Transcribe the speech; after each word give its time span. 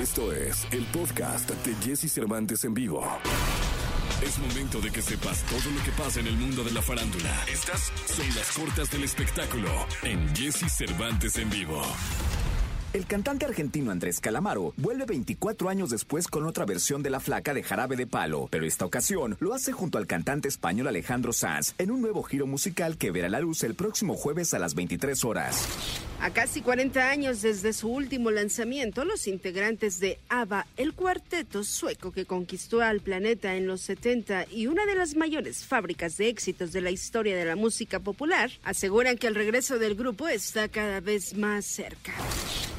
Esto 0.00 0.32
es 0.32 0.64
el 0.70 0.84
podcast 0.92 1.50
de 1.50 1.74
Jesse 1.84 2.08
Cervantes 2.12 2.64
en 2.64 2.72
vivo. 2.72 3.04
Es 4.24 4.38
momento 4.38 4.80
de 4.80 4.92
que 4.92 5.02
sepas 5.02 5.42
todo 5.42 5.74
lo 5.74 5.82
que 5.82 5.90
pasa 5.90 6.20
en 6.20 6.28
el 6.28 6.36
mundo 6.36 6.62
de 6.62 6.70
la 6.70 6.80
farándula. 6.80 7.34
Estas 7.52 7.92
son 8.06 8.26
las 8.36 8.52
cortas 8.56 8.92
del 8.92 9.02
espectáculo 9.02 9.68
en 10.04 10.36
Jesse 10.36 10.70
Cervantes 10.70 11.36
en 11.38 11.50
vivo. 11.50 11.82
El 12.92 13.06
cantante 13.06 13.44
argentino 13.44 13.90
Andrés 13.90 14.20
Calamaro 14.20 14.72
vuelve 14.76 15.04
24 15.04 15.68
años 15.68 15.90
después 15.90 16.28
con 16.28 16.46
otra 16.46 16.64
versión 16.64 17.02
de 17.02 17.10
La 17.10 17.18
Flaca 17.18 17.52
de 17.52 17.64
Jarabe 17.64 17.96
de 17.96 18.06
Palo, 18.06 18.46
pero 18.52 18.66
esta 18.66 18.84
ocasión 18.84 19.36
lo 19.40 19.52
hace 19.52 19.72
junto 19.72 19.98
al 19.98 20.06
cantante 20.06 20.46
español 20.46 20.86
Alejandro 20.86 21.32
Sanz 21.32 21.74
en 21.76 21.90
un 21.90 22.00
nuevo 22.00 22.22
giro 22.22 22.46
musical 22.46 22.98
que 22.98 23.10
verá 23.10 23.28
la 23.28 23.40
luz 23.40 23.64
el 23.64 23.74
próximo 23.74 24.14
jueves 24.14 24.54
a 24.54 24.60
las 24.60 24.76
23 24.76 25.24
horas. 25.24 25.66
A 26.20 26.30
casi 26.30 26.62
40 26.62 27.10
años 27.10 27.42
desde 27.42 27.72
su 27.72 27.88
último 27.88 28.32
lanzamiento, 28.32 29.04
los 29.04 29.28
integrantes 29.28 30.00
de 30.00 30.18
ABBA, 30.28 30.66
el 30.76 30.92
cuarteto 30.94 31.62
sueco 31.62 32.10
que 32.10 32.26
conquistó 32.26 32.82
al 32.82 33.00
planeta 33.00 33.54
en 33.54 33.68
los 33.68 33.82
70 33.82 34.46
y 34.50 34.66
una 34.66 34.84
de 34.84 34.96
las 34.96 35.14
mayores 35.14 35.64
fábricas 35.64 36.16
de 36.16 36.28
éxitos 36.28 36.72
de 36.72 36.80
la 36.80 36.90
historia 36.90 37.36
de 37.36 37.44
la 37.44 37.54
música 37.54 38.00
popular, 38.00 38.50
aseguran 38.64 39.16
que 39.16 39.28
el 39.28 39.36
regreso 39.36 39.78
del 39.78 39.94
grupo 39.94 40.26
está 40.26 40.66
cada 40.66 41.00
vez 41.00 41.34
más 41.34 41.64
cerca. 41.64 42.12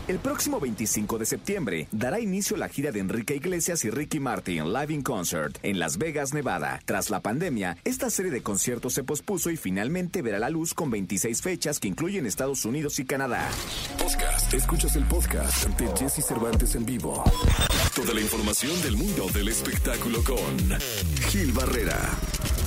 El 0.10 0.18
próximo 0.18 0.60
25 0.60 1.20
de 1.20 1.26
septiembre 1.28 1.88
dará 1.92 2.20
inicio 2.20 2.58
la 2.58 2.68
gira 2.68 2.92
de 2.92 3.00
Enrique 3.00 3.36
Iglesias 3.36 3.86
y 3.86 3.92
Ricky 3.92 4.20
Martin 4.20 4.74
Live 4.74 4.92
in 4.92 5.04
Concert 5.04 5.60
en 5.62 5.78
Las 5.78 6.00
Vegas, 6.00 6.34
Nevada. 6.34 6.82
Tras 6.84 7.12
la 7.12 7.20
pandemia, 7.20 7.78
esta 7.84 8.10
serie 8.10 8.32
de 8.32 8.42
conciertos 8.42 8.94
se 8.94 9.04
pospuso 9.04 9.52
y 9.52 9.56
finalmente 9.56 10.24
verá 10.24 10.40
la 10.40 10.50
luz 10.50 10.74
con 10.74 10.90
26 10.90 11.44
fechas 11.44 11.80
que 11.80 11.90
incluyen 11.90 12.26
Estados 12.26 12.66
Unidos 12.66 12.98
y 12.98 13.06
Canadá. 13.06 13.48
Podcast. 14.00 14.52
Escuchas 14.52 14.96
el 14.96 15.04
podcast 15.04 15.68
de 15.80 15.88
Jesse 15.96 16.26
Cervantes 16.26 16.74
en 16.74 16.88
vivo. 16.88 17.24
Toda 17.94 18.12
la 18.16 18.22
información 18.22 18.82
del 18.82 18.98
mundo 18.98 19.28
del 19.32 19.50
espectáculo 19.50 20.24
con 20.24 20.80
Gil 21.30 21.52
Barrera. 21.52 22.00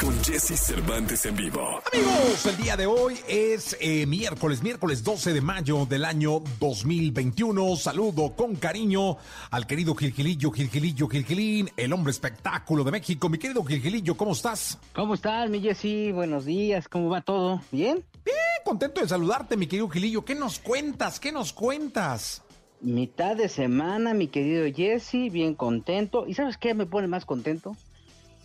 Con 0.03 0.19
Jesse 0.25 0.59
Cervantes 0.59 1.27
en 1.27 1.37
vivo. 1.37 1.81
Amigos, 1.93 2.47
el 2.47 2.57
día 2.57 2.77
de 2.77 2.87
hoy 2.87 3.15
es 3.29 3.77
eh, 3.81 4.05
miércoles, 4.05 4.61
miércoles 4.61 5.05
12 5.05 5.33
de 5.33 5.41
mayo 5.41 5.87
del 5.87 6.05
año 6.05 6.43
2021. 6.59 7.77
Saludo 7.77 8.35
con 8.35 8.57
cariño 8.57 9.19
al 9.53 9.65
querido 9.65 9.95
Gilgilillo, 9.95 10.51
Gilgilillo, 10.51 11.07
Gilgilín, 11.07 11.71
el 11.77 11.93
hombre 11.93 12.11
espectáculo 12.11 12.83
de 12.83 12.91
México. 12.91 13.29
Mi 13.29 13.39
querido 13.39 13.63
Gilgilillo, 13.63 14.17
¿cómo 14.17 14.33
estás? 14.33 14.77
¿Cómo 14.93 15.15
estás, 15.15 15.49
mi 15.49 15.61
Jessy? 15.61 16.11
Buenos 16.11 16.47
días, 16.47 16.89
¿cómo 16.89 17.09
va 17.09 17.21
todo? 17.21 17.61
¿Bien? 17.71 18.03
Bien, 18.25 18.37
contento 18.65 19.03
de 19.03 19.09
saludarte, 19.09 19.57
mi 19.57 19.69
querido 19.69 19.89
Gilillo. 19.89 20.25
¿Qué 20.25 20.35
nos 20.35 20.59
cuentas? 20.59 21.21
¿Qué 21.21 21.31
nos 21.31 21.53
cuentas? 21.53 22.43
Mitad 22.81 23.37
de 23.37 23.49
semana, 23.49 24.15
mi 24.15 24.27
querido 24.27 24.65
Jesse, 24.75 25.31
bien 25.31 25.55
contento. 25.55 26.27
¿Y 26.27 26.35
sabes 26.35 26.59
qué 26.59 26.75
me 26.75 26.87
pone 26.87 27.07
más 27.07 27.25
contento? 27.25 27.77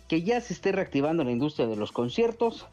Que 0.08 0.22
ya 0.22 0.40
se 0.40 0.54
esté 0.54 0.72
reactivando 0.72 1.22
la 1.22 1.30
industria 1.30 1.66
de 1.66 1.76
los 1.76 1.92
conciertos. 1.92 2.66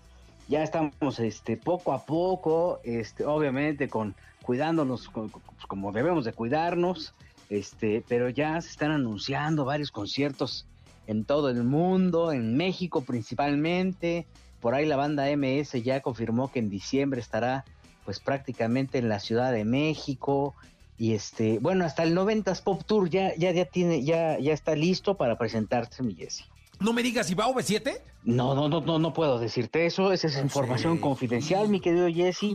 Ya 0.48 0.64
estamos 0.64 1.20
este, 1.20 1.58
poco 1.58 1.92
a 1.92 2.06
poco, 2.06 2.80
este, 2.84 3.26
obviamente 3.26 3.90
con 3.90 4.16
cuidándonos 4.42 5.10
pues, 5.14 5.32
como 5.68 5.92
debemos 5.92 6.24
de 6.24 6.34
cuidarnos, 6.34 7.16
este, 7.50 8.04
pero 8.08 8.30
ya 8.30 8.62
se 8.62 8.70
están 8.70 8.92
anunciando 8.92 9.66
varios 9.66 9.92
conciertos 9.92 10.68
en 11.08 11.26
todo 11.26 11.50
el 11.50 11.64
mundo, 11.64 12.32
en 12.32 12.56
México 12.56 13.02
principalmente. 13.02 14.28
Por 14.62 14.76
ahí 14.76 14.86
la 14.86 14.96
banda 14.96 15.26
MS 15.36 15.84
ya 15.84 16.02
confirmó 16.02 16.52
que 16.52 16.60
en 16.60 16.70
diciembre 16.70 17.20
estará 17.22 17.66
pues 18.06 18.20
prácticamente 18.20 19.00
en 19.00 19.10
la 19.10 19.20
Ciudad 19.20 19.52
de 19.52 19.66
México 19.66 20.54
y 20.98 21.14
este, 21.14 21.60
bueno, 21.60 21.86
hasta 21.86 22.04
el 22.04 22.16
90s 22.16 22.64
Pop 22.64 22.84
Tour 22.86 23.10
ya 23.10 23.36
ya 23.36 23.52
ya 23.52 23.66
tiene 23.66 24.04
ya 24.04 24.40
ya 24.40 24.54
está 24.54 24.76
listo 24.76 25.18
para 25.18 25.38
presentarse 25.38 26.04
mi 26.04 26.16
Jesse. 26.16 26.46
No 26.80 26.94
me 26.94 27.04
digas, 27.04 27.30
¿y 27.32 27.36
va 27.36 27.48
OV7? 27.48 28.02
No, 28.24 28.54
no, 28.56 28.68
no, 28.68 28.82
no, 28.82 29.00
no 29.00 29.14
puedo 29.14 29.40
decirte 29.40 29.86
eso, 29.86 30.12
esa 30.12 30.28
es 30.28 30.38
información 30.38 30.96
Sí. 30.96 31.00
confidencial, 31.02 31.70
mi 31.70 31.80
querido 31.80 32.08
Jesse. 32.08 32.54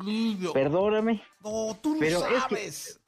Perdóname. 0.53 1.22
No, 1.43 1.77
tú 1.81 1.94
no 1.94 2.00
Pero 2.00 2.19
es 2.19 2.25
que- 2.25 2.41
sabes. 2.41 3.00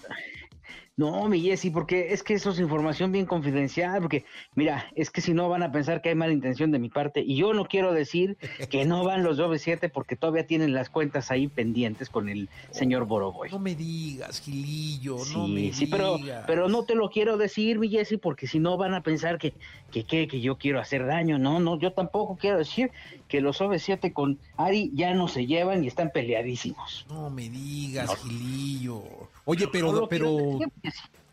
No, 0.95 1.27
mi 1.29 1.41
Jessy, 1.41 1.71
porque 1.71 2.13
es 2.13 2.23
que 2.23 2.35
eso 2.35 2.51
es 2.51 2.59
información 2.61 3.13
bien 3.13 3.25
confidencial, 3.25 4.03
porque 4.03 4.27
mira, 4.55 4.87
es 4.95 5.11
que 5.11 5.23
si 5.23 5.33
no 5.33 5.49
van 5.49 5.63
a 5.63 5.73
pensar 5.73 6.03
que 6.03 6.11
hay 6.11 6.15
mala 6.15 6.35
intención 6.35 6.71
de 6.71 6.79
mi 6.79 6.91
parte, 6.91 7.23
y 7.23 7.37
yo 7.37 7.55
no 7.55 7.65
quiero 7.65 7.95
decir 7.95 8.37
que 8.71 8.85
no 8.85 9.03
van 9.03 9.23
los 9.23 9.39
OV7 9.39 9.91
porque 9.91 10.17
todavía 10.17 10.47
tienen 10.47 10.75
las 10.75 10.91
cuentas 10.91 11.31
ahí 11.31 11.49
pendientes 11.49 12.11
con 12.11 12.29
el 12.29 12.51
señor 12.73 13.07
Boroboy. 13.07 13.51
No 13.51 13.59
me 13.59 13.75
digas, 13.75 14.43
Gilillo, 14.43 15.17
no 15.17 15.25
Sí, 15.47 15.53
me 15.53 15.73
sí, 15.73 15.87
pero, 15.87 16.19
digas. 16.19 16.45
pero 16.47 16.69
no 16.69 16.85
te 16.85 16.95
lo 16.95 17.09
quiero 17.09 17.39
decir, 17.39 17.79
mi 17.79 17.89
Jessy, 17.89 18.19
porque 18.19 18.47
si 18.47 18.59
no 18.59 18.77
van 18.77 18.93
a 18.93 19.03
pensar 19.03 19.39
que, 19.39 19.55
que, 19.91 20.05
que, 20.05 20.29
que 20.29 20.41
yo 20.43 20.59
quiero 20.59 20.79
hacer 20.79 21.07
daño. 21.07 21.39
No, 21.39 21.59
no, 21.59 21.79
yo 21.79 21.93
tampoco 21.95 22.37
quiero 22.37 22.59
decir 22.59 22.91
que 23.29 23.41
los 23.41 23.63
OV7 23.63 24.13
con 24.13 24.39
Ari 24.59 24.91
ya 24.95 25.15
no 25.15 25.27
se 25.27 25.47
llevan 25.47 25.85
y 25.85 25.87
están 25.87 26.11
peleadísimos. 26.11 27.07
No 27.09 27.31
me 27.31 27.49
digas, 27.49 28.15
Gilillo. 28.23 29.03
Oye, 29.45 29.67
pero, 29.73 30.07
pero 30.09 30.59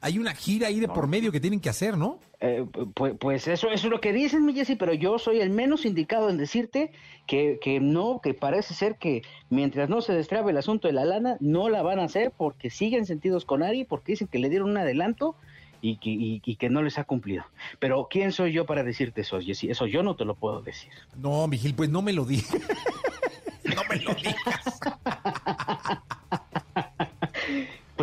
hay 0.02 0.18
una 0.18 0.34
gira 0.34 0.68
ahí 0.68 0.80
de 0.80 0.88
por 0.88 1.08
medio 1.08 1.32
que 1.32 1.40
tienen 1.40 1.60
que 1.60 1.70
hacer, 1.70 1.98
¿no? 1.98 2.20
Eh, 2.42 2.66
pues, 2.96 3.14
pues 3.20 3.48
eso, 3.48 3.70
eso 3.70 3.88
es 3.88 3.92
lo 3.92 4.00
que 4.02 4.14
dicen, 4.14 4.46
mi 4.46 4.54
Jessy, 4.54 4.76
pero 4.76 4.94
yo 4.94 5.20
soy 5.20 5.42
el 5.42 5.50
menos 5.50 5.86
indicado 5.86 6.30
en 6.30 6.38
decirte 6.38 6.92
que, 7.28 7.60
que 7.62 7.80
no, 7.82 8.22
que 8.24 8.34
parece 8.34 8.74
ser 8.74 8.96
que 8.96 9.22
mientras 9.50 9.90
no 9.90 10.02
se 10.02 10.14
destrabe 10.14 10.52
el 10.52 10.58
asunto 10.58 10.88
de 10.88 10.94
la 10.94 11.06
lana, 11.06 11.36
no 11.42 11.68
la 11.70 11.82
van 11.82 12.00
a 12.00 12.06
hacer 12.06 12.32
porque 12.36 12.70
siguen 12.70 13.06
sentidos 13.06 13.44
con 13.46 13.62
Ari, 13.62 13.84
porque 13.84 14.14
dicen 14.14 14.28
que 14.28 14.40
le 14.40 14.50
dieron 14.50 14.70
un 14.72 14.78
adelanto 14.78 15.36
y 15.82 15.98
que, 15.98 16.10
y- 16.10 16.42
y 16.46 16.56
que 16.56 16.70
no 16.70 16.82
les 16.82 16.98
ha 16.98 17.04
cumplido. 17.04 17.44
Pero 17.80 18.08
¿quién 18.10 18.32
soy 18.32 18.54
yo 18.54 18.66
para 18.66 18.84
decirte 18.84 19.22
eso, 19.22 19.40
Jessy? 19.42 19.70
Eso 19.70 19.86
yo 19.86 20.02
no 20.02 20.16
te 20.16 20.24
lo 20.26 20.34
puedo 20.36 20.62
decir. 20.62 20.90
No, 21.18 21.46
mi 21.48 21.58
Gil, 21.58 21.74
pues 21.76 21.90
no 21.90 22.02
me 22.02 22.14
lo 22.14 22.24
digas. 22.26 22.50
no 23.76 23.82
me 23.90 23.98
lo 23.98 24.14
digas. 24.16 24.80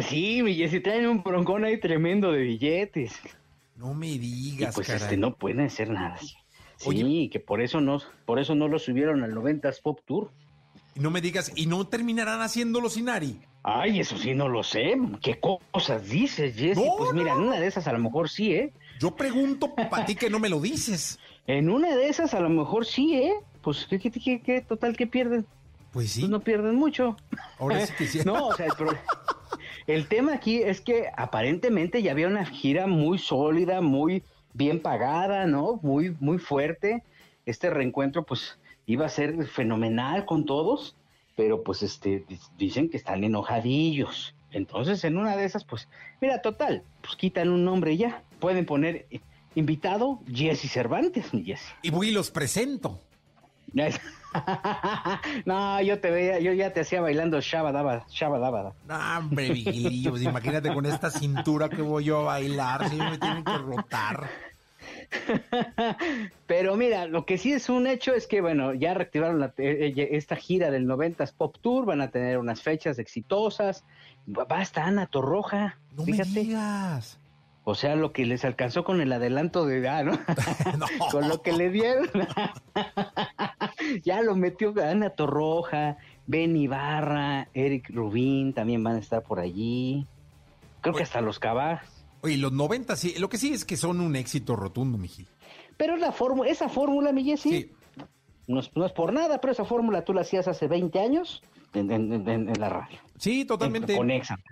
Pues 0.09 0.21
sí, 0.21 0.43
mi 0.45 0.55
Jessy, 0.55 0.79
traen 0.81 1.07
un 1.09 1.23
broncón 1.25 1.65
ahí 1.65 1.81
tremendo 1.81 2.31
de 2.31 2.43
billetes. 2.43 3.13
No 3.75 3.93
me 3.93 4.07
Y 4.07 4.19
digas, 4.19 4.73
pues 4.75 4.87
caray. 4.87 5.03
este 5.03 5.17
no 5.17 5.35
pueden 5.35 5.61
hacer 5.61 5.91
nada. 5.91 6.17
Sí, 6.19 6.37
Oye. 6.89 7.29
que 7.31 7.41
por 7.41 7.61
eso 7.61 7.81
no, 7.81 8.01
por 8.25 8.39
eso 8.39 8.55
no 8.55 8.69
lo 8.69 8.79
subieron 8.79 9.25
al 9.25 9.33
90s 9.35 9.83
Pop 9.83 9.99
Tour. 10.07 10.31
Y 10.95 11.01
no 11.01 11.11
me 11.11 11.21
digas, 11.21 11.51
y 11.57 11.67
no 11.67 11.87
terminarán 11.89 12.41
haciéndolo 12.41 12.89
sin 12.89 13.09
Ari. 13.09 13.41
Ay, 13.65 13.99
eso 13.99 14.17
sí 14.17 14.33
no 14.35 14.49
lo 14.49 14.63
sé. 14.63 14.95
¿Qué 15.21 15.41
cosas 15.41 16.09
dices, 16.09 16.55
Jesse? 16.55 16.77
No, 16.79 16.85
pues 16.99 17.13
mira, 17.13 17.33
en 17.33 17.41
una 17.41 17.59
de 17.59 17.67
esas 17.67 17.89
a 17.89 17.93
lo 17.93 17.99
mejor 17.99 18.29
sí, 18.31 18.53
¿eh? 18.55 18.73
Yo 19.01 19.17
pregunto 19.17 19.75
para 19.75 20.07
ti 20.07 20.15
que 20.15 20.31
no 20.31 20.39
me 20.39 20.49
lo 20.49 20.61
dices. 20.61 21.19
En 21.49 21.69
una 21.69 21.97
de 21.97 22.09
esas 22.09 22.33
a 22.33 22.41
lo 22.41 22.49
mejor 22.49 22.87
sí, 22.87 23.17
¿eh? 23.17 23.35
Pues, 23.61 23.87
¿qué, 23.91 23.99
qué, 23.99 24.11
qué, 24.13 24.41
qué? 24.41 24.61
total, 24.61 24.97
¿qué 24.97 25.07
pierden? 25.09 25.45
Pues 25.93 26.13
sí, 26.13 26.21
Pues 26.21 26.31
no 26.31 26.41
pierden 26.41 26.77
mucho. 26.77 27.17
ahora 27.59 27.85
sí 27.85 27.93
que 27.99 28.07
sí. 28.07 28.21
No, 28.25 28.47
o 28.49 28.55
sea, 28.55 28.67
el, 28.67 28.73
pro- 28.73 28.93
el 29.87 30.07
tema 30.09 30.35
aquí 30.35 30.63
es 30.63 30.81
que 30.81 31.11
aparentemente 31.17 32.03
ya 32.03 32.13
había 32.13 32.27
una 32.29 32.45
gira 32.47 32.87
muy 32.87 33.19
sólida, 33.19 33.81
muy 33.81 34.23
bien 34.55 34.81
pagada, 34.81 35.47
¿no? 35.47 35.79
Muy, 35.83 36.17
muy 36.21 36.39
fuerte. 36.39 37.03
Este 37.45 37.71
reencuentro, 37.71 38.25
pues, 38.25 38.59
iba 38.87 39.07
a 39.07 39.11
ser 39.11 39.47
fenomenal 39.47 40.25
con 40.27 40.45
todos, 40.47 40.97
pero 41.37 41.63
pues, 41.63 41.83
este, 41.83 42.25
di- 42.29 42.39
dicen 42.59 42.89
que 42.89 42.97
están 42.97 43.23
enojadillos. 43.25 44.35
Entonces, 44.53 45.05
en 45.05 45.19
una 45.19 45.37
de 45.37 45.45
esas, 45.45 45.65
pues, 45.65 45.89
mira, 46.21 46.41
total, 46.43 46.83
pues 47.03 47.15
quitan 47.17 47.51
un 47.51 47.65
nombre 47.65 47.97
ya. 47.97 48.23
Pueden 48.41 48.65
poner 48.67 49.07
invitado 49.55 50.21
Jesse 50.33 50.71
Cervantes, 50.71 51.33
mi 51.35 51.45
Jesse. 51.45 51.75
Y 51.83 51.91
voy 51.91 52.09
y 52.09 52.13
los 52.13 52.31
presento. 52.31 53.01
no, 55.47 55.81
yo 55.83 55.99
te 56.01 56.11
veía, 56.11 56.39
yo 56.41 56.53
ya 56.53 56.73
te 56.73 56.81
hacía 56.81 57.01
bailando 57.01 57.41
shabadaba, 57.41 58.05
shabadabada. 58.11 58.73
No, 58.89 59.19
hombre, 59.19 59.51
Vigilillo, 59.51 60.11
pues 60.11 60.23
imagínate 60.23 60.73
con 60.73 60.87
esta 60.87 61.11
cintura 61.11 61.69
que 61.69 61.83
voy 61.83 62.05
yo 62.05 62.21
a 62.21 62.25
bailar, 62.25 62.89
si 62.89 62.97
me 62.97 63.19
tienen 63.19 63.45
que 63.45 63.59
rotar. 63.59 64.29
Pero 66.47 66.77
mira, 66.77 67.07
lo 67.07 67.25
que 67.27 67.39
sí 67.39 67.53
es 67.53 67.69
un 67.69 67.87
hecho 67.87 68.15
es 68.15 68.27
que, 68.27 68.41
bueno, 68.41 68.75
ya 68.75 68.95
reactivaron 68.95 69.41
la- 69.41 69.53
eh, 69.59 69.93
eh, 69.97 70.09
esta 70.13 70.37
gira 70.37 70.71
del 70.71 70.87
90s 70.87 71.33
Pop 71.33 71.57
Tour, 71.61 71.87
van 71.87 72.01
a 72.01 72.11
tener 72.11 72.39
unas 72.39 72.61
fechas 72.63 72.99
exitosas. 72.99 73.85
Hasta 74.49 74.85
Ana 74.85 75.07
Torroja, 75.07 75.79
No 75.97 76.03
fíjate. 76.05 76.29
me 76.31 76.41
digas. 76.41 77.19
O 77.69 77.75
sea, 77.75 77.97
lo 77.97 78.13
que 78.13 78.25
les 78.25 78.45
alcanzó 78.45 78.85
con 78.85 79.01
el 79.01 79.13
adelanto 79.13 79.67
de, 79.67 79.89
ah, 79.89 80.05
¿no? 80.05 80.13
No. 80.79 80.87
con 81.11 81.29
lo 81.29 81.43
que 81.43 81.53
le 81.53 81.71
dieron. 81.71 82.09
ya 84.05 84.23
lo 84.23 84.37
metió 84.37 84.73
Ana 84.81 85.11
Torroja, 85.11 85.97
Ben 86.29 86.57
Ibarra, 86.57 87.49
Eric 87.55 87.91
Rubín 87.91 88.53
también 88.53 88.85
van 88.85 88.95
a 88.95 88.99
estar 89.01 89.25
por 89.25 89.41
allí. 89.41 90.07
Creo 90.81 90.95
que 90.95 91.03
hasta 91.03 91.21
los 91.21 91.41
Cabas. 91.41 91.83
Oye, 92.23 92.37
los 92.37 92.53
90 92.53 92.95
sí, 92.95 93.15
lo 93.19 93.29
que 93.29 93.37
sí 93.37 93.53
es 93.53 93.65
que 93.65 93.77
son 93.77 94.01
un 94.01 94.15
éxito 94.15 94.55
rotundo, 94.55 94.97
Mijil. 94.97 95.27
Pero 95.77 95.97
la 95.97 96.13
fórmula, 96.13 96.49
esa 96.49 96.69
fórmula, 96.69 97.11
mi 97.13 97.25
Jessy, 97.25 97.51
Sí. 97.51 97.73
no 98.47 98.61
es, 98.61 98.71
no 98.77 98.87
es 98.87 98.93
por 98.93 99.13
nada, 99.13 99.41
pero 99.41 99.53
esa 99.53 99.65
fórmula 99.65 100.05
tú 100.05 100.15
la 100.15 100.21
hacías 100.21 100.47
hace 100.47 100.69
20 100.69 101.01
años, 101.01 101.43
en, 101.77 102.53
la 102.59 102.69
radio. 102.69 102.99
Sí, 103.19 103.45
totalmente. 103.45 103.99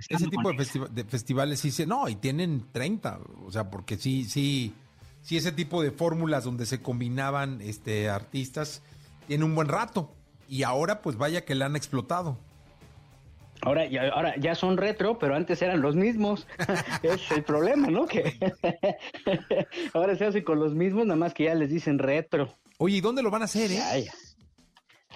Ese 0.08 0.28
tipo 0.28 0.52
de, 0.52 1.04
festivales 1.04 1.60
sí 1.60 1.70
se... 1.70 1.86
No, 1.86 2.08
y 2.08 2.16
tienen 2.16 2.64
30, 2.72 3.20
o 3.46 3.52
sea, 3.52 3.70
porque 3.70 3.96
sí, 3.96 4.24
sí, 4.24 4.74
sí 5.22 5.36
ese 5.36 5.52
tipo 5.52 5.82
de 5.82 5.90
fórmulas 5.90 6.44
donde 6.44 6.66
se 6.66 6.80
combinaban 6.80 7.60
este, 7.60 8.08
artistas 8.08 8.82
tiene 9.26 9.44
un 9.44 9.54
buen 9.54 9.68
rato. 9.68 10.10
Y 10.48 10.62
ahora 10.62 11.00
pues 11.02 11.16
vaya 11.16 11.44
que 11.44 11.54
la 11.54 11.66
han 11.66 11.76
explotado. 11.76 12.38
Ahora 13.62 13.86
ya, 13.86 14.08
ahora 14.08 14.34
ya 14.36 14.54
son 14.54 14.76
retro, 14.76 15.18
pero 15.18 15.34
antes 15.34 15.62
eran 15.62 15.80
los 15.80 15.96
mismos. 15.96 16.46
es 17.02 17.30
el 17.30 17.42
problema, 17.42 17.88
¿no? 17.88 18.06
Que 18.06 18.34
ahora 19.94 20.16
se 20.16 20.26
hace 20.26 20.44
con 20.44 20.58
los 20.58 20.74
mismos, 20.74 21.06
nada 21.06 21.16
más 21.16 21.32
que 21.32 21.44
ya 21.44 21.54
les 21.54 21.70
dicen 21.70 21.98
retro. 21.98 22.52
Oye, 22.78 22.96
¿y 22.96 23.00
dónde 23.00 23.22
lo 23.22 23.30
van 23.30 23.42
a 23.42 23.46
hacer, 23.46 23.70
eh? 23.70 24.10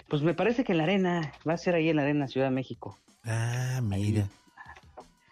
Pues 0.08 0.22
me 0.22 0.34
parece 0.34 0.64
que 0.64 0.72
en 0.72 0.78
la 0.78 0.84
arena, 0.84 1.32
va 1.46 1.52
a 1.52 1.58
ser 1.58 1.75
ahí 1.75 1.90
en 1.90 1.96
la 1.96 2.02
arena 2.02 2.28
Ciudad 2.28 2.46
de 2.46 2.55
México. 2.55 2.96
Ah, 3.25 3.81
mira. 3.82 4.26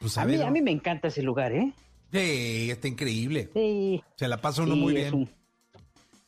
Pues 0.01 0.19
a, 0.19 0.27
mí, 0.27 0.41
a 0.41 0.51
mí 0.51 0.61
me 0.61 0.71
encanta 0.71 1.09
ese 1.09 1.23
lugar, 1.23 1.53
¿eh? 1.53 1.73
Sí, 2.13 2.71
está 2.71 2.87
increíble. 2.87 3.49
Sí. 3.55 4.03
Se 4.17 4.29
la 4.29 4.41
pasa 4.41 4.63
uno 4.63 4.77
muy 4.77 4.95
bien. 4.95 5.29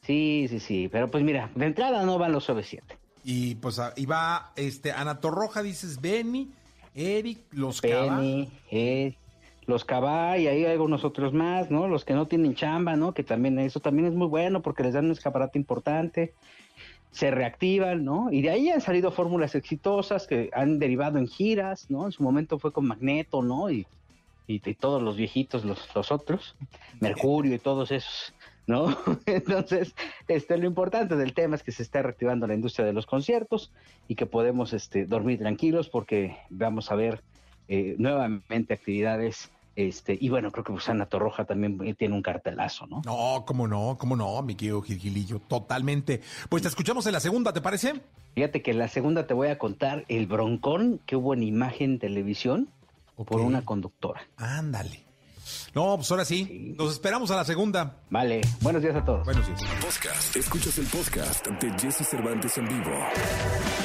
Sí, 0.02 0.46
sí, 0.48 0.60
sí. 0.60 0.88
Pero 0.90 1.10
pues 1.10 1.22
mira, 1.22 1.50
de 1.54 1.66
entrada 1.66 2.04
no 2.04 2.18
van 2.18 2.32
los 2.32 2.48
OV7. 2.48 2.82
Y 3.24 3.56
pues 3.56 3.78
y 3.96 4.06
va 4.06 4.52
este 4.56 4.92
Ana 4.92 5.20
Torroja, 5.20 5.62
dices 5.62 6.00
Benny, 6.00 6.50
Eric, 6.94 7.40
los. 7.52 7.80
Eh, 7.84 9.16
los 9.66 9.84
Cabá 9.84 10.38
y 10.38 10.46
ahí 10.46 10.64
hay 10.64 10.72
algunos 10.72 11.04
otros 11.04 11.34
más, 11.34 11.70
¿no? 11.70 11.88
Los 11.88 12.06
que 12.06 12.14
no 12.14 12.26
tienen 12.26 12.54
chamba, 12.54 12.96
¿no? 12.96 13.12
Que 13.12 13.22
también 13.22 13.58
eso 13.58 13.80
también 13.80 14.08
es 14.08 14.14
muy 14.14 14.26
bueno 14.26 14.62
porque 14.62 14.82
les 14.82 14.94
dan 14.94 15.04
un 15.04 15.12
escaparate 15.12 15.58
importante 15.58 16.32
se 17.10 17.30
reactivan, 17.30 18.04
¿no? 18.04 18.30
Y 18.30 18.42
de 18.42 18.50
ahí 18.50 18.70
han 18.70 18.80
salido 18.80 19.10
fórmulas 19.10 19.54
exitosas 19.54 20.26
que 20.26 20.50
han 20.52 20.78
derivado 20.78 21.18
en 21.18 21.26
giras, 21.26 21.90
¿no? 21.90 22.06
En 22.06 22.12
su 22.12 22.22
momento 22.22 22.58
fue 22.58 22.72
con 22.72 22.86
Magneto, 22.86 23.42
¿no? 23.42 23.70
Y, 23.70 23.86
y, 24.46 24.60
todos 24.74 25.02
los 25.02 25.16
viejitos, 25.16 25.64
los, 25.64 25.94
los 25.94 26.12
otros, 26.12 26.56
Mercurio 27.00 27.54
y 27.54 27.58
todos 27.58 27.90
esos, 27.90 28.34
¿no? 28.66 28.96
Entonces, 29.26 29.94
este, 30.26 30.58
lo 30.58 30.66
importante 30.66 31.16
del 31.16 31.34
tema 31.34 31.56
es 31.56 31.62
que 31.62 31.72
se 31.72 31.82
está 31.82 32.02
reactivando 32.02 32.46
la 32.46 32.54
industria 32.54 32.86
de 32.86 32.92
los 32.92 33.06
conciertos 33.06 33.72
y 34.06 34.14
que 34.14 34.26
podemos 34.26 34.72
este, 34.72 35.06
dormir 35.06 35.38
tranquilos 35.38 35.88
porque 35.88 36.36
vamos 36.50 36.90
a 36.90 36.94
ver 36.94 37.22
eh, 37.68 37.94
nuevamente 37.98 38.74
actividades 38.74 39.50
este, 39.78 40.18
y 40.20 40.28
bueno, 40.28 40.50
creo 40.50 40.64
que 40.64 40.72
Susana 40.72 41.06
Torroja 41.06 41.44
también 41.44 41.94
tiene 41.94 42.12
un 42.12 42.20
cartelazo, 42.20 42.88
¿no? 42.88 43.00
No, 43.04 43.44
cómo 43.46 43.68
no, 43.68 43.96
cómo 43.96 44.16
no, 44.16 44.42
mi 44.42 44.56
querido 44.56 44.82
Gilgilillo, 44.82 45.38
totalmente. 45.38 46.20
Pues 46.48 46.62
te 46.62 46.68
escuchamos 46.68 47.06
en 47.06 47.12
la 47.12 47.20
segunda, 47.20 47.52
¿te 47.52 47.60
parece? 47.60 48.00
Fíjate 48.34 48.60
que 48.60 48.72
en 48.72 48.78
la 48.78 48.88
segunda 48.88 49.28
te 49.28 49.34
voy 49.34 49.46
a 49.48 49.56
contar 49.56 50.04
el 50.08 50.26
broncón 50.26 51.00
que 51.06 51.14
hubo 51.14 51.32
en 51.32 51.44
imagen 51.44 52.00
televisión 52.00 52.68
por 53.14 53.40
una 53.40 53.64
conductora. 53.64 54.20
Ándale. 54.36 55.04
No, 55.76 55.94
pues 55.94 56.10
ahora 56.10 56.24
sí. 56.24 56.74
Nos 56.76 56.94
esperamos 56.94 57.30
a 57.30 57.36
la 57.36 57.44
segunda. 57.44 57.98
Vale. 58.10 58.40
Buenos 58.60 58.82
días 58.82 58.96
a 58.96 59.04
todos. 59.04 59.24
Buenos 59.24 59.46
días. 59.46 59.62
Podcast. 59.80 60.34
Escuchas 60.34 60.76
el 60.78 60.86
podcast 60.86 61.46
de 61.46 61.70
Jesse 61.78 62.04
Cervantes 62.04 62.58
en 62.58 62.66
vivo. 62.66 62.90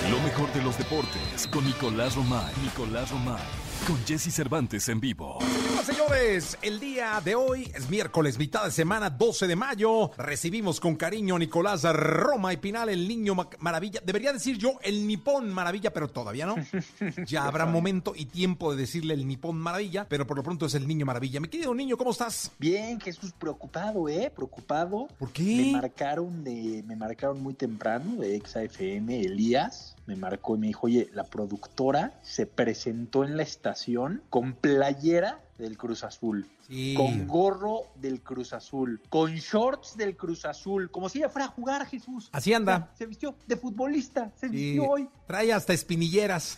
Lo 0.09 0.19
mejor 0.21 0.51
de 0.53 0.63
los 0.63 0.75
deportes 0.75 1.47
con 1.51 1.63
Nicolás 1.63 2.15
Romay. 2.15 2.51
Nicolás 2.63 3.11
Romay 3.11 3.43
con 3.87 3.97
Jesse 4.05 4.33
Cervantes 4.33 4.87
en 4.89 4.99
vivo. 4.99 5.39
Señores, 5.85 6.57
el 6.61 6.79
día 6.79 7.19
de 7.23 7.35
hoy 7.35 7.69
es 7.75 7.89
miércoles, 7.89 8.37
mitad 8.37 8.63
de 8.63 8.71
semana, 8.71 9.09
12 9.09 9.47
de 9.47 9.55
mayo. 9.55 10.11
Recibimos 10.17 10.79
con 10.79 10.95
cariño 10.95 11.35
a 11.35 11.39
Nicolás 11.39 11.83
Roma 11.83 12.53
y 12.53 12.57
Pinal, 12.57 12.87
el 12.87 13.05
niño 13.05 13.35
maravilla. 13.59 13.99
Debería 14.05 14.31
decir 14.31 14.57
yo 14.57 14.79
el 14.81 15.05
nipón 15.05 15.51
maravilla, 15.51 15.91
pero 15.91 16.07
todavía 16.07 16.45
no. 16.45 16.55
Ya 17.27 17.45
habrá 17.45 17.65
momento 17.65 18.13
y 18.15 18.25
tiempo 18.25 18.71
de 18.71 18.81
decirle 18.81 19.13
el 19.13 19.27
nipón 19.27 19.57
maravilla, 19.57 20.05
pero 20.07 20.25
por 20.25 20.37
lo 20.37 20.43
pronto 20.43 20.65
es 20.67 20.75
el 20.75 20.87
niño 20.87 21.05
maravilla. 21.05 21.41
Mi 21.41 21.49
querido 21.49 21.73
niño, 21.75 21.97
¿cómo 21.97 22.11
estás? 22.11 22.51
Bien, 22.59 22.99
Jesús, 23.01 23.33
preocupado, 23.33 24.07
¿eh? 24.07 24.31
Preocupado. 24.33 25.07
¿Por 25.19 25.31
qué? 25.31 25.43
Me 25.43 25.71
marcaron, 25.73 26.43
de, 26.43 26.83
me 26.87 26.95
marcaron 26.95 27.41
muy 27.41 27.55
temprano 27.55 28.21
de 28.21 28.37
ExaFM, 28.37 29.21
Elías 29.21 29.95
me 30.05 30.15
marcó 30.15 30.55
y 30.55 30.59
me 30.59 30.67
dijo, 30.67 30.87
oye, 30.87 31.09
la 31.13 31.23
productora 31.23 32.19
se 32.23 32.45
presentó 32.45 33.23
en 33.23 33.37
la 33.37 33.43
estación 33.43 34.21
con 34.29 34.53
playera 34.53 35.39
del 35.57 35.77
Cruz 35.77 36.03
Azul, 36.03 36.47
con 36.95 37.27
gorro 37.27 37.83
del 37.95 38.21
Cruz 38.21 38.53
Azul, 38.53 39.01
con 39.09 39.35
shorts 39.35 39.95
del 39.95 40.17
Cruz 40.17 40.45
Azul, 40.45 40.89
como 40.89 41.09
si 41.09 41.19
ella 41.19 41.29
fuera 41.29 41.45
a 41.45 41.49
jugar, 41.49 41.85
Jesús. 41.85 42.29
Así 42.31 42.53
anda. 42.53 42.91
se 42.97 43.05
vistió 43.05 43.35
de 43.45 43.55
futbolista, 43.57 44.31
se 44.35 44.47
vistió 44.47 44.85
hoy. 44.85 45.07
Trae 45.27 45.53
hasta 45.53 45.73
espinilleras. 45.73 46.57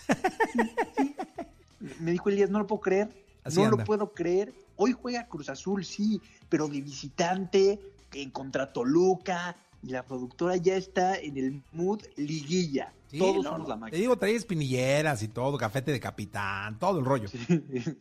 me 2.00 2.12
dijo 2.12 2.30
Elías, 2.30 2.50
no 2.50 2.60
lo 2.60 2.68
puedo 2.68 2.82
creer, 2.82 3.10
no 3.54 3.70
lo 3.70 3.84
puedo 3.84 4.14
creer. 4.14 4.54
Hoy 4.78 4.94
juega 4.94 5.28
Cruz 5.28 5.50
Azul, 5.50 5.86
sí, 5.86 6.22
pero 6.50 6.68
de 6.68 6.82
visitante, 6.82 7.80
en 8.14 8.32
contra 8.32 8.72
Toluca, 8.72 9.56
y 9.84 9.90
la 9.90 10.04
productora 10.04 10.56
ya 10.58 10.76
está 10.76 11.16
en 11.18 11.38
el 11.38 11.64
mood 11.72 12.02
liguilla. 12.16 12.92
Todos 13.20 13.46
somos 13.46 13.68
la 13.68 13.76
máquina. 13.76 13.92
Te 13.96 14.02
digo, 14.02 14.18
trae 14.18 14.36
espinilleras 14.36 15.22
y 15.24 15.28
todo, 15.28 15.58
cafete 15.58 15.92
de 15.92 16.00
capitán, 16.00 16.78
todo 16.80 17.00
el 17.00 17.06
rollo. 17.06 17.28
Sí, 17.28 17.38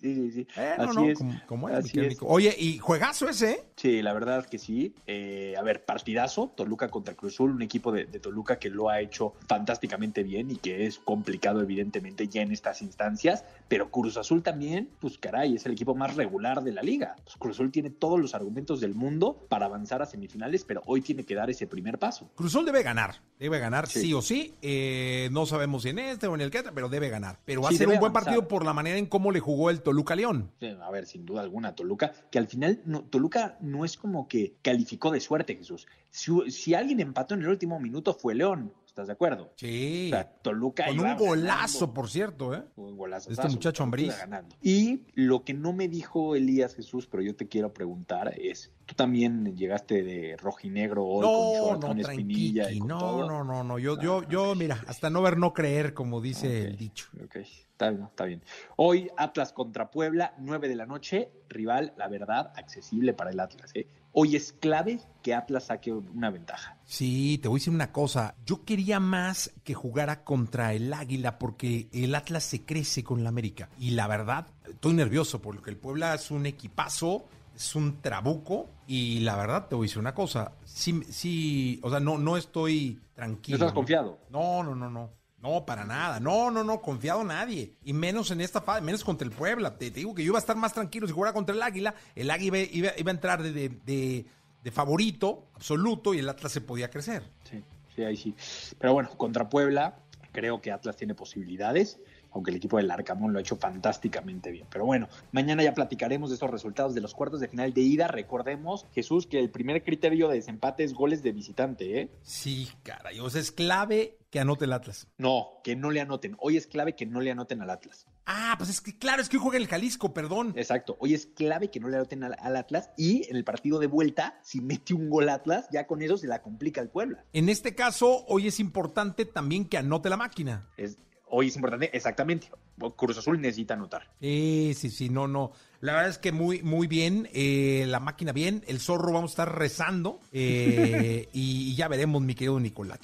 sí, 0.00 0.30
sí. 0.30 0.46
Eh, 0.56 0.74
no, 0.78 0.92
no, 0.92 1.02
como, 1.46 1.68
es, 1.68 1.92
Oye, 2.22 2.54
¿y 2.58 2.78
juegazo 2.78 3.28
ese? 3.28 3.52
Eh? 3.52 3.64
Sí, 3.76 4.02
la 4.02 4.12
verdad 4.12 4.46
que 4.46 4.58
sí. 4.58 4.94
Eh, 5.06 5.54
a 5.58 5.62
ver, 5.62 5.84
partidazo, 5.84 6.52
Toluca 6.56 6.88
contra 6.88 7.14
Cruzul, 7.14 7.50
un 7.50 7.62
equipo 7.62 7.92
de, 7.92 8.06
Toluca 8.06 8.58
que 8.58 8.70
lo 8.70 8.88
ha 8.88 9.00
hecho 9.00 9.34
fantásticamente 9.46 10.22
bien 10.22 10.50
y 10.50 10.56
que 10.56 10.86
es 10.86 10.98
complicado, 10.98 11.60
evidentemente, 11.60 12.28
ya 12.28 12.42
en 12.42 12.52
estas 12.52 12.82
instancias. 12.82 13.44
Pero 13.68 13.90
Cruz 13.90 14.16
Azul 14.16 14.42
también, 14.42 14.90
pues 15.00 15.18
caray, 15.18 15.56
es 15.56 15.66
el 15.66 15.72
equipo 15.72 15.94
más 15.94 16.16
regular 16.16 16.62
de 16.62 16.72
la 16.72 16.82
liga. 16.82 17.16
Pues 17.24 17.36
Cruz 17.36 17.56
Azul 17.56 17.72
tiene 17.72 17.90
todos 17.90 18.20
los 18.20 18.34
argumentos 18.34 18.80
del 18.80 18.94
mundo 18.94 19.46
para 19.48 19.66
avanzar 19.66 20.02
a 20.02 20.06
semifinales, 20.06 20.64
pero 20.64 20.82
hoy 20.86 21.00
tiene 21.00 21.24
que 21.24 21.34
dar 21.34 21.50
ese 21.50 21.66
primer 21.66 21.98
paso. 21.98 22.30
Cruz 22.34 22.52
Azul 22.52 22.64
debe 22.64 22.82
ganar, 22.82 23.20
debe 23.38 23.58
ganar 23.58 23.88
sí, 23.88 24.12
o 24.12 24.22
sí. 24.22 24.54
Eh, 24.62 25.03
no 25.32 25.46
sabemos 25.46 25.82
si 25.82 25.90
en 25.90 25.98
este 25.98 26.26
o 26.26 26.34
en 26.34 26.40
el 26.40 26.50
que 26.50 26.62
pero 26.74 26.88
debe 26.88 27.08
ganar. 27.08 27.38
Pero 27.44 27.62
va 27.62 27.68
a 27.68 27.72
ser 27.72 27.88
un 27.88 27.98
buen 27.98 28.12
partido 28.12 28.48
por 28.48 28.64
la 28.64 28.72
manera 28.72 28.98
en 28.98 29.06
cómo 29.06 29.30
le 29.30 29.40
jugó 29.40 29.70
el 29.70 29.82
Toluca 29.82 30.14
León. 30.14 30.50
a 30.82 30.90
ver, 30.90 31.06
sin 31.06 31.24
duda 31.24 31.42
alguna, 31.42 31.74
Toluca, 31.74 32.12
que 32.30 32.38
al 32.38 32.46
final 32.46 32.82
Toluca 33.10 33.56
no 33.60 33.84
es 33.84 33.96
como 33.96 34.28
que 34.28 34.56
calificó 34.62 35.10
de 35.10 35.20
suerte, 35.20 35.56
Jesús. 35.56 35.86
Si, 36.10 36.74
alguien 36.74 37.00
empató 37.00 37.34
en 37.34 37.42
el 37.42 37.48
último 37.48 37.80
minuto 37.80 38.14
fue 38.14 38.34
León. 38.34 38.72
¿Estás 38.94 39.08
de 39.08 39.14
acuerdo? 39.14 39.52
Sí. 39.56 40.06
O 40.06 40.10
sea, 40.10 40.30
Toluca. 40.40 40.86
Con 40.86 41.00
un 41.00 41.16
golazo, 41.16 41.92
por 41.92 42.08
cierto, 42.08 42.54
¿eh? 42.54 42.62
Un 42.76 42.96
golazo. 42.96 43.28
Este 43.28 43.48
muchacho 43.48 43.82
Ambriz. 43.82 44.14
Y 44.62 45.02
lo 45.14 45.42
que 45.42 45.52
no 45.52 45.72
me 45.72 45.88
dijo 45.88 46.36
Elías 46.36 46.76
Jesús, 46.76 47.08
pero 47.08 47.20
yo 47.20 47.34
te 47.34 47.48
quiero 47.48 47.74
preguntar 47.74 48.32
es: 48.38 48.70
tú 48.86 48.94
también 48.94 49.56
llegaste 49.56 50.04
de 50.04 50.36
rojinegro 50.36 51.04
hoy 51.04 51.22
no, 51.22 51.70
con, 51.70 51.80
no, 51.80 51.86
con 51.88 51.98
espinilla 51.98 52.70
y 52.70 52.78
no, 52.78 53.26
no, 53.26 53.42
no, 53.42 53.64
no. 53.64 53.80
Yo, 53.80 54.00
yo, 54.00 54.22
yo, 54.28 54.54
mira, 54.54 54.80
hasta 54.86 55.10
no 55.10 55.22
ver, 55.22 55.38
no 55.38 55.52
creer, 55.52 55.92
como 55.92 56.20
dice 56.20 56.68
el 56.68 56.76
dicho. 56.76 57.08
Ok, 57.24 57.34
está 57.34 57.90
bien, 57.90 58.04
está 58.04 58.24
bien. 58.26 58.42
Hoy 58.76 59.10
Atlas 59.16 59.52
contra 59.52 59.90
Puebla, 59.90 60.36
9 60.38 60.68
de 60.68 60.76
la 60.76 60.86
noche, 60.86 61.32
rival, 61.48 61.94
la 61.96 62.06
verdad, 62.06 62.52
accesible 62.54 63.12
para 63.12 63.30
el 63.30 63.40
Atlas, 63.40 63.72
¿eh? 63.74 63.88
Hoy 64.14 64.36
es 64.36 64.52
clave 64.52 65.00
que 65.22 65.34
Atlas 65.34 65.64
saque 65.64 65.92
una 65.92 66.30
ventaja. 66.30 66.78
Sí, 66.84 67.38
te 67.42 67.48
voy 67.48 67.58
a 67.58 67.60
decir 67.60 67.74
una 67.74 67.92
cosa. 67.92 68.34
Yo 68.46 68.64
quería 68.64 69.00
más 69.00 69.52
que 69.64 69.74
jugara 69.74 70.24
contra 70.24 70.72
el 70.72 70.92
Águila 70.92 71.38
porque 71.38 71.88
el 71.92 72.14
Atlas 72.14 72.44
se 72.44 72.64
crece 72.64 73.04
con 73.04 73.22
la 73.22 73.28
América. 73.28 73.68
Y 73.78 73.90
la 73.90 74.06
verdad, 74.06 74.46
estoy 74.68 74.94
nervioso 74.94 75.42
porque 75.42 75.70
el 75.70 75.76
Puebla 75.76 76.14
es 76.14 76.30
un 76.30 76.46
equipazo, 76.46 77.24
es 77.54 77.74
un 77.74 78.00
trabuco. 78.00 78.70
Y 78.86 79.20
la 79.20 79.36
verdad, 79.36 79.66
te 79.68 79.74
voy 79.74 79.86
a 79.86 79.88
decir 79.88 79.98
una 79.98 80.14
cosa. 80.14 80.52
Sí, 80.64 81.02
sí, 81.10 81.80
o 81.82 81.90
sea, 81.90 82.00
no, 82.00 82.18
no 82.18 82.36
estoy 82.36 83.00
tranquilo. 83.14 83.58
¿No 83.58 83.64
estás 83.64 83.74
confiado? 83.74 84.18
No, 84.30 84.62
no, 84.62 84.74
no, 84.74 84.90
no. 84.90 85.10
No, 85.44 85.66
para 85.66 85.84
nada. 85.84 86.20
No, 86.20 86.50
no, 86.50 86.64
no, 86.64 86.80
confiado 86.80 87.22
nadie. 87.22 87.74
Y 87.84 87.92
menos 87.92 88.30
en 88.30 88.40
esta 88.40 88.62
fase, 88.62 88.80
menos 88.80 89.04
contra 89.04 89.28
el 89.28 89.30
Puebla. 89.30 89.76
Te, 89.76 89.90
digo 89.90 90.14
que 90.14 90.22
yo 90.22 90.28
iba 90.28 90.38
a 90.38 90.40
estar 90.40 90.56
más 90.56 90.72
tranquilo 90.72 91.06
si 91.06 91.12
jugara 91.12 91.34
contra 91.34 91.54
el 91.54 91.60
Águila. 91.60 91.94
El 92.14 92.30
Águila 92.30 92.60
iba, 92.60 92.88
a 92.88 93.10
entrar 93.10 93.42
de, 93.42 93.68
de, 93.68 94.70
favorito 94.70 95.48
absoluto 95.54 96.14
y 96.14 96.20
el 96.20 96.28
Atlas 96.30 96.50
se 96.50 96.62
podía 96.62 96.88
crecer. 96.88 97.24
Sí, 97.50 97.62
sí, 97.94 98.04
ahí 98.04 98.16
sí. 98.16 98.34
Pero 98.78 98.94
bueno, 98.94 99.10
contra 99.18 99.50
Puebla, 99.50 99.98
creo 100.32 100.62
que 100.62 100.72
Atlas 100.72 100.96
tiene 100.96 101.14
posibilidades 101.14 102.00
aunque 102.34 102.50
el 102.50 102.58
equipo 102.58 102.76
del 102.76 102.90
Arcamón 102.90 103.32
lo 103.32 103.38
ha 103.38 103.42
hecho 103.42 103.56
fantásticamente 103.56 104.50
bien. 104.50 104.66
Pero 104.70 104.84
bueno, 104.84 105.08
mañana 105.32 105.62
ya 105.62 105.72
platicaremos 105.72 106.30
de 106.30 106.36
esos 106.36 106.50
resultados 106.50 106.94
de 106.94 107.00
los 107.00 107.14
cuartos 107.14 107.40
de 107.40 107.48
final 107.48 107.72
de 107.72 107.80
ida. 107.80 108.08
Recordemos, 108.08 108.86
Jesús, 108.92 109.26
que 109.26 109.38
el 109.38 109.50
primer 109.50 109.82
criterio 109.84 110.28
de 110.28 110.36
desempate 110.36 110.84
es 110.84 110.92
goles 110.92 111.22
de 111.22 111.32
visitante, 111.32 112.00
¿eh? 112.00 112.10
Sí, 112.22 112.68
caray, 112.82 113.20
o 113.20 113.30
sea, 113.30 113.40
es 113.40 113.52
clave 113.52 114.18
que 114.34 114.40
anote 114.40 114.64
el 114.64 114.72
Atlas. 114.72 115.06
No, 115.16 115.60
que 115.62 115.76
no 115.76 115.92
le 115.92 116.00
anoten. 116.00 116.36
Hoy 116.40 116.56
es 116.56 116.66
clave 116.66 116.96
que 116.96 117.06
no 117.06 117.20
le 117.20 117.30
anoten 117.30 117.62
al 117.62 117.70
Atlas. 117.70 118.08
Ah, 118.26 118.54
pues 118.58 118.68
es 118.68 118.80
que 118.80 118.98
claro, 118.98 119.22
es 119.22 119.28
que 119.28 119.38
juega 119.38 119.58
el 119.58 119.68
Jalisco, 119.68 120.12
perdón. 120.12 120.54
Exacto. 120.56 120.96
Hoy 120.98 121.14
es 121.14 121.26
clave 121.26 121.70
que 121.70 121.78
no 121.78 121.88
le 121.88 121.98
anoten 121.98 122.24
al, 122.24 122.56
Atlas 122.56 122.90
y 122.96 123.28
en 123.30 123.36
el 123.36 123.44
partido 123.44 123.78
de 123.78 123.86
vuelta, 123.86 124.40
si 124.42 124.60
mete 124.60 124.92
un 124.92 125.08
gol 125.08 125.28
Atlas, 125.28 125.68
ya 125.70 125.86
con 125.86 126.02
eso 126.02 126.16
se 126.16 126.26
la 126.26 126.42
complica 126.42 126.80
el 126.80 126.88
Puebla. 126.88 127.24
En 127.32 127.48
este 127.48 127.76
caso, 127.76 128.24
hoy 128.26 128.48
es 128.48 128.58
importante 128.58 129.24
también 129.24 129.66
que 129.66 129.78
anote 129.78 130.08
la 130.08 130.16
máquina. 130.16 130.68
Es, 130.76 130.98
hoy 131.34 131.48
es 131.48 131.56
importante, 131.56 131.90
exactamente. 131.96 132.48
Cruz 132.96 133.18
Azul 133.18 133.40
necesita 133.40 133.74
anotar. 133.74 134.08
Sí, 134.20 134.72
sí, 134.76 134.90
sí, 134.90 135.08
no, 135.08 135.26
no. 135.28 135.52
La 135.80 135.92
verdad 135.94 136.10
es 136.10 136.18
que 136.18 136.32
muy, 136.32 136.62
muy 136.62 136.86
bien. 136.86 137.28
eh, 137.32 137.84
la 137.88 138.00
máquina 138.00 138.32
bien. 138.32 138.62
El 138.66 138.80
zorro 138.80 139.12
vamos 139.12 139.32
a 139.32 139.34
estar 139.34 139.58
rezando. 139.58 140.20
eh, 140.32 141.28
y, 141.32 141.70
y 141.72 141.74
ya 141.74 141.88
veremos, 141.88 142.22
mi 142.22 142.34
querido 142.34 142.58
Nicolás. 142.60 142.98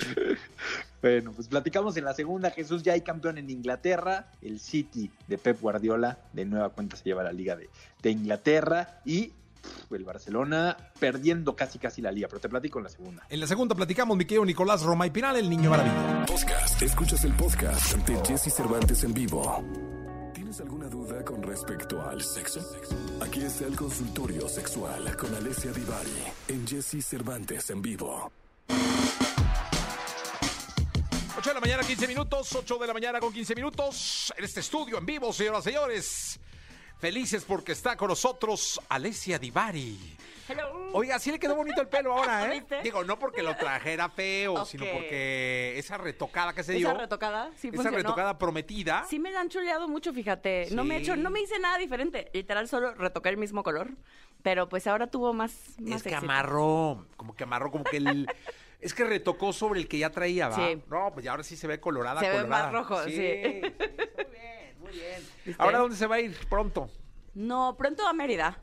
Bueno, 1.02 1.32
pues 1.32 1.48
platicamos 1.48 1.96
en 1.96 2.04
la 2.04 2.12
segunda. 2.14 2.50
Jesús 2.50 2.82
ya 2.82 2.92
hay 2.92 3.00
campeón 3.00 3.38
en 3.38 3.48
Inglaterra. 3.50 4.30
El 4.42 4.60
City 4.60 5.10
de 5.28 5.38
Pep 5.38 5.60
Guardiola 5.60 6.18
de 6.32 6.44
nueva 6.44 6.68
cuenta 6.70 6.96
se 6.96 7.04
lleva 7.04 7.22
la 7.22 7.32
liga 7.32 7.56
de, 7.56 7.70
de 8.02 8.10
Inglaterra. 8.10 9.00
Y 9.06 9.32
el 9.90 10.04
Barcelona 10.04 10.76
perdiendo 10.98 11.56
casi 11.56 11.78
casi 11.78 12.00
la 12.02 12.12
liga. 12.12 12.28
Pero 12.28 12.40
te 12.40 12.48
platico 12.48 12.78
en 12.78 12.84
la 12.84 12.90
segunda. 12.90 13.26
En 13.28 13.40
la 13.40 13.46
segunda 13.46 13.74
platicamos, 13.74 14.16
mi 14.16 14.24
querido 14.24 14.44
Nicolás 14.44 14.82
Roma 14.82 15.06
y 15.06 15.10
Pinal, 15.10 15.36
el 15.36 15.48
niño 15.48 15.70
maravilla. 15.70 16.24
Podcast. 16.26 16.80
Escuchas 16.82 17.24
el 17.24 17.32
podcast 17.34 17.96
de 18.06 18.16
Jesse 18.26 18.52
Cervantes 18.52 19.04
en 19.04 19.14
vivo. 19.14 19.64
¿Tienes 20.34 20.60
alguna 20.60 20.88
duda 20.88 21.24
con 21.24 21.42
respecto 21.42 22.02
al 22.02 22.22
sexo? 22.22 22.60
Aquí 23.20 23.42
está 23.42 23.66
el 23.66 23.76
consultorio 23.76 24.48
sexual 24.48 25.16
con 25.16 25.34
Alessia 25.34 25.72
Divari 25.72 26.24
en 26.48 26.66
Jesse 26.66 27.04
Cervantes 27.04 27.70
en 27.70 27.82
vivo. 27.82 28.32
8 31.40 31.48
de 31.48 31.54
la 31.54 31.60
mañana, 31.60 31.82
15 31.82 32.06
minutos. 32.06 32.54
8 32.54 32.78
de 32.78 32.86
la 32.86 32.92
mañana 32.92 33.18
con 33.18 33.32
15 33.32 33.54
minutos. 33.54 34.30
En 34.36 34.44
este 34.44 34.60
estudio 34.60 34.98
en 34.98 35.06
vivo, 35.06 35.32
señoras 35.32 35.66
y 35.66 35.70
señores. 35.70 36.40
Felices 37.00 37.44
porque 37.46 37.72
está 37.72 37.96
con 37.96 38.08
nosotros 38.08 38.78
Alessia 38.88 39.38
Divari. 39.38 40.16
Hello. 40.48 40.90
Oiga, 40.92 41.18
sí 41.18 41.30
le 41.30 41.38
quedó 41.38 41.54
bonito 41.54 41.80
el 41.80 41.88
pelo 41.88 42.12
ahora, 42.12 42.52
¿eh? 42.54 42.64
Digo, 42.82 43.04
no 43.04 43.18
porque 43.18 43.42
lo 43.42 43.56
trajera 43.56 44.10
feo, 44.10 44.64
sino 44.66 44.84
porque 44.92 45.78
esa 45.78 45.96
retocada 45.96 46.52
que 46.52 46.62
se 46.62 46.72
dio. 46.74 46.88
Esa 46.90 46.98
retocada, 46.98 47.50
sí 47.56 47.68
esa 47.68 47.76
funcionó. 47.76 47.96
retocada 47.96 48.36
prometida. 48.36 49.06
Sí 49.08 49.18
me 49.18 49.30
la 49.30 49.40
han 49.40 49.48
chuleado 49.48 49.88
mucho, 49.88 50.12
fíjate. 50.12 50.68
No 50.72 50.84
me 50.84 50.96
he 50.96 50.98
Sí. 50.98 51.04
hecho, 51.04 51.16
no 51.16 51.30
me 51.30 51.40
hice 51.40 51.58
nada 51.58 51.78
diferente. 51.78 52.28
Literal, 52.34 52.68
solo 52.68 52.92
retoqué 52.94 53.30
el 53.30 53.36
mismo 53.38 53.62
color. 53.62 53.88
Pero 54.42 54.68
pues 54.68 54.86
ahora 54.86 55.06
tuvo 55.06 55.32
más, 55.32 55.52
más 55.78 55.96
Es 55.98 56.02
que 56.02 56.08
éxito. 56.10 56.16
amarró, 56.30 57.06
como 57.16 57.34
que 57.34 57.44
amarró, 57.44 57.70
como 57.70 57.84
que 57.84 57.96
el... 57.98 58.26
Es 58.80 58.94
que 58.94 59.04
retocó 59.04 59.52
sobre 59.52 59.78
el 59.78 59.88
que 59.88 59.98
ya 59.98 60.08
traía, 60.08 60.48
¿va? 60.48 60.56
Sí. 60.56 60.82
No, 60.88 61.10
pues 61.12 61.22
ya 61.22 61.32
ahora 61.32 61.42
sí 61.42 61.54
se 61.54 61.66
ve 61.66 61.78
colorada, 61.80 62.18
Se 62.20 62.30
ve 62.30 62.36
colorada. 62.36 62.62
más 62.64 62.72
rojo, 62.72 63.02
sí. 63.04 63.10
muy 63.10 63.20
bien, 63.20 63.74
muy 64.90 64.98
bien. 64.98 65.22
¿Viste? 65.46 65.62
¿Ahora 65.62 65.78
dónde 65.78 65.96
se 65.96 66.06
va 66.06 66.16
a 66.16 66.20
ir 66.20 66.36
pronto? 66.48 66.90
No, 67.34 67.76
pronto 67.78 68.06
a 68.06 68.12
Mérida. 68.12 68.58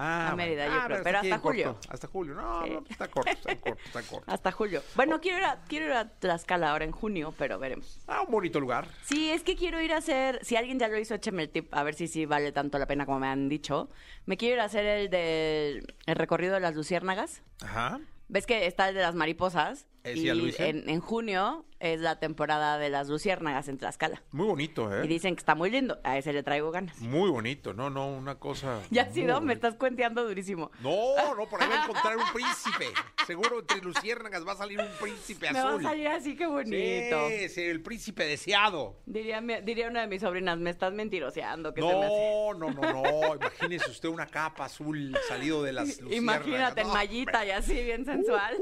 Ah, 0.00 0.28
A 0.30 0.36
Mérida, 0.36 0.66
bueno. 0.66 0.80
yo 0.80 0.86
creo, 0.86 1.02
pero 1.02 1.18
hasta 1.18 1.28
corto. 1.40 1.48
julio. 1.48 1.78
Hasta 1.88 2.06
julio. 2.06 2.34
No, 2.36 2.62
Sí. 2.64 2.70
no, 2.70 2.84
está 2.88 3.08
corto, 3.08 3.30
está 3.32 3.56
corto, 3.56 3.82
está 3.84 4.02
corto. 4.02 4.24
Hasta 4.32 4.52
julio. 4.52 4.82
Bueno, 4.94 5.20
quiero 5.20 5.38
ir 5.38 5.44
a, 5.44 5.60
quiero 5.66 5.86
ir 5.86 5.92
a 5.92 6.08
Tlaxcala 6.08 6.70
ahora 6.70 6.84
en 6.84 6.92
junio, 6.92 7.34
pero 7.36 7.58
veremos. 7.58 7.98
Ah, 8.06 8.22
un 8.22 8.30
bonito 8.30 8.60
lugar. 8.60 8.86
Sí, 9.02 9.28
es 9.30 9.42
que 9.42 9.56
quiero 9.56 9.80
ir 9.80 9.92
a 9.92 9.96
hacer, 9.96 10.38
si 10.44 10.54
alguien 10.54 10.78
ya 10.78 10.86
lo 10.86 10.96
hizo, 11.00 11.14
écheme 11.14 11.42
el 11.42 11.50
tip, 11.50 11.74
a 11.74 11.82
ver 11.82 11.94
si 11.94 12.06
sí 12.06 12.26
vale 12.26 12.52
tanto 12.52 12.78
la 12.78 12.86
pena 12.86 13.06
como 13.06 13.18
me 13.18 13.26
han 13.26 13.48
dicho. 13.48 13.88
Me 14.24 14.36
quiero 14.36 14.54
ir 14.54 14.60
a 14.60 14.64
hacer 14.66 14.84
el 14.86 15.10
del 15.10 15.94
el 16.06 16.14
recorrido 16.14 16.54
de 16.54 16.60
las 16.60 16.76
luciérnagas. 16.76 17.42
Ajá. 17.60 17.98
¿Ves 18.28 18.46
que 18.46 18.66
está 18.66 18.88
el 18.90 18.94
de 18.94 19.00
las 19.02 19.16
mariposas? 19.16 19.88
Y 20.14 20.28
en, 20.58 20.88
en 20.88 21.00
junio 21.00 21.64
es 21.80 22.00
la 22.00 22.18
temporada 22.18 22.76
de 22.78 22.90
las 22.90 23.08
luciérnagas 23.08 23.68
en 23.68 23.78
Tlaxcala. 23.78 24.22
Muy 24.32 24.46
bonito, 24.46 24.92
¿eh? 24.92 25.04
Y 25.04 25.08
dicen 25.08 25.36
que 25.36 25.40
está 25.40 25.54
muy 25.54 25.70
lindo. 25.70 25.98
A 26.02 26.18
ese 26.18 26.32
le 26.32 26.42
traigo 26.42 26.70
ganas. 26.72 26.98
Muy 27.00 27.30
bonito. 27.30 27.72
No, 27.72 27.88
no, 27.88 28.08
una 28.08 28.36
cosa... 28.38 28.80
Ya 28.90 29.02
has 29.02 29.10
muy 29.14 29.22
ido, 29.22 29.40
me 29.40 29.52
estás 29.52 29.76
cuenteando 29.76 30.26
durísimo. 30.26 30.70
No, 30.80 31.34
no, 31.36 31.48
por 31.48 31.62
ahí 31.62 31.68
va 31.68 31.82
a 31.82 31.84
encontrar 31.84 32.16
un 32.16 32.24
príncipe. 32.32 32.86
Seguro 33.26 33.60
entre 33.60 33.80
luciérnagas 33.80 34.46
va 34.46 34.52
a 34.52 34.56
salir 34.56 34.80
un 34.80 34.88
príncipe 35.00 35.52
Me 35.52 35.60
va 35.62 35.68
a 35.68 35.72
azul. 35.72 35.82
salir 35.82 36.08
así, 36.08 36.34
qué 36.36 36.46
bonito. 36.46 37.28
Sí, 37.28 37.48
sí, 37.48 37.62
el 37.62 37.80
príncipe 37.82 38.24
deseado. 38.24 38.96
Diría, 39.06 39.40
diría 39.62 39.88
una 39.88 40.00
de 40.00 40.06
mis 40.08 40.22
sobrinas, 40.22 40.58
me 40.58 40.70
estás 40.70 40.92
mentiroseando, 40.92 41.72
¿qué 41.74 41.80
se 41.80 41.86
me 41.86 41.92
hace? 42.06 42.08
No, 42.08 42.54
no, 42.54 42.70
no, 42.70 42.92
no. 42.92 43.34
Imagínese 43.36 43.90
usted 43.90 44.08
una 44.08 44.26
capa 44.26 44.64
azul 44.64 45.16
salido 45.28 45.62
de 45.62 45.72
las 45.72 45.86
luciérnagas. 46.00 46.16
Imagínate 46.46 46.80
en 46.80 46.86
No, 46.88 46.94
mallita 46.94 47.46
y 47.46 47.50
así, 47.50 47.74
bien 47.84 48.04
sensual. 48.04 48.56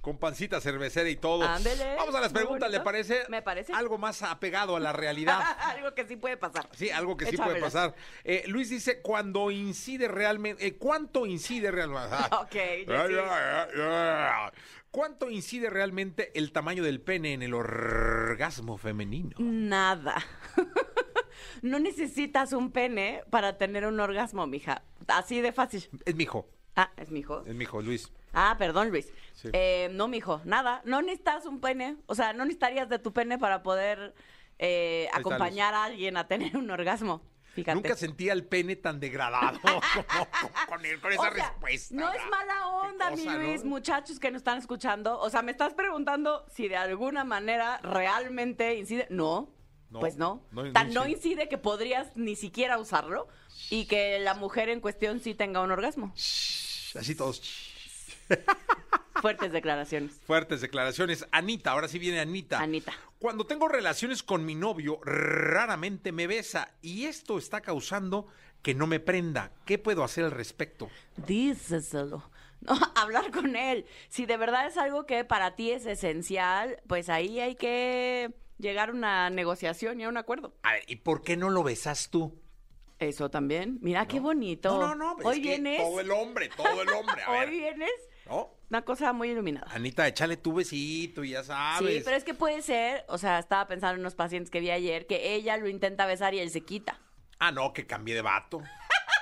Con 0.00 0.18
pancita 0.18 0.60
cervecera 0.60 1.08
y 1.08 1.16
todo. 1.16 1.44
Ándele, 1.44 1.96
Vamos 1.96 2.14
a 2.14 2.20
las 2.20 2.32
preguntas, 2.32 2.70
¿le 2.70 2.80
parece? 2.80 3.24
Me 3.28 3.42
parece. 3.42 3.72
Algo 3.72 3.98
más 3.98 4.22
apegado 4.22 4.76
a 4.76 4.80
la 4.80 4.92
realidad. 4.92 5.40
Algo 5.60 5.94
que 5.94 6.06
sí 6.06 6.16
puede 6.16 6.36
pasar. 6.36 6.68
Sí, 6.72 6.90
algo 6.90 7.16
que 7.16 7.26
sí 7.26 7.36
puede 7.36 7.60
pasar. 7.60 7.94
Eh, 8.24 8.44
Luis 8.46 8.70
dice, 8.70 9.00
cuando 9.02 9.50
incide 9.50 10.08
realmente, 10.08 10.66
eh, 10.66 10.76
¿cuánto 10.76 11.26
incide 11.26 11.70
realmente? 11.70 12.16
Ok, 12.40 12.52
sí. 12.52 13.14
¿Cuánto 14.90 15.30
incide 15.30 15.68
realmente 15.68 16.32
el 16.38 16.52
tamaño 16.52 16.82
del 16.82 17.00
pene 17.00 17.34
en 17.34 17.42
el 17.42 17.52
orgasmo 17.54 18.78
femenino? 18.78 19.36
Nada. 19.38 20.16
no 21.62 21.78
necesitas 21.78 22.52
un 22.52 22.70
pene 22.72 23.22
para 23.30 23.58
tener 23.58 23.86
un 23.86 24.00
orgasmo, 24.00 24.46
mija. 24.46 24.82
Así 25.06 25.40
de 25.40 25.52
fácil. 25.52 25.88
Es 26.04 26.14
mi 26.14 26.24
hijo, 26.24 26.48
Ah, 26.76 26.90
es 26.96 27.10
mi 27.10 27.20
hijo. 27.20 27.44
es 27.46 27.54
mi 27.54 27.64
hijo, 27.64 27.82
Luis. 27.82 28.10
Ah, 28.32 28.56
perdón, 28.58 28.90
Luis. 28.90 29.12
Sí. 29.34 29.48
Eh, 29.52 29.88
no, 29.92 30.08
mijo, 30.08 30.40
nada. 30.44 30.82
No 30.84 31.00
necesitas 31.02 31.46
un 31.46 31.60
pene. 31.60 31.96
O 32.06 32.14
sea, 32.14 32.32
no 32.32 32.44
necesitarías 32.44 32.88
de 32.88 32.98
tu 32.98 33.12
pene 33.12 33.38
para 33.38 33.62
poder 33.62 34.14
eh, 34.58 35.08
acompañar 35.12 35.74
a 35.74 35.84
alguien 35.84 36.16
a 36.16 36.26
tener 36.26 36.56
un 36.56 36.70
orgasmo. 36.70 37.22
Fíjate. 37.54 37.74
Nunca 37.74 37.96
sentía 37.96 38.32
el 38.34 38.44
pene 38.44 38.76
tan 38.76 39.00
degradado 39.00 39.58
como, 39.62 39.80
con, 40.68 40.80
con 41.00 41.12
esa 41.12 41.20
O 41.20 41.24
sea, 41.24 41.30
respuesta. 41.30 41.94
No 41.94 42.12
es 42.12 42.20
mala 42.30 42.68
onda, 42.68 43.10
mi. 43.10 43.24
Luis, 43.24 43.64
muchachos 43.64 44.20
que 44.20 44.30
nos 44.30 44.40
están 44.40 44.58
escuchando. 44.58 45.18
O 45.18 45.28
sea, 45.30 45.42
me 45.42 45.50
estás 45.52 45.74
preguntando 45.74 46.44
si 46.54 46.68
de 46.68 46.76
alguna 46.76 47.24
manera 47.24 47.78
realmente 47.82 48.76
incide. 48.76 49.06
No, 49.10 49.52
No, 49.90 49.98
pues 50.00 50.16
no. 50.16 50.44
no, 50.52 50.70
Tan 50.72 50.92
no 50.92 51.06
incide. 51.08 51.30
incide 51.32 51.48
que 51.48 51.58
podrías 51.58 52.14
ni 52.16 52.36
siquiera 52.36 52.78
usarlo 52.78 53.26
y 53.70 53.86
que 53.86 54.20
la 54.20 54.34
mujer 54.34 54.68
en 54.68 54.80
cuestión 54.80 55.18
sí 55.18 55.34
tenga 55.34 55.60
un 55.60 55.72
orgasmo. 55.72 56.12
Así 56.14 57.14
todos. 57.16 57.42
Fuertes 59.20 59.50
declaraciones. 59.52 60.12
Fuertes 60.26 60.60
declaraciones. 60.60 61.26
Anita, 61.32 61.72
ahora 61.72 61.88
sí 61.88 61.98
viene 61.98 62.20
Anita. 62.20 62.60
Anita. 62.60 62.92
Cuando 63.18 63.46
tengo 63.46 63.66
relaciones 63.66 64.22
con 64.22 64.44
mi 64.44 64.54
novio, 64.54 65.00
raramente 65.02 66.12
me 66.12 66.26
besa 66.28 66.72
y 66.82 67.06
esto 67.06 67.36
está 67.38 67.60
causando 67.60 68.28
que 68.62 68.74
no 68.74 68.86
me 68.86 69.00
prenda. 69.00 69.50
¿Qué 69.64 69.78
puedo 69.78 70.04
hacer 70.04 70.24
al 70.24 70.30
respecto? 70.30 70.88
Díseselo. 71.26 72.30
No, 72.60 72.78
hablar 72.94 73.30
con 73.32 73.56
él. 73.56 73.86
Si 74.08 74.24
de 74.24 74.36
verdad 74.36 74.66
es 74.68 74.76
algo 74.76 75.04
que 75.06 75.24
para 75.24 75.56
ti 75.56 75.72
es 75.72 75.86
esencial, 75.86 76.80
pues 76.86 77.08
ahí 77.08 77.40
hay 77.40 77.56
que 77.56 78.32
llegar 78.58 78.90
a 78.90 78.92
una 78.92 79.30
negociación 79.30 80.00
y 80.00 80.04
a 80.04 80.08
un 80.08 80.16
acuerdo. 80.16 80.54
A 80.62 80.74
ver, 80.74 80.84
¿y 80.86 80.96
por 80.96 81.22
qué 81.22 81.36
no 81.36 81.50
lo 81.50 81.64
besas 81.64 82.10
tú? 82.10 82.38
Eso 83.00 83.30
también. 83.30 83.78
Mira 83.80 84.06
qué 84.06 84.18
bonito. 84.20 84.76
No, 84.78 84.94
no, 84.94 85.14
no. 85.16 85.24
Hoy 85.24 85.36
es 85.36 85.42
que 85.42 85.48
vienes. 85.48 85.80
Todo 85.82 86.00
el 86.00 86.10
hombre, 86.10 86.50
todo 86.56 86.82
el 86.82 86.88
hombre. 86.88 87.22
A 87.22 87.30
Hoy 87.32 87.38
ver. 87.40 87.50
vienes. 87.50 87.90
¿No? 88.28 88.50
Una 88.70 88.82
cosa 88.82 89.12
muy 89.12 89.30
iluminada. 89.30 89.66
Anita, 89.72 90.06
échale 90.06 90.36
tu 90.36 90.52
besito 90.52 91.24
y 91.24 91.30
ya 91.30 91.42
sabes. 91.42 91.96
Sí, 91.96 92.02
pero 92.04 92.16
es 92.16 92.24
que 92.24 92.34
puede 92.34 92.60
ser, 92.62 93.04
o 93.08 93.16
sea, 93.18 93.38
estaba 93.38 93.66
pensando 93.66 93.94
en 93.94 94.00
unos 94.00 94.14
pacientes 94.14 94.50
que 94.50 94.60
vi 94.60 94.70
ayer, 94.70 95.06
que 95.06 95.34
ella 95.34 95.56
lo 95.56 95.68
intenta 95.68 96.04
besar 96.06 96.34
y 96.34 96.40
él 96.40 96.50
se 96.50 96.60
quita. 96.62 97.00
Ah, 97.38 97.50
no, 97.52 97.72
que 97.72 97.86
cambié 97.86 98.14
de 98.14 98.22
vato. 98.22 98.60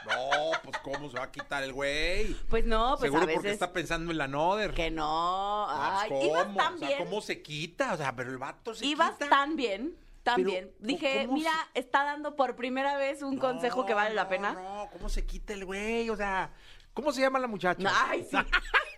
No, 0.06 0.52
pues 0.62 0.78
¿cómo 0.84 1.10
se 1.10 1.18
va 1.18 1.24
a 1.24 1.32
quitar 1.32 1.64
el 1.64 1.72
güey? 1.72 2.32
Pues 2.48 2.64
no, 2.64 2.90
pues 2.96 3.00
Seguro 3.10 3.22
a 3.22 3.26
veces 3.26 3.38
porque 3.38 3.50
está 3.50 3.72
pensando 3.72 4.12
en 4.12 4.18
la 4.18 4.28
Noder. 4.28 4.72
que 4.72 4.88
no. 4.88 5.66
Ah, 5.68 6.02
Ay, 6.02 6.08
pues, 6.10 6.24
ibas 6.26 6.44
¿cómo? 6.44 6.56
tan 6.56 6.74
O 6.74 6.78
sea, 6.78 6.86
bien. 6.88 6.98
¿cómo 7.00 7.20
se 7.20 7.42
quita? 7.42 7.92
O 7.92 7.96
sea, 7.96 8.14
pero 8.14 8.30
el 8.30 8.38
vato 8.38 8.72
se 8.72 8.86
Ibas 8.86 9.14
quita. 9.14 9.28
tan 9.30 9.56
bien, 9.56 9.96
tan 10.22 10.36
Pero, 10.36 10.50
bien. 10.50 10.70
Dije, 10.78 11.22
¿cómo 11.26 11.38
mira, 11.38 11.50
está 11.74 12.04
dando 12.04 12.36
por 12.36 12.54
primera 12.54 12.96
vez 12.96 13.22
un 13.22 13.36
consejo 13.36 13.84
que 13.84 13.94
vale 13.94 14.14
la 14.14 14.22
No, 14.24 14.28
pena. 14.28 14.52
No, 14.52 14.88
¿cómo 14.92 15.08
se 15.08 15.26
quita 15.26 15.54
el 15.54 15.64
güey? 15.64 16.08
O 16.08 16.16
sea, 16.16 16.52
¿cómo 16.94 17.10
se 17.10 17.22
llama 17.22 17.40
la 17.40 17.48
muchacha? 17.48 17.82
No, 17.82 17.90
Ay, 17.92 18.24
sí. 18.30 18.36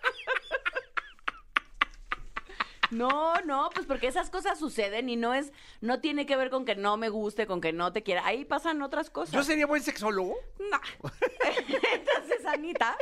No, 2.91 3.35
no, 3.45 3.69
pues 3.73 3.85
porque 3.85 4.07
esas 4.07 4.29
cosas 4.29 4.57
suceden 4.59 5.09
y 5.09 5.15
no 5.15 5.33
es, 5.33 5.51
no 5.81 5.99
tiene 5.99 6.25
que 6.25 6.35
ver 6.35 6.49
con 6.49 6.65
que 6.65 6.75
no 6.75 6.97
me 6.97 7.09
guste, 7.09 7.45
con 7.47 7.61
que 7.61 7.71
no 7.73 7.93
te 7.93 8.03
quiera. 8.03 8.25
Ahí 8.25 8.45
pasan 8.45 8.81
otras 8.81 9.09
cosas. 9.09 9.33
¿Yo 9.33 9.43
sería 9.43 9.65
buen 9.67 9.83
sexólogo? 9.83 10.35
No. 10.59 10.79
Entonces, 11.93 12.45
Anita, 12.45 12.97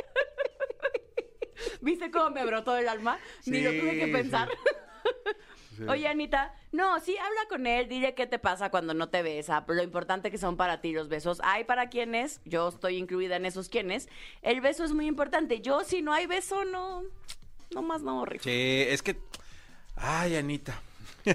¿viste 1.80 2.10
cómo 2.10 2.30
me 2.30 2.44
brotó 2.44 2.76
el 2.76 2.88
alma? 2.88 3.18
Ni 3.46 3.60
lo 3.60 3.70
tuve 3.70 3.98
que 3.98 4.06
Sí, 4.06 4.12
pensar. 4.12 4.48
sí. 5.76 5.84
Oye, 5.88 6.08
Anita, 6.08 6.54
no, 6.72 6.98
sí, 7.00 7.16
habla 7.16 7.40
con 7.48 7.66
él, 7.66 7.88
dile 7.88 8.14
qué 8.14 8.26
te 8.26 8.38
pasa 8.40 8.68
cuando 8.70 8.94
no 8.94 9.10
te 9.10 9.22
besa, 9.22 9.64
lo 9.68 9.82
importante 9.82 10.30
que 10.30 10.36
son 10.36 10.56
para 10.56 10.80
ti 10.80 10.92
los 10.92 11.08
besos. 11.08 11.40
Hay 11.44 11.64
para 11.64 11.88
quienes, 11.88 12.40
yo 12.44 12.68
estoy 12.68 12.96
incluida 12.96 13.36
en 13.36 13.46
esos 13.46 13.68
quienes, 13.68 14.08
el 14.42 14.60
beso 14.60 14.84
es 14.84 14.92
muy 14.92 15.06
importante. 15.06 15.60
Yo, 15.60 15.84
si 15.84 16.02
no 16.02 16.12
hay 16.12 16.26
beso, 16.26 16.64
no, 16.64 17.04
no 17.70 17.82
más 17.82 18.02
no, 18.02 18.24
rico. 18.24 18.44
Sí, 18.44 18.84
es 18.88 19.02
que... 19.02 19.16
Ay, 20.00 20.36
Anita. 20.36 20.80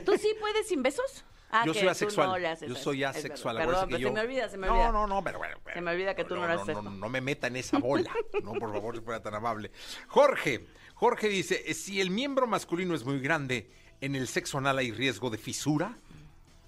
¿Tú 0.05 0.17
sí 0.17 0.29
puedes 0.39 0.67
sin 0.67 0.81
besos? 0.83 1.23
Ah, 1.51 1.63
yo 1.67 1.73
soy 1.73 1.87
asexual. 1.87 2.41
no 2.41 2.49
haces 2.49 2.67
yo 2.67 2.75
soy 2.75 3.03
asexual. 3.03 3.57
Perdón, 3.57 3.89
que 3.89 3.99
yo- 3.99 4.07
se 4.07 4.13
me 4.13 4.21
olvida, 4.21 4.49
se 4.49 4.57
me 4.57 4.65
no, 4.67 4.73
olvida. 4.73 4.91
No, 4.91 5.05
no, 5.05 5.23
pero 5.23 5.37
bueno. 5.37 5.57
Se 5.71 5.81
me 5.81 5.91
olvida 5.91 6.15
que 6.15 6.25
tú 6.25 6.35
no 6.35 6.45
eres 6.45 6.65
no, 6.65 6.71
esto. 6.71 6.81
no 6.81 7.09
me 7.09 7.21
meta 7.21 7.47
en 7.47 7.57
esa 7.57 7.77
bola. 7.77 8.11
No, 8.43 8.53
por 8.53 8.71
favor, 8.73 8.95
si 8.95 9.01
fuera 9.03 9.21
tan 9.21 9.35
amable. 9.35 9.71
Jorge, 10.07 10.65
Jorge 10.95 11.29
dice, 11.29 11.73
si 11.75 12.01
el 12.01 12.09
miembro 12.09 12.47
masculino 12.47 12.95
es 12.95 13.05
muy 13.05 13.19
grande, 13.19 13.69
¿En 14.03 14.17
el 14.17 14.27
sexo 14.27 14.57
anal 14.57 14.79
hay 14.79 14.91
riesgo 14.91 15.29
de 15.29 15.37
fisura? 15.37 15.95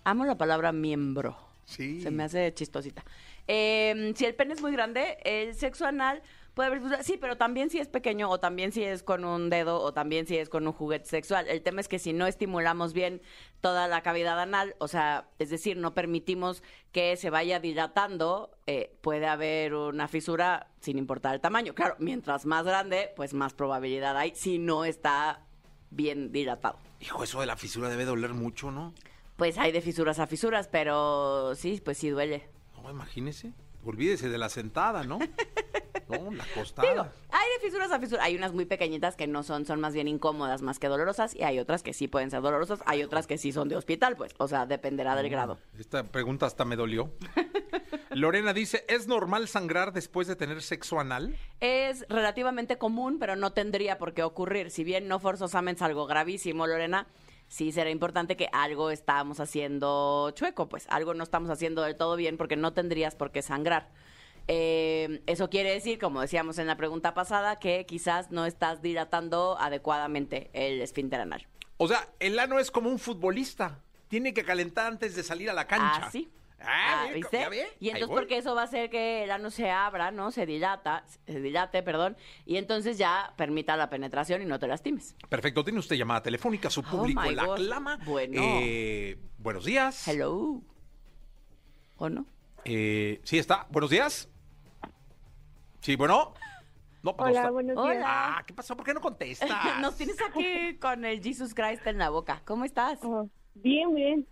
Amo 0.06 0.24
la 0.24 0.38
palabra 0.38 0.72
miembro. 0.72 1.38
Sí. 1.66 2.02
Se 2.02 2.10
me 2.10 2.24
hace 2.24 2.54
chistosita. 2.54 3.04
Eh, 3.46 4.14
si 4.16 4.24
el 4.24 4.36
pene 4.36 4.54
es 4.54 4.62
muy 4.62 4.72
grande, 4.72 5.18
el 5.26 5.54
sexo 5.54 5.86
anal 5.86 6.24
puede 6.56 6.70
haber. 6.70 7.04
Sí, 7.04 7.18
pero 7.20 7.38
también 7.38 7.70
si 7.70 7.78
es 7.78 7.88
pequeño, 7.88 8.30
o 8.30 8.40
también 8.40 8.72
si 8.72 8.84
es 8.84 9.04
con 9.04 9.24
un 9.26 9.50
dedo, 9.50 9.80
o 9.80 9.94
también 9.94 10.26
si 10.26 10.38
es 10.38 10.50
con 10.50 10.66
un 10.66 10.74
juguete 10.74 11.06
sexual. 11.06 11.48
El 11.48 11.62
tema 11.62 11.82
es 11.82 11.88
que 11.88 12.00
si 12.00 12.14
no 12.14 12.26
estimulamos 12.26 12.94
bien 12.94 13.22
toda 13.62 13.88
la 13.88 14.02
cavidad 14.02 14.40
anal, 14.40 14.76
o 14.80 14.88
sea, 14.88 15.30
es 15.38 15.50
decir, 15.50 15.78
no 15.78 15.94
permitimos 15.94 16.64
que 16.92 17.18
se 17.18 17.30
vaya 17.30 17.60
dilatando, 17.60 18.58
eh, 18.66 18.96
puede 19.02 19.28
haber 19.28 19.76
una 19.76 20.08
fisura 20.08 20.72
sin 20.80 20.98
importar 20.98 21.36
el 21.36 21.42
tamaño. 21.42 21.76
Claro, 21.76 21.96
mientras 22.00 22.46
más 22.46 22.66
grande, 22.66 23.12
pues 23.16 23.34
más 23.34 23.54
probabilidad 23.54 24.18
hay 24.18 24.34
si 24.34 24.58
no 24.58 24.86
está 24.86 25.46
bien 25.92 26.32
dilatado. 26.32 26.80
Hijo, 27.02 27.24
eso 27.24 27.42
de 27.42 27.46
la 27.46 27.58
fisura 27.58 27.90
debe 27.90 28.06
doler 28.06 28.34
mucho, 28.34 28.72
¿no? 28.72 28.94
Pues 29.36 29.58
hay 29.58 29.74
de 29.74 29.82
fisuras 29.82 30.20
a 30.20 30.28
fisuras, 30.28 30.70
pero 30.70 31.54
sí, 31.56 31.82
pues 31.84 31.98
sí 31.98 32.10
duele. 32.10 32.50
No, 32.82 32.90
imagínese. 32.90 33.54
Olvídese 33.84 34.30
de 34.30 34.38
la 34.38 34.50
sentada, 34.50 35.04
¿no? 35.04 35.20
No, 36.08 36.32
la 36.32 36.44
acostada. 36.52 36.90
Digo, 36.90 37.06
hay 37.32 37.48
de 37.56 37.66
fisuras 37.66 37.92
a 37.92 38.00
fisuras. 38.00 38.26
Hay 38.26 38.36
unas 38.36 38.54
muy 38.54 38.66
pequeñitas 38.66 39.16
que 39.16 39.28
no 39.28 39.44
son, 39.44 39.66
son 39.66 39.80
más 39.80 39.94
bien 39.94 40.08
incómodas 40.08 40.62
más 40.62 40.80
que 40.80 40.88
dolorosas 40.88 41.36
y 41.36 41.44
hay 41.44 41.60
otras 41.60 41.84
que 41.84 41.94
sí 41.94 42.08
pueden 42.08 42.32
ser 42.32 42.42
dolorosas. 42.42 42.80
Hay 42.86 43.04
otras 43.04 43.28
que 43.28 43.38
sí 43.38 43.52
son 43.52 43.70
de 43.70 43.76
hospital, 43.76 44.16
pues. 44.16 44.34
O 44.38 44.48
sea, 44.48 44.66
dependerá 44.66 45.16
del 45.16 45.30
grado. 45.30 45.58
Esta 45.78 46.04
pregunta 46.04 46.46
hasta 46.46 46.66
me 46.66 46.76
dolió. 46.76 47.12
Lorena 48.12 48.54
dice, 48.54 48.86
¿es 48.88 49.08
normal 49.08 49.48
sangrar 49.48 49.92
después 49.92 50.28
de 50.28 50.36
tener 50.36 50.62
sexo 50.62 51.00
anal? 51.00 51.36
Es 51.60 52.06
relativamente 52.08 52.78
común, 52.78 53.20
pero 53.20 53.36
no 53.36 53.52
tendría 53.52 53.98
por 53.98 54.14
qué 54.14 54.24
ocurrir. 54.24 54.72
Si 54.72 54.84
bien 54.84 55.08
no 55.08 55.20
forzosamente 55.20 55.80
es 55.80 55.82
algo 55.82 56.06
gravísimo, 56.06 56.66
Lorena, 56.66 57.08
sí 57.48 57.72
será 57.72 57.90
importante 57.90 58.38
que 58.38 58.48
algo 58.54 58.90
estamos 58.90 59.40
haciendo 59.40 60.32
chueco, 60.32 60.70
pues 60.70 60.86
algo 60.90 61.14
no 61.14 61.24
estamos 61.24 61.50
haciendo 61.50 61.82
del 61.82 61.98
todo 61.98 62.16
bien 62.16 62.38
porque 62.38 62.56
no 62.56 62.74
tendrías 62.74 63.16
por 63.16 63.32
qué 63.32 63.42
sangrar. 63.42 63.90
Eh, 64.48 65.22
eso 65.26 65.50
quiere 65.50 65.72
decir, 65.72 65.98
como 66.00 66.22
decíamos 66.22 66.58
en 66.60 66.68
la 66.68 66.78
pregunta 66.78 67.14
pasada, 67.14 67.58
que 67.60 67.86
quizás 67.86 68.32
no 68.32 68.46
estás 68.46 68.82
dilatando 68.82 69.58
adecuadamente 69.60 70.50
el 70.54 70.82
esfínter 70.82 71.20
anal. 71.22 71.48
O 71.78 71.88
sea, 71.88 72.08
el 72.20 72.38
ano 72.40 72.60
es 72.60 72.72
como 72.72 72.90
un 72.90 73.00
futbolista. 73.00 73.82
Tiene 74.08 74.34
que 74.34 74.44
calentar 74.44 74.86
antes 74.88 75.16
de 75.16 75.24
salir 75.24 75.50
a 75.50 75.54
la 75.54 75.66
cancha. 75.68 76.06
Ah, 76.06 76.12
sí. 76.12 76.30
Ah, 76.60 77.04
Ah, 77.04 77.06
¿ya- 77.10 77.14
¿viste? 77.14 77.40
ya 77.40 77.50
ve? 77.50 77.68
Y 77.80 77.90
entonces 77.90 78.16
porque 78.16 78.38
eso 78.38 78.56
va 78.56 78.62
a 78.62 78.66
hacer 78.66 78.90
que 78.90 79.24
el 79.24 79.32
ano 79.32 79.52
se 79.52 79.70
abra, 79.70 80.10
¿no? 80.12 80.32
Se 80.32 80.46
dilata, 80.46 81.06
se 81.28 81.40
dilate, 81.42 81.84
perdón, 81.84 82.18
y 82.46 82.58
entonces 82.58 82.98
ya 82.98 83.34
permita 83.38 83.76
la 83.78 83.90
penetración 83.90 84.42
y 84.42 84.46
no 84.46 84.58
te 84.58 84.68
lastimes. 84.68 85.16
Perfecto, 85.30 85.64
tiene 85.64 85.80
usted 85.80 85.96
llamada 85.96 86.24
telefónica, 86.24 86.70
su 86.72 86.82
público 86.82 87.22
Oh 87.24 87.28
my 87.30 87.36
la 87.36 87.46
God. 87.46 87.54
aclama. 87.56 87.98
Bueno. 88.06 88.42
Eh, 88.42 89.18
buenos 89.38 89.66
días. 89.66 90.08
Hello. 90.08 90.62
¿O 91.98 92.10
no? 92.10 92.26
Eh, 92.64 93.20
sí 93.24 93.38
está. 93.38 93.68
Buenos 93.70 93.92
días. 93.92 94.28
Sí, 95.86 95.96
bueno. 95.96 96.34
No, 97.04 97.16
pues 97.16 97.28
no 97.28 97.32
Hola, 97.32 97.40
está. 97.42 97.52
buenos 97.52 97.76
días. 97.76 97.98
Hola. 97.98 98.06
Ah, 98.40 98.44
¿qué 98.48 98.56
pasó? 98.56 98.76
¿Por 98.76 98.88
qué 98.88 98.94
no 98.96 99.02
contestas? 99.02 99.50
Nos 99.82 99.96
tienes 99.96 100.18
aquí 100.28 100.76
con 100.80 101.06
el 101.06 101.22
Jesus 101.22 101.54
Christ 101.54 101.86
en 101.86 102.00
la 102.00 102.10
boca. 102.10 102.42
¿Cómo 102.44 102.66
estás? 102.66 102.98
Oh, 103.04 103.30
bien, 103.54 103.94
bien. 103.94 104.28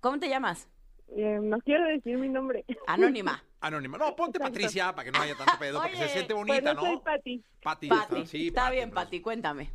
¿Cómo 0.00 0.18
te 0.18 0.28
llamas? 0.28 0.68
Eh, 1.16 1.38
no 1.40 1.58
quiero 1.60 1.84
decir 1.84 2.18
mi 2.18 2.28
nombre. 2.28 2.64
Anónima. 2.88 3.40
Anónima. 3.60 3.98
No, 3.98 4.16
ponte 4.16 4.38
Exacto. 4.38 4.52
Patricia 4.54 4.92
para 4.96 5.04
que 5.04 5.16
no 5.16 5.22
haya 5.22 5.36
tanto 5.36 5.52
pedo, 5.60 5.78
para 5.78 5.90
que 5.90 5.96
se 5.96 6.02
Oye, 6.02 6.12
siente 6.12 6.34
bonita, 6.34 6.60
bueno, 6.60 6.80
soy 6.80 6.94
¿no? 6.96 7.02
Pati. 7.04 7.44
Pati. 7.62 7.88
Pati. 7.88 8.26
sí, 8.26 8.48
Está 8.48 8.70
bien, 8.72 8.90
Pati, 8.90 9.20
cuéntame. 9.20 9.70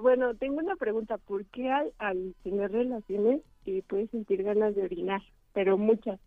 Bueno, 0.00 0.36
tengo 0.36 0.58
una 0.58 0.76
pregunta. 0.76 1.18
¿Por 1.18 1.44
qué 1.46 1.72
al, 1.72 1.92
al 1.98 2.36
tener 2.44 2.70
relaciones 2.70 3.40
eh, 3.66 3.82
puedes 3.88 4.08
sentir 4.12 4.44
ganas 4.44 4.76
de 4.76 4.84
orinar? 4.84 5.22
Pero 5.54 5.76
muchas. 5.76 6.20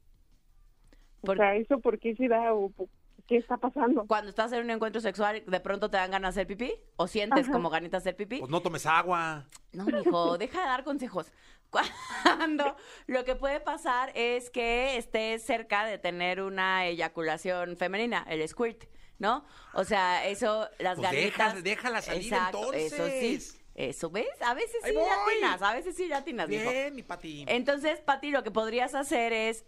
Por- 1.22 1.38
O 1.38 1.40
sea, 1.40 1.56
¿eso 1.56 1.80
por 1.80 2.00
qué 2.00 2.14
se 2.16 2.28
da 2.28 2.54
o 2.54 2.68
por- 2.72 2.90
qué 3.28 3.38
está 3.38 3.58
pasando? 3.58 4.06
Cuando 4.08 4.30
estás 4.30 4.52
en 4.54 4.64
un 4.64 4.70
encuentro 4.70 5.02
sexual, 5.02 5.44
¿de 5.46 5.60
pronto 5.60 5.90
te 5.90 5.98
dan 5.98 6.12
ganas 6.12 6.36
de 6.36 6.42
hacer 6.42 6.48
pipí? 6.48 6.74
¿O 6.96 7.08
sientes 7.08 7.46
Ajá. 7.46 7.52
como 7.52 7.70
ganitas 7.70 8.04
de 8.04 8.10
hacer 8.10 8.18
pipí? 8.18 8.40
Pues 8.40 8.52
no 8.52 8.62
tomes 8.62 8.86
agua. 8.86 9.46
No, 9.72 9.86
mijo, 9.86 10.38
deja 10.38 10.62
de 10.62 10.66
dar 10.68 10.84
consejos. 10.84 11.32
Cuando 11.70 12.76
lo 13.08 13.26
que 13.26 13.36
puede 13.36 13.60
pasar 13.60 14.12
es 14.16 14.50
que 14.50 14.98
estés 14.98 15.44
cerca 15.44 15.86
de 15.86 15.98
tener 15.98 16.42
una 16.42 16.86
eyaculación 16.86 17.76
femenina, 17.78 18.26
el 18.30 18.48
squirt, 18.48 18.86
¿no? 19.20 19.46
O 19.74 19.84
sea, 19.84 20.26
eso, 20.28 20.70
las 20.80 20.98
Pues 20.98 21.12
ganitas... 21.12 21.56
deja- 21.56 21.62
déjala 21.62 22.02
salir 22.02 22.24
Exacto, 22.34 22.72
Eso 22.74 22.96
sí. 22.96 23.02
entonces. 23.04 23.62
Eso, 23.76 24.10
¿ves? 24.10 24.28
A 24.42 24.54
veces 24.54 24.78
sí 24.86 24.94
latinas, 24.94 25.62
a 25.62 25.74
veces 25.74 25.98
sí 25.98 26.08
latinas, 26.08 26.48
mijo. 26.48 26.70
Bien, 26.70 26.96
mi 26.96 27.04
Pati. 27.04 27.44
Entonces, 27.46 28.00
Pati, 28.00 28.32
lo 28.32 28.42
que 28.42 28.50
podrías 28.52 28.96
hacer 28.96 29.34
es, 29.34 29.66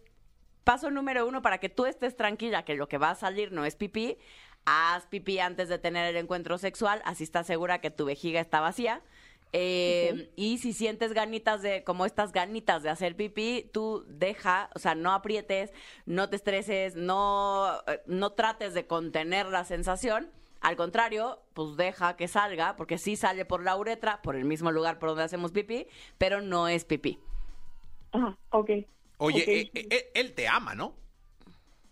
paso 0.67 0.91
número 0.91 1.25
uno, 1.25 1.41
para 1.41 1.59
que 1.59 1.69
tú 1.69 1.85
estés 1.85 2.17
tranquila 2.17 2.65
que 2.65 2.75
lo 2.75 2.89
que 2.89 2.97
va 2.97 3.11
a 3.11 3.15
salir 3.15 3.53
no 3.53 3.63
es 3.63 3.77
pipí, 3.77 4.17
haz 4.65 5.05
pipí 5.07 5.39
antes 5.39 5.69
de 5.69 5.79
tener 5.79 6.05
el 6.13 6.17
encuentro 6.17 6.57
sexual, 6.57 7.01
así 7.05 7.23
estás 7.23 7.47
segura 7.47 7.79
que 7.79 7.89
tu 7.89 8.03
vejiga 8.03 8.41
está 8.41 8.59
vacía. 8.59 9.01
Eh, 9.53 10.29
Y 10.35 10.57
si 10.57 10.73
sientes 10.73 11.13
ganitas 11.13 11.61
de, 11.61 11.85
como 11.85 12.05
estas 12.05 12.33
ganitas 12.33 12.83
de 12.83 12.89
hacer 12.89 13.15
pipí, 13.15 13.69
tú 13.71 14.03
deja, 14.09 14.69
o 14.75 14.79
sea, 14.79 14.93
no 14.93 15.13
aprietes, 15.13 15.71
no 16.05 16.29
te 16.29 16.35
estreses, 16.35 16.97
no, 16.97 17.71
eh, 17.87 18.01
no 18.05 18.33
trates 18.33 18.73
de 18.73 18.85
contener 18.85 19.45
la 19.45 19.63
sensación. 19.63 20.29
Al 20.59 20.75
contrario, 20.75 21.39
pues 21.53 21.77
deja 21.77 22.17
que 22.17 22.27
salga, 22.27 22.75
porque 22.75 22.97
sí 22.97 23.15
sale 23.15 23.45
por 23.45 23.63
la 23.63 23.77
uretra, 23.77 24.21
por 24.21 24.35
el 24.35 24.43
mismo 24.43 24.71
lugar 24.73 24.99
por 24.99 25.09
donde 25.09 25.23
hacemos 25.23 25.53
pipí, 25.53 25.87
pero 26.17 26.41
no 26.41 26.67
es 26.67 26.83
pipí. 26.83 27.17
Ah, 28.11 28.35
ok. 28.51 28.69
Oye, 29.17 29.41
Ok. 29.41 29.47
eh, 29.47 29.87
eh, 29.89 30.11
él 30.15 30.33
te 30.33 30.47
ama, 30.47 30.75
¿no? 30.75 30.95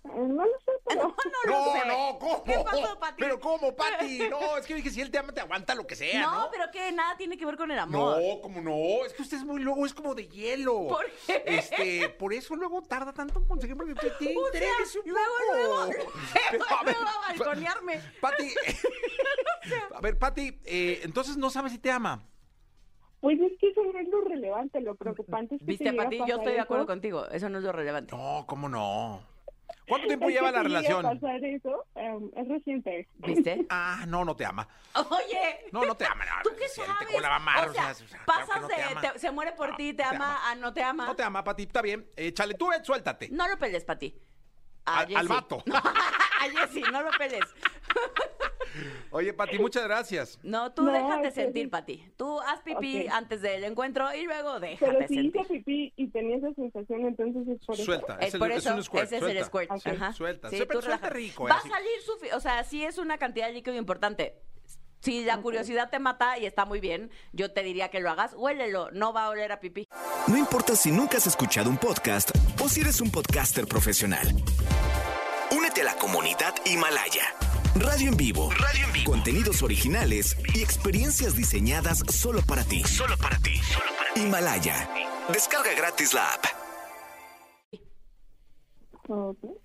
Eh, 0.05 0.09
no 0.13 0.45
lo 0.45 0.59
sé, 0.59 0.71
pero... 0.85 1.01
No, 1.01 1.15
no 1.47 1.65
lo 1.65 1.71
sé. 1.71 1.87
no, 1.87 2.19
¿cómo? 2.19 2.43
¿Qué 2.43 2.59
pasó, 2.63 2.99
Pati? 2.99 3.15
Pero 3.17 3.39
¿cómo, 3.39 3.75
Pati? 3.75 4.29
No, 4.29 4.55
es 4.57 4.67
que 4.67 4.75
dije, 4.75 4.91
si 4.91 5.01
él 5.01 5.09
te 5.09 5.17
ama, 5.17 5.33
te 5.33 5.41
aguanta 5.41 5.73
lo 5.73 5.87
que 5.87 5.95
sea, 5.95 6.21
¿no? 6.21 6.41
No, 6.43 6.51
pero 6.51 6.65
que 6.71 6.91
nada 6.91 7.17
tiene 7.17 7.35
que 7.39 7.45
ver 7.47 7.57
con 7.57 7.71
el 7.71 7.79
amor. 7.79 8.21
No, 8.21 8.41
como 8.41 8.61
no, 8.61 9.03
es 9.03 9.13
que 9.13 9.23
usted 9.23 9.37
es 9.37 9.43
muy 9.43 9.61
luego, 9.63 9.83
es 9.87 9.95
como 9.95 10.13
de 10.13 10.27
hielo. 10.27 10.87
¿Por 10.89 11.09
qué? 11.25 11.43
Este, 11.47 12.09
por 12.09 12.31
eso 12.35 12.55
luego 12.55 12.83
tarda 12.83 13.11
tanto 13.13 13.39
en 13.39 13.45
conseguir 13.47 13.75
porque 13.75 13.93
usted 13.93 14.13
tiene 14.19 14.35
O 14.37 14.51
sea, 14.51 14.59
interés 14.61 14.95
un 14.95 15.11
luego, 15.11 15.33
poco. 15.47 15.91
luego, 15.95 16.11
Pero, 16.51 16.65
a 16.69 16.83
ver, 16.83 16.95
luego 16.95 17.09
a 17.09 17.27
balconearme. 17.29 18.01
Pati, 18.21 18.53
a 19.95 20.01
ver, 20.01 20.19
Pati, 20.19 20.59
eh, 20.65 20.99
entonces 21.03 21.35
no 21.35 21.49
sabes 21.49 21.71
si 21.71 21.79
te 21.79 21.89
ama. 21.89 22.27
Pues 23.25 23.39
es 23.41 23.53
que 23.59 23.69
eso 23.69 23.81
no 23.91 23.97
es 23.99 24.07
lo 24.07 24.21
relevante, 24.21 24.79
lo 24.81 24.93
preocupante 24.93 25.55
es 25.55 25.59
que 25.61 25.65
te 25.65 25.71
¿Viste, 25.71 25.93
Pati? 25.93 26.19
Yo 26.27 26.35
estoy 26.35 26.53
de 26.53 26.59
acuerdo 26.59 26.83
eso. 26.83 26.91
contigo. 26.91 27.27
Eso 27.31 27.49
no 27.49 27.57
es 27.57 27.63
lo 27.63 27.71
relevante. 27.71 28.15
No, 28.15 28.45
¿cómo 28.45 28.69
no? 28.69 29.19
¿Cuánto 29.87 30.05
tiempo 30.05 30.29
lleva 30.29 30.51
la 30.51 30.59
te 30.59 30.63
relación? 30.65 31.01
pasar 31.01 31.43
eso, 31.43 31.85
em, 31.95 32.29
es 32.35 32.47
reciente. 32.47 33.07
¿Viste? 33.17 33.65
Ah, 33.71 34.05
no, 34.07 34.23
no 34.25 34.35
te 34.35 34.45
ama. 34.45 34.67
Oye. 35.09 35.65
No, 35.71 35.83
no 35.85 35.97
te 35.97 36.05
ama. 36.05 36.23
No, 36.23 36.31
¿Tú 36.43 36.51
qué 36.55 36.67
sabes? 36.69 36.91
¿Cómo 37.07 37.19
la 37.19 37.29
va 37.29 37.33
a 37.33 37.37
amar? 37.37 37.69
O 37.69 37.73
sea, 37.73 37.89
o 37.89 37.93
sea, 37.95 38.05
claro 38.07 38.19
que 38.19 38.25
pasas 38.47 38.61
no 38.61 38.67
de 38.67 38.75
te 38.75 39.13
te- 39.13 39.19
se 39.19 39.31
muere 39.31 39.53
por 39.53 39.71
No, 39.71 39.75
ti, 39.75 39.93
te 39.95 40.03
no 40.03 40.09
ama, 40.11 40.51
a 40.51 40.53
no 40.53 40.71
te 40.71 40.83
ama. 40.83 41.05
No 41.07 41.15
te 41.15 41.23
ama, 41.23 41.43
Pati, 41.43 41.63
está 41.63 41.81
bien. 41.81 42.07
Échale 42.15 42.53
tú, 42.53 42.67
suéltate. 42.83 43.29
No 43.29 43.47
lo 43.47 43.57
peles, 43.57 43.83
Pati. 43.83 44.15
A 44.85 44.99
Al- 44.99 45.15
al 45.15 45.27
vato. 45.27 45.63
No, 45.65 45.75
a 45.77 46.49
Jessy, 46.67 46.81
no 46.91 47.01
lo 47.01 47.09
peles. 47.17 47.43
Oye, 49.11 49.31
Pati, 49.33 49.57
muchas 49.57 49.83
gracias. 49.85 50.37
No, 50.43 50.73
tú 50.73 50.83
No, 50.83 50.91
déjate 50.91 51.29
es 51.29 51.33
sentir, 51.33 51.69
Pati. 51.69 52.11
Tú 52.17 52.39
haz 52.41 52.59
pipí 52.61 53.07
antes 53.07 53.41
del 53.41 53.63
encuentro 53.63 54.13
y 54.13 54.25
luego 54.25 54.55
Pero 54.59 54.67
déjate 54.99 55.07
si 55.07 55.15
sentir. 55.15 55.41
hice 55.41 55.53
pipí 55.53 55.93
y 55.95 56.07
tenía 56.09 56.37
esa 56.37 56.53
sensación, 56.53 57.01
entonces 57.07 57.47
es 57.47 57.65
por 57.65 57.75
eso. 57.75 57.85
Suelta. 57.85 58.17
Es 58.19 58.33
el- 58.33 58.39
por 58.39 58.51
eso, 58.51 58.75
un 58.75 58.83
squirt, 58.83 59.05
ese 59.05 59.17
es 59.17 59.23
el 59.23 59.45
squirt. 59.45 59.71
Ok. 59.71 59.87
Ajá. 59.87 60.13
Suelta. 60.13 60.49
Sí, 60.49 60.63
pero 60.67 60.81
suelta 60.81 61.09
rico, 61.09 61.47
eh, 61.47 61.51
Va 61.51 61.57
así. 61.57 61.69
a 61.69 61.71
salir 61.71 61.89
su... 62.05 62.35
O 62.35 62.39
sea, 62.41 62.63
sí 62.65 62.83
es 62.83 62.97
una 62.97 63.17
cantidad 63.17 63.47
de 63.47 63.53
líquido 63.53 63.77
importante. 63.77 64.35
Si 65.01 65.23
la 65.23 65.37
curiosidad 65.39 65.89
te 65.89 65.99
mata 65.99 66.37
y 66.39 66.45
está 66.45 66.65
muy 66.65 66.79
bien, 66.81 67.11
yo 67.31 67.53
te 67.53 67.61
diría 67.63 67.89
que 67.89 67.99
lo 68.01 68.09
hagas. 68.09 68.33
Huélelo, 68.35 68.89
no 68.91 69.13
va 69.13 69.25
a 69.25 69.29
oler 69.29 69.51
a 69.53 69.59
pipí. 69.61 69.87
No 70.27 70.35
importa 70.35 70.75
si 70.75 70.91
nunca 70.91 71.17
has 71.17 71.27
escuchado 71.27 71.69
un 71.69 71.77
podcast 71.77 72.31
o 72.61 72.67
si 72.67 72.81
eres 72.81 72.99
un 73.01 73.11
podcaster 73.11 73.67
profesional. 73.67 74.27
La 75.85 75.93
comunidad 75.97 76.55
Himalaya. 76.65 77.35
Radio 77.75 78.09
en 78.09 78.17
vivo. 78.17 78.49
Radio 78.49 78.87
en 78.87 78.91
vivo. 78.91 79.11
Contenidos 79.11 79.61
originales 79.61 80.35
y 80.55 80.63
experiencias 80.63 81.35
diseñadas 81.35 81.99
solo 82.09 82.41
para 82.41 82.63
ti. 82.63 82.83
Solo 82.85 83.15
para 83.17 83.37
ti. 83.37 83.61
Himalaya. 84.15 84.89
Descarga 85.31 85.75
gratis 85.77 86.15
la 86.15 86.25
app. 86.33 86.43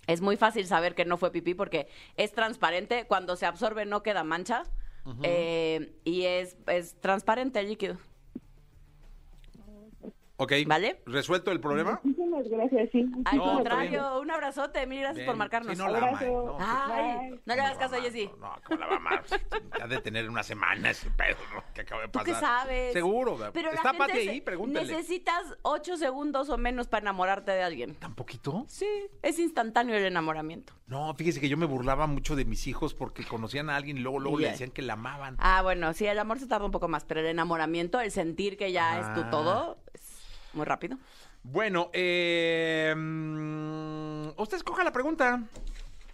Es 0.05 0.21
muy 0.21 0.37
fácil 0.37 0.67
saber 0.67 0.93
que 0.93 1.05
no 1.05 1.17
fue 1.17 1.31
pipí 1.31 1.55
porque 1.55 1.87
es 2.17 2.31
transparente. 2.33 3.07
Cuando 3.07 3.35
se 3.35 3.47
absorbe 3.47 3.87
no 3.87 4.03
queda 4.03 4.23
mancha. 4.23 4.61
eh, 5.23 5.97
y 6.03 6.25
es, 6.25 6.55
es 6.67 7.01
transparente 7.01 7.61
el 7.61 7.69
líquido. 7.69 7.97
Ok. 10.43 10.53
¿Vale? 10.65 11.01
¿Resuelto 11.05 11.51
el 11.51 11.59
problema? 11.59 11.99
Muchísimas 12.03 12.47
gracias, 12.49 12.89
sí. 12.91 13.05
Al 13.25 13.37
No, 13.37 13.43
contrario, 13.55 14.19
un 14.19 14.31
abrazote, 14.31 14.87
mil 14.87 14.99
gracias 15.01 15.17
Bien. 15.17 15.27
por 15.27 15.35
marcarnos. 15.35 15.73
Sí, 15.73 15.77
no 15.77 15.87
la 15.89 15.97
ama, 15.99 16.07
Abrazo. 16.07 16.25
¿eh? 16.25 16.31
No, 16.31 16.57
Ay, 16.59 17.29
Bye. 17.29 17.39
no 17.45 17.55
le 17.55 17.61
hagas 17.61 17.77
caso 17.77 17.95
a 17.95 18.01
Jessy. 18.01 18.25
No, 18.39 18.47
no, 18.47 18.55
¿cómo 18.65 18.79
la 18.79 18.87
va 18.87 18.93
a 18.93 18.97
amar? 18.97 19.23
Ha 19.81 19.87
de 19.87 20.01
tener 20.01 20.27
una 20.27 20.41
semana 20.41 20.89
ese 20.89 21.11
pedo, 21.11 21.37
¿no? 21.53 21.63
Que 21.75 21.81
acaba 21.81 22.01
de 22.01 22.07
¿Tú 22.07 22.19
pasar. 22.19 22.33
qué 22.33 22.39
sabes? 22.39 22.93
Seguro. 22.93 23.37
Pero 23.53 23.69
la 23.69 23.75
¿Está 23.75 23.89
gente 23.91 23.97
Pati 24.07 24.19
se- 24.23 24.29
ahí? 24.31 24.41
Pregúntale. 24.41 24.91
Necesitas 24.91 25.55
ocho 25.61 25.95
segundos 25.97 26.49
o 26.49 26.57
menos 26.57 26.87
para 26.87 27.01
enamorarte 27.03 27.51
de 27.51 27.61
alguien. 27.61 27.93
¿Tan 27.95 28.15
poquito? 28.15 28.65
Sí, 28.67 28.87
es 29.21 29.37
instantáneo 29.37 29.95
el 29.95 30.05
enamoramiento. 30.05 30.73
No, 30.87 31.13
fíjese 31.13 31.39
que 31.39 31.49
yo 31.49 31.57
me 31.57 31.67
burlaba 31.67 32.07
mucho 32.07 32.35
de 32.35 32.45
mis 32.45 32.65
hijos 32.65 32.93
porque 32.95 33.23
conocían 33.25 33.69
a 33.69 33.75
alguien 33.75 33.97
y 33.97 33.99
luego, 34.01 34.19
luego 34.19 34.37
le 34.39 34.45
Ya. 34.45 34.51
decían 34.53 34.71
que 34.71 34.81
la 34.81 34.93
amaban. 34.93 35.35
Ah, 35.39 35.61
bueno, 35.61 35.93
sí, 35.93 36.05
el 36.07 36.17
amor 36.17 36.39
se 36.39 36.47
tarda 36.47 36.65
un 36.65 36.71
poco 36.71 36.87
más, 36.87 37.05
pero 37.05 37.19
el 37.19 37.27
enamoramiento, 37.27 37.99
el 38.01 38.11
sentir 38.11 38.57
que 38.57 38.71
ya 38.71 38.99
es 38.99 39.13
tu 39.13 39.21
Ah. 39.21 39.29
todo, 39.29 39.77
es 39.93 40.01
muy 40.53 40.65
rápido. 40.65 40.97
Bueno, 41.43 41.89
eh, 41.93 42.93
mm, 42.95 44.39
usted 44.39 44.57
escoja 44.57 44.83
la 44.83 44.91
pregunta. 44.91 45.43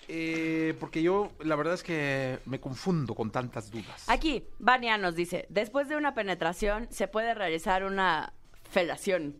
Eh, 0.09 0.73
porque 0.79 1.03
yo, 1.03 1.33
la 1.39 1.57
verdad 1.57 1.73
es 1.73 1.83
que 1.83 2.39
me 2.45 2.61
confundo 2.61 3.13
con 3.13 3.29
tantas 3.29 3.69
dudas. 3.69 4.05
Aquí, 4.07 4.47
Vania 4.57 4.97
nos 4.97 5.15
dice, 5.15 5.45
después 5.49 5.89
de 5.89 5.97
una 5.97 6.13
penetración 6.13 6.87
se 6.89 7.09
puede 7.09 7.33
realizar 7.33 7.83
una 7.83 8.31
felación 8.69 9.35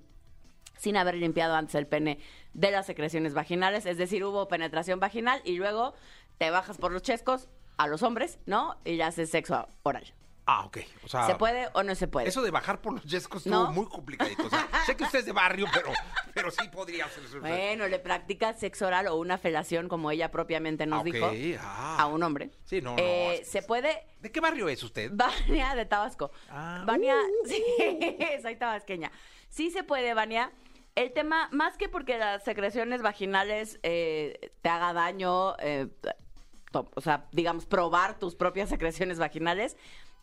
sin 0.78 0.98
haber 0.98 1.16
limpiado 1.16 1.56
antes 1.56 1.76
el 1.76 1.88
pene 1.88 2.20
de 2.54 2.72
las 2.72 2.86
secreciones 2.86 3.34
vaginales, 3.34 3.86
es 3.86 3.98
decir, 3.98 4.24
hubo 4.26 4.48
penetración 4.48 5.00
vaginal 5.00 5.42
y 5.46 5.56
luego 5.56 5.94
te 6.38 6.50
bajas 6.50 6.78
por 6.78 6.92
los 6.92 7.02
chescos 7.02 7.48
a 7.78 7.88
los 7.88 8.04
hombres, 8.04 8.40
¿no? 8.46 8.78
Y 8.84 8.98
ya 8.98 9.08
haces 9.08 9.30
sexo 9.30 9.68
oral. 9.84 10.14
Ah, 10.50 10.64
ok. 10.66 10.78
O 11.04 11.10
sea, 11.10 11.28
¿Se 11.28 11.36
puede 11.36 11.68
o 11.74 11.84
no 11.84 11.94
se 11.94 12.08
puede? 12.08 12.30
Eso 12.30 12.42
de 12.42 12.52
bajar 12.52 12.82
por 12.82 12.94
los 12.94 13.04
yescos 13.04 13.46
estuvo 13.46 13.66
¿No? 13.66 13.72
muy 13.74 13.86
complicadito. 13.88 14.46
O 14.46 14.50
sea, 14.50 14.66
sé 14.86 14.96
que 14.96 15.04
usted 15.04 15.20
es 15.20 15.26
de 15.26 15.34
barrio, 15.34 15.66
pero, 15.74 15.92
pero 16.34 16.52
sí 16.52 16.68
podría 16.72 17.06
hacer 17.06 17.26
eso. 17.26 17.42
Bueno, 17.42 17.86
le 17.90 18.00
practicas 18.00 18.58
sexo 18.58 18.88
oral 18.88 19.08
o 19.08 19.16
una 19.18 19.38
felación, 19.38 19.90
como 19.90 20.10
ella 20.10 20.32
propiamente 20.32 20.86
nos 20.86 21.00
Ah, 21.00 21.02
ok, 21.02 21.06
dijo, 21.06 21.60
ah. 21.62 21.98
a 22.00 22.06
un 22.08 22.24
hombre. 22.24 22.52
Sí, 22.64 22.82
no, 22.82 22.92
no, 22.92 22.98
Eh, 22.98 23.40
es- 23.42 23.50
se 23.50 23.62
puede 23.62 24.08
¿De 24.22 24.32
qué 24.32 24.40
barrio 24.40 24.70
es 24.70 24.82
usted? 24.84 25.12
Vania 25.14 25.76
de 25.76 25.86
Tabasco. 25.86 26.32
Ah, 26.50 26.84
Vania, 26.88 27.16
sí, 27.46 27.62
soy 28.42 28.56
tabasqueña. 28.56 29.12
Sí 29.50 29.70
se 29.70 29.84
puede, 29.84 30.14
Vania. 30.14 30.52
El 30.96 31.12
tema, 31.14 31.50
más 31.52 31.78
que 31.78 31.90
porque 31.90 32.18
las 32.18 32.44
secreciones 32.44 33.02
vaginales 33.02 33.80
eh, 33.84 34.52
te 34.62 34.70
haga 34.70 34.94
daño, 34.94 35.56
eh, 35.60 35.88
o 36.74 37.02
sea, 37.02 37.28
digamos, 37.32 37.66
probar 37.66 38.18
tus 38.18 38.36
propias 38.36 38.70
secreciones 38.70 39.20
vaginales, 39.20 39.78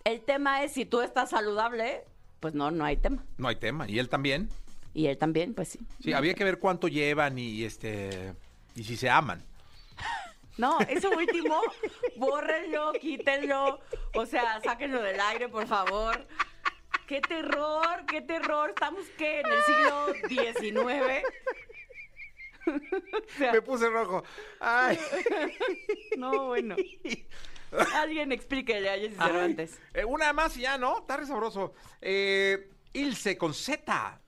el 0.05 0.21
tema 0.21 0.63
es 0.63 0.73
si 0.73 0.85
tú 0.85 1.01
estás 1.01 1.31
saludable, 1.31 2.05
pues 2.41 2.55
no, 2.55 2.71
no 2.71 2.85
hay 2.85 2.97
tema. 2.97 3.25
No 3.39 3.49
hay 3.49 3.57
tema. 3.57 3.89
¿Y 3.89 3.99
él 3.99 4.09
también? 4.09 4.51
Y 4.93 5.07
él 5.07 5.19
también, 5.19 5.55
pues 5.55 5.69
sí. 5.69 5.81
Sí, 6.01 6.13
había 6.13 6.35
que 6.35 6.45
ver 6.45 6.59
cuánto 6.59 6.89
llevan 6.89 7.39
y 7.39 7.65
este 7.65 8.35
y 8.75 8.85
si 8.85 8.97
se 8.97 9.11
aman. 9.11 9.43
No, 10.57 10.79
eso 10.83 11.11
último, 11.11 11.61
bórrenlo, 12.15 12.93
quítenlo, 12.93 13.81
o 14.15 14.25
sea, 14.25 14.61
sáquenlo 14.63 15.03
del 15.03 15.19
aire, 15.19 15.49
por 15.49 15.67
favor. 15.67 16.29
¡Qué 17.09 17.21
terror, 17.21 18.07
qué 18.07 18.21
terror! 18.21 18.71
¿Estamos 18.71 19.05
qué? 19.19 19.41
¿En 19.41 19.47
el 19.47 19.63
siglo 19.65 20.15
XIX? 20.29 21.25
O 22.67 23.37
sea, 23.37 23.53
Me 23.53 23.63
puse 23.63 23.91
rojo. 23.91 24.23
Ay. 24.61 24.97
no, 26.17 26.47
bueno. 26.47 26.77
Alguien 27.95 28.33
explíquele 28.33 28.91
a 28.91 28.95
Jessy. 28.95 29.17
Cervantes. 29.17 29.81
Eh, 29.93 30.05
una 30.05 30.33
más 30.33 30.57
y 30.57 30.63
ya, 30.63 30.79
¿no? 30.79 30.99
Está 30.99 31.17
re 31.17 31.27
sabroso. 31.27 31.75
Eh, 32.01 32.71
Ilse 32.93 33.37
con 33.37 33.55
Z. 33.55 34.21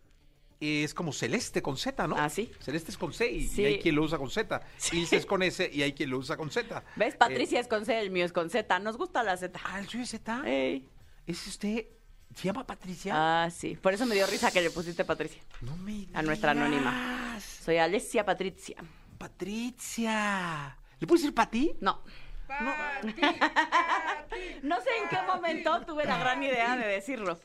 Es 0.58 0.94
como 0.94 1.12
celeste 1.12 1.60
con 1.60 1.76
Z, 1.76 2.06
¿no? 2.06 2.16
Ah, 2.16 2.30
sí. 2.30 2.50
Celeste 2.60 2.90
es 2.90 2.96
con 2.96 3.12
C 3.12 3.30
y, 3.30 3.64
hay 3.64 3.78
quien 3.78 3.94
lo 3.94 4.02
usa 4.02 4.16
con 4.16 4.30
Z. 4.30 4.62
Ilse 4.92 5.16
es 5.16 5.26
con 5.26 5.42
S 5.42 5.70
y 5.70 5.82
hay 5.82 5.92
quien 5.92 6.08
lo 6.08 6.18
usa 6.18 6.36
con 6.36 6.50
Z. 6.50 6.82
¿Ves? 6.96 7.14
Eh, 7.14 7.16
Patricia 7.18 7.60
es 7.60 7.68
con 7.68 7.84
C, 7.84 8.00
el 8.00 8.10
mío 8.10 8.24
es 8.24 8.32
con 8.32 8.48
Z. 8.48 8.78
Nos 8.78 8.96
gusta 8.96 9.22
la 9.22 9.36
Z. 9.36 9.60
ah, 9.64 9.78
el 9.78 9.86
suyo 9.86 10.04
es 10.04 10.10
Z. 10.10 10.42
Ey. 10.46 10.88
¿Es 11.26 11.46
usted? 11.46 11.86
¿Se 12.34 12.44
llama 12.44 12.66
Patricia? 12.66 13.12
Ah, 13.14 13.50
sí. 13.50 13.76
Por 13.76 13.92
eso 13.92 14.06
me 14.06 14.14
dio 14.14 14.26
risa 14.26 14.50
que 14.50 14.62
le 14.62 14.70
pusiste 14.70 15.04
Patricia. 15.04 15.42
no 15.60 15.76
me 15.76 16.06
a 16.14 16.22
nuestra 16.22 16.52
anónima. 16.52 16.90
digas. 16.90 17.44
Soy 17.44 17.76
Alessia 17.76 18.24
Patricia. 18.24 18.76
Patricia. 19.18 20.78
¿Le 20.98 21.06
puedo 21.06 21.18
decir 21.18 21.34
Pati? 21.34 21.76
No. 21.80 22.02
No 24.62 24.76
sé 24.80 24.88
en 25.02 25.08
qué 25.08 25.18
momento 25.26 25.80
tuve 25.86 26.04
la 26.04 26.18
gran 26.18 26.42
idea 26.42 26.76
de 26.76 26.86
decirlo. 26.86 27.38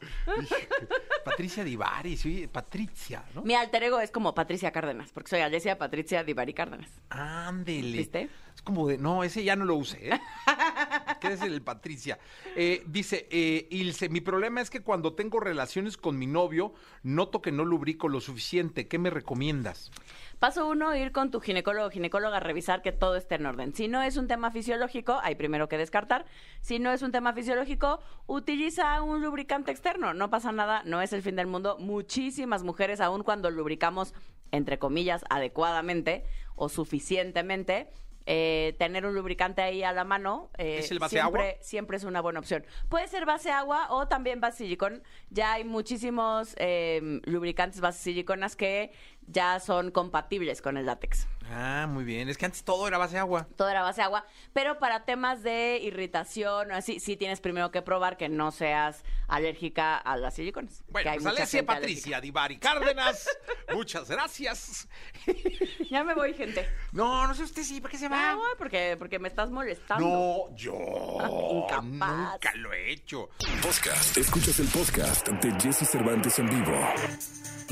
Patricia 1.23 1.63
Divari, 1.63 2.17
sí, 2.17 2.47
Patricia, 2.51 3.23
¿no? 3.33 3.43
Mi 3.43 3.55
alter 3.55 3.83
ego 3.83 3.99
es 3.99 4.11
como 4.11 4.33
Patricia 4.33 4.71
Cárdenas, 4.71 5.11
porque 5.11 5.29
soy 5.29 5.41
Alessia 5.41 5.77
Patricia 5.77 6.23
Divari 6.23 6.53
Cárdenas. 6.53 6.89
Ándele. 7.09 7.97
¿Viste? 7.97 8.29
Es 8.55 8.61
como 8.61 8.87
de, 8.87 8.97
no, 8.97 9.23
ese 9.23 9.43
ya 9.43 9.55
no 9.55 9.65
lo 9.65 9.75
use, 9.75 10.13
¿eh? 10.13 10.21
Quédese 11.21 11.45
el 11.45 11.61
Patricia. 11.61 12.19
Eh, 12.55 12.83
dice, 12.87 13.27
eh, 13.29 13.67
Ilse, 13.69 14.09
mi 14.09 14.21
problema 14.21 14.61
es 14.61 14.69
que 14.69 14.81
cuando 14.81 15.13
tengo 15.13 15.39
relaciones 15.39 15.97
con 15.97 16.17
mi 16.17 16.27
novio, 16.27 16.73
noto 17.03 17.41
que 17.41 17.51
no 17.51 17.63
lubrico 17.63 18.09
lo 18.09 18.19
suficiente. 18.19 18.87
¿Qué 18.87 18.97
me 18.97 19.09
recomiendas? 19.09 19.91
Paso 20.39 20.67
uno, 20.67 20.95
ir 20.95 21.11
con 21.11 21.29
tu 21.29 21.39
ginecólogo 21.39 21.85
o 21.85 21.91
ginecóloga 21.91 22.37
a 22.37 22.39
revisar 22.39 22.81
que 22.81 22.91
todo 22.91 23.15
esté 23.15 23.35
en 23.35 23.45
orden. 23.45 23.75
Si 23.75 23.87
no 23.87 24.01
es 24.01 24.17
un 24.17 24.27
tema 24.27 24.49
fisiológico, 24.49 25.19
hay 25.21 25.35
primero 25.35 25.69
que 25.69 25.77
descartar. 25.77 26.25
Si 26.61 26.79
no 26.79 26.91
es 26.91 27.03
un 27.03 27.11
tema 27.11 27.33
fisiológico, 27.33 27.99
utiliza 28.25 29.03
un 29.03 29.21
lubricante 29.21 29.69
externo. 29.69 30.15
No 30.15 30.31
pasa 30.31 30.51
nada, 30.51 30.81
no 30.83 30.99
es 30.99 31.13
el 31.13 31.21
fin 31.21 31.35
del 31.35 31.45
mundo. 31.45 31.77
Muchísimas 31.77 32.63
mujeres, 32.63 33.01
aun 33.01 33.21
cuando 33.21 33.51
lubricamos, 33.51 34.15
entre 34.49 34.79
comillas, 34.79 35.23
adecuadamente 35.29 36.25
o 36.55 36.69
suficientemente, 36.69 37.91
eh, 38.25 38.75
tener 38.77 39.05
un 39.05 39.15
lubricante 39.15 39.61
ahí 39.61 39.83
a 39.83 39.91
la 39.93 40.03
mano 40.03 40.49
eh, 40.57 40.79
¿Es 40.79 40.91
el 40.91 40.99
base 40.99 41.17
siempre, 41.17 41.49
agua? 41.49 41.57
siempre 41.61 41.97
es 41.97 42.03
una 42.03 42.21
buena 42.21 42.39
opción. 42.39 42.65
Puede 42.89 43.07
ser 43.07 43.25
base 43.25 43.51
agua 43.51 43.87
o 43.89 44.07
también 44.07 44.39
base 44.39 44.59
silicón. 44.59 45.03
Ya 45.29 45.53
hay 45.53 45.63
muchísimos 45.63 46.53
eh, 46.57 47.19
lubricantes 47.25 47.81
base 47.81 47.99
siliconas 47.99 48.55
que 48.55 48.91
ya 49.27 49.59
son 49.59 49.91
compatibles 49.91 50.61
con 50.61 50.77
el 50.77 50.85
látex. 50.85 51.27
Ah, 51.53 51.85
muy 51.87 52.03
bien. 52.05 52.29
Es 52.29 52.37
que 52.37 52.45
antes 52.45 52.63
todo 52.63 52.87
era 52.87 52.97
base 52.97 53.17
agua. 53.17 53.47
Todo 53.57 53.67
era 53.69 53.81
base 53.81 54.01
agua, 54.01 54.25
pero 54.53 54.79
para 54.79 55.03
temas 55.03 55.43
de 55.43 55.79
irritación 55.81 56.71
o 56.71 56.75
así, 56.75 56.99
sí 56.99 57.17
tienes 57.17 57.41
primero 57.41 57.71
que 57.71 57.81
probar 57.81 58.15
que 58.15 58.29
no 58.29 58.51
seas 58.51 59.03
alérgica 59.27 59.97
a 59.97 60.15
las 60.15 60.35
siliconas. 60.35 60.81
que 60.85 60.91
Bueno, 60.91 61.11
hay 61.11 61.17
pues 61.17 61.25
mucha 61.25 61.37
Alessia 61.43 61.59
gente 61.59 61.73
Patricia 61.73 62.21
Divari 62.21 62.57
Cárdenas. 62.57 63.27
Muchas 63.73 64.09
gracias. 64.09 64.87
Ya 65.89 66.05
me 66.05 66.13
voy, 66.13 66.33
gente. 66.33 66.69
No, 66.93 67.27
no 67.27 67.33
sé 67.33 67.43
usted 67.43 67.63
sí, 67.63 67.81
¿para 67.81 67.91
qué 67.91 67.97
se 67.97 68.07
va? 68.07 68.33
No, 68.33 68.41
porque, 68.57 68.95
porque 68.97 69.19
me 69.19 69.27
estás 69.27 69.49
molestando. 69.49 70.07
No, 70.49 70.55
yo 70.55 70.73
incapaz. 71.51 72.31
nunca 72.31 72.55
lo 72.55 72.71
he 72.71 72.91
hecho. 72.93 73.29
Podcast. 73.61 74.17
Escuchas 74.17 74.59
el 74.59 74.67
podcast 74.67 75.27
de 75.27 75.51
Jesse 75.59 75.85
Cervantes 75.89 76.39
en 76.39 76.49
vivo. 76.49 76.71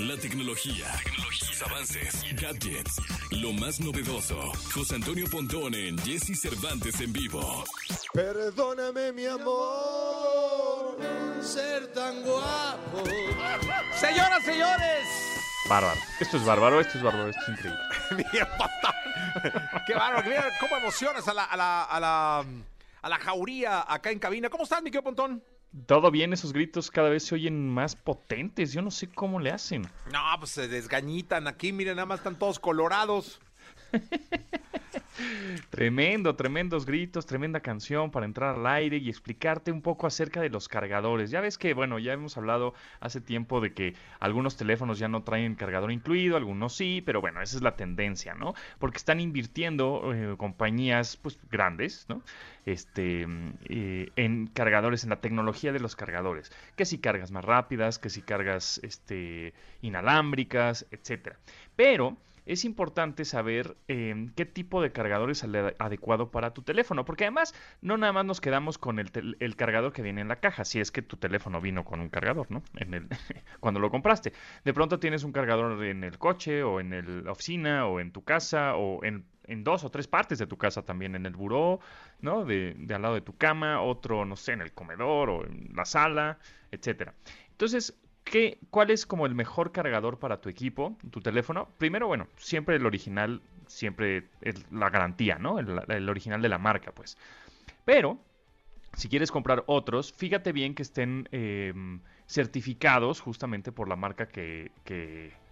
La 0.07 0.15
tecnología, 0.15 0.85
tecnologías, 1.03 1.61
avances, 1.61 2.25
gadgets, 2.41 3.01
lo 3.31 3.51
más 3.51 3.81
novedoso. 3.81 4.39
José 4.73 4.95
Antonio 4.95 5.25
Pontón 5.29 5.75
en 5.75 5.97
Jesse 5.97 6.39
Cervantes 6.39 7.01
en 7.01 7.11
vivo. 7.11 7.65
Perdóname 8.13 9.11
mi 9.11 9.25
amor, 9.25 10.97
ser 11.41 11.91
tan 11.91 12.23
guapo. 12.23 13.03
Señoras, 13.99 14.41
señores. 14.45 15.05
Bárbaro. 15.67 15.99
Esto 16.21 16.37
es 16.37 16.45
bárbaro, 16.45 16.79
esto 16.79 16.97
es 16.97 17.03
bárbaro, 17.03 17.29
esto 17.29 17.41
es 17.41 17.49
increíble. 17.49 17.79
Qué 19.85 19.93
bárbaro, 19.95 20.29
mira 20.29 20.47
cómo 20.61 20.77
emocionas 20.77 21.27
a 21.27 21.33
la, 21.33 21.43
a 21.43 21.57
la, 21.57 21.83
a 21.83 21.99
la, 21.99 22.45
a 23.01 23.09
la 23.09 23.19
jauría 23.19 23.85
acá 23.85 24.11
en 24.11 24.19
cabina. 24.19 24.49
¿Cómo 24.49 24.63
estás, 24.63 24.81
mi 24.81 24.91
querido 24.91 25.03
Pontón? 25.03 25.43
Todo 25.85 26.09
bien, 26.09 26.33
esos 26.33 26.51
gritos 26.51 26.89
cada 26.89 27.09
vez 27.09 27.23
se 27.23 27.35
oyen 27.35 27.69
más 27.69 27.95
potentes. 27.95 28.73
Yo 28.73 28.81
no 28.81 28.89
sé 28.89 29.07
cómo 29.07 29.39
le 29.39 29.51
hacen. 29.51 29.83
No, 30.11 30.19
pues 30.39 30.51
se 30.51 30.67
desgañitan 30.67 31.47
aquí, 31.47 31.71
miren, 31.71 31.97
nada 31.97 32.07
más 32.07 32.19
están 32.19 32.39
todos 32.39 32.59
colorados. 32.59 33.39
Tremendo, 35.69 36.35
tremendos 36.35 36.85
gritos, 36.85 37.25
tremenda 37.25 37.59
canción 37.59 38.11
para 38.11 38.25
entrar 38.25 38.55
al 38.55 38.67
aire 38.67 38.97
y 38.97 39.09
explicarte 39.09 39.71
un 39.71 39.81
poco 39.81 40.07
acerca 40.07 40.41
de 40.41 40.49
los 40.49 40.67
cargadores. 40.67 41.31
Ya 41.31 41.41
ves 41.41 41.57
que, 41.57 41.73
bueno, 41.73 41.99
ya 41.99 42.13
hemos 42.13 42.37
hablado 42.37 42.73
hace 42.99 43.21
tiempo 43.21 43.61
de 43.61 43.73
que 43.73 43.95
algunos 44.19 44.57
teléfonos 44.57 44.99
ya 44.99 45.07
no 45.07 45.23
traen 45.23 45.55
cargador 45.55 45.91
incluido, 45.91 46.37
algunos 46.37 46.73
sí, 46.73 47.01
pero 47.05 47.21
bueno, 47.21 47.41
esa 47.41 47.57
es 47.57 47.63
la 47.63 47.75
tendencia, 47.75 48.33
¿no? 48.35 48.53
Porque 48.79 48.97
están 48.97 49.19
invirtiendo 49.19 50.13
eh, 50.13 50.35
compañías, 50.37 51.17
pues, 51.17 51.39
grandes, 51.51 52.05
¿no? 52.09 52.21
Este, 52.65 53.25
mm, 53.27 53.53
eh, 53.65 54.11
en 54.15 54.47
cargadores, 54.47 55.03
en 55.03 55.09
la 55.09 55.21
tecnología 55.21 55.71
de 55.71 55.79
los 55.79 55.95
cargadores. 55.95 56.51
Que 56.75 56.85
si 56.85 56.99
cargas 56.99 57.31
más 57.31 57.45
rápidas, 57.45 57.99
que 57.99 58.09
si 58.09 58.21
cargas, 58.21 58.79
este, 58.83 59.53
inalámbricas, 59.81 60.85
etcétera. 60.91 61.37
Pero 61.75 62.17
es 62.49 62.65
importante 62.65 63.25
saber 63.25 63.77
eh, 63.87 64.31
qué 64.35 64.43
tipo 64.43 64.81
de 64.81 64.91
cargador 64.91 65.29
es 65.29 65.43
el 65.43 65.55
adecuado 65.77 66.31
para 66.31 66.51
tu 66.51 66.63
teléfono, 66.63 67.05
porque 67.05 67.25
además 67.25 67.53
no 67.81 67.95
nada 67.95 68.11
más 68.11 68.25
nos 68.25 68.41
quedamos 68.41 68.79
con 68.79 68.97
el, 68.97 69.55
cargador 69.55 69.93
que 69.93 70.01
viene 70.01 70.21
en 70.21 70.29
la 70.29 70.39
caja, 70.39 70.65
si 70.65 70.79
es 70.79 70.89
que 70.89 71.03
tu 71.03 71.17
teléfono 71.17 71.61
vino 71.61 71.85
con 71.85 71.99
un 71.99 72.09
cargador, 72.09 72.49
¿no? 72.49 72.63
En 72.75 72.95
el, 72.95 73.07
cuando 73.59 73.79
lo 73.79 73.91
compraste. 73.91 74.33
De 74.65 74.73
pronto 74.73 74.99
tienes 74.99 75.23
un 75.23 75.31
cargador 75.31 75.83
en 75.85 76.03
el 76.03 76.17
coche 76.17 76.63
o 76.63 76.79
en 76.79 77.23
la 77.23 77.31
oficina 77.31 77.85
o 77.85 77.99
en 77.99 78.11
tu 78.11 78.23
casa 78.23 78.75
o 78.75 79.03
en, 79.03 79.25
en 79.43 79.63
dos 79.63 79.83
o 79.83 79.91
tres 79.91 80.07
partes 80.07 80.39
de 80.39 80.47
tu 80.47 80.57
casa 80.57 80.81
también, 80.81 81.13
en 81.13 81.27
el 81.27 81.35
buró, 81.35 81.79
¿no? 82.19 82.45
De, 82.45 82.73
de 82.79 82.95
al 82.95 83.03
lado 83.03 83.13
de 83.13 83.21
tu 83.21 83.37
cama, 83.37 83.79
otro, 83.81 84.25
no 84.25 84.35
sé, 84.35 84.53
en 84.53 84.61
el 84.61 84.73
comedor 84.73 85.29
o 85.29 85.45
en 85.45 85.69
la 85.75 85.85
sala, 85.85 86.39
etcétera. 86.71 87.13
Entonces, 87.51 87.95
¿qué, 88.23 88.57
¿cuál 88.69 88.91
es 88.91 89.05
como 89.05 89.25
el 89.25 89.35
mejor 89.35 89.71
cargador 89.71 90.19
para 90.19 90.41
tu 90.41 90.49
equipo, 90.49 90.97
tu 91.11 91.21
teléfono? 91.21 91.69
Primero, 91.77 92.07
bueno, 92.07 92.27
siempre 92.37 92.75
el 92.75 92.85
original, 92.85 93.41
siempre 93.67 94.25
la 94.71 94.89
garantía, 94.89 95.37
¿no? 95.37 95.59
El, 95.59 96.09
original 96.09 96.41
de 96.41 96.49
la 96.49 96.57
marca, 96.57 96.91
pues. 96.91 97.17
Pero, 97.85 98.19
si 98.93 99.09
quieres 99.09 99.31
comprar 99.31 99.63
otros, 99.67 100.13
fíjate 100.13 100.51
bien 100.51 100.75
que 100.75 100.83
estén 100.83 101.27
eh, 101.31 101.73
certificados 102.27 103.19
justamente 103.21 103.71
por 103.71 103.87
la 103.87 103.95
marca 103.95 104.27
que, 104.27 104.71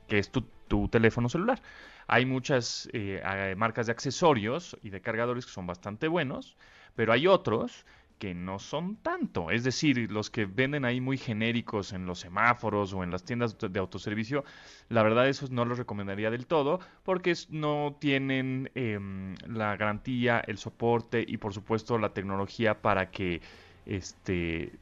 es 0.10 0.32
tu, 0.32 0.88
teléfono 0.89 1.30
celular. 1.30 1.62
Hay 2.08 2.25
muchas 2.25 2.89
eh, 2.93 3.56
marcas 3.58 3.88
de 3.88 3.91
accesorios 3.91 4.77
y 4.82 4.89
de 4.89 5.01
cargadores 5.01 5.45
que 5.45 5.51
son 5.51 5.67
bastante 5.67 6.08
buenos, 6.08 6.56
pero 6.95 7.13
hay 7.13 7.27
otros 7.27 7.86
que 8.17 8.34
no 8.34 8.60
son 8.60 8.97
tanto. 8.97 9.51
Es 9.51 9.63
decir, 9.63 10.12
los 10.12 10.30
que 10.30 10.45
venden 10.45 10.86
ahí 10.86 11.01
muy 11.01 11.17
genéricos 11.17 11.93
en 11.93 12.06
los 12.06 12.19
semáforos 12.19 12.93
o 12.93 13.03
en 13.03 13.12
las 13.12 13.23
tiendas 13.23 13.58
de 13.58 13.80
autoservicio, 13.80 14.43
la 14.89 15.03
verdad 15.03 15.27
esos 15.30 15.51
no 15.51 15.65
los 15.65 15.77
recomendaría 15.77 16.32
del 16.32 16.47
todo 16.47 16.80
porque 17.03 17.34
no 17.49 17.97
tienen 17.99 18.71
em, 18.75 19.36
la 19.47 19.75
garantía, 19.77 20.39
el 20.39 20.58
soporte 20.58 21.23
y 21.27 21.38
por 21.38 21.53
supuesto 21.53 21.97
la 21.97 22.13
tecnología 22.13 22.82
para 22.82 23.12
que 23.12 23.41
este, 23.86 24.73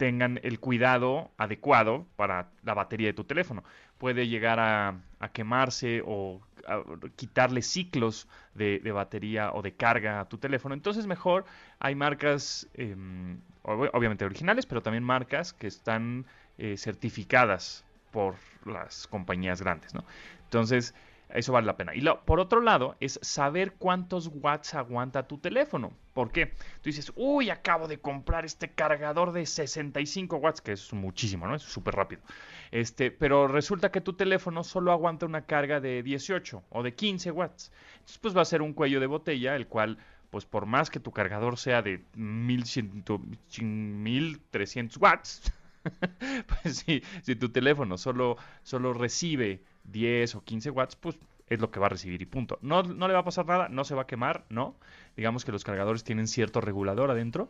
tengan 0.00 0.40
el 0.42 0.60
cuidado 0.60 1.30
adecuado 1.36 2.06
para 2.16 2.48
la 2.64 2.72
batería 2.72 3.08
de 3.08 3.12
tu 3.12 3.24
teléfono. 3.24 3.62
Puede 3.98 4.28
llegar 4.28 4.58
a, 4.58 4.98
quemarse 5.34 6.02
o 6.06 6.40
a 6.66 6.82
quitarle 7.16 7.60
ciclos 7.60 8.26
de, 8.54 8.80
batería 8.92 9.52
o 9.52 9.60
de 9.60 9.74
carga 9.74 10.20
a 10.20 10.24
tu 10.26 10.38
teléfono. 10.38 10.74
Entonces 10.74 11.06
mejor 11.06 11.44
hay 11.80 11.94
marcas, 11.94 12.66
em, 12.72 13.40
ob- 13.62 13.90
obviamente 13.92 14.24
originales, 14.24 14.64
pero 14.64 14.80
también 14.80 15.04
marcas 15.04 15.52
que 15.52 15.66
están 15.66 16.24
eh, 16.56 16.78
certificadas 16.78 17.84
por 18.10 18.36
las 18.64 19.06
compañías 19.06 19.60
grandes, 19.60 19.92
¿no? 19.92 20.02
Entonces, 20.44 20.94
eso 21.34 21.52
vale 21.52 21.66
la 21.66 21.76
pena. 21.76 21.94
Y 21.94 22.00
lo- 22.00 22.24
por 22.24 22.40
otro 22.40 22.60
lado, 22.60 22.96
es 23.00 23.18
saber 23.22 23.74
cuántos 23.74 24.28
watts 24.32 24.74
aguanta 24.74 25.26
tu 25.26 25.38
teléfono. 25.38 25.92
¿Por 26.14 26.30
qué? 26.32 26.46
Tú 26.46 26.84
dices, 26.90 27.12
uy, 27.16 27.50
acabo 27.50 27.88
de 27.88 27.98
comprar 28.00 28.44
este 28.44 28.70
cargador 28.70 29.32
de 29.32 29.46
65 29.46 30.36
watts, 30.36 30.60
que 30.60 30.72
es 30.72 30.92
muchísimo, 30.92 31.46
¿no? 31.46 31.54
Es 31.54 31.62
súper 31.62 31.94
rápido. 31.94 32.22
Este, 32.70 33.10
pero 33.10 33.48
resulta 33.48 33.90
que 33.90 34.00
tu 34.00 34.12
teléfono 34.14 34.64
solo 34.64 34.92
aguanta 34.92 35.26
una 35.26 35.46
carga 35.46 35.80
de 35.80 36.02
18 36.02 36.62
o 36.70 36.82
de 36.82 36.94
15 36.94 37.30
watts. 37.30 37.72
Entonces, 37.94 38.18
pues 38.18 38.36
va 38.36 38.42
a 38.42 38.44
ser 38.44 38.62
un 38.62 38.72
cuello 38.74 39.00
de 39.00 39.06
botella, 39.06 39.56
el 39.56 39.66
cual, 39.66 39.98
pues 40.30 40.44
por 40.44 40.66
más 40.66 40.90
que 40.90 41.00
tu 41.00 41.10
cargador 41.12 41.56
sea 41.58 41.82
de 41.82 42.04
1100, 42.14 43.04
1300 44.02 44.96
watts, 44.98 45.52
pues 46.62 46.78
si, 46.78 47.02
si 47.22 47.36
tu 47.36 47.48
teléfono 47.50 47.96
solo, 47.98 48.36
solo 48.62 48.92
recibe 48.92 49.62
10 49.90 50.34
o 50.36 50.44
15 50.44 50.70
watts, 50.70 50.96
pues 50.96 51.18
es 51.48 51.60
lo 51.60 51.70
que 51.70 51.80
va 51.80 51.86
a 51.86 51.90
recibir 51.90 52.22
y 52.22 52.26
punto. 52.26 52.58
No, 52.62 52.82
no 52.82 53.08
le 53.08 53.14
va 53.14 53.20
a 53.20 53.24
pasar 53.24 53.46
nada, 53.46 53.68
no 53.68 53.84
se 53.84 53.94
va 53.94 54.02
a 54.02 54.06
quemar, 54.06 54.44
no. 54.48 54.76
Digamos 55.16 55.44
que 55.44 55.52
los 55.52 55.64
cargadores 55.64 56.04
tienen 56.04 56.28
cierto 56.28 56.60
regulador 56.60 57.10
adentro. 57.10 57.48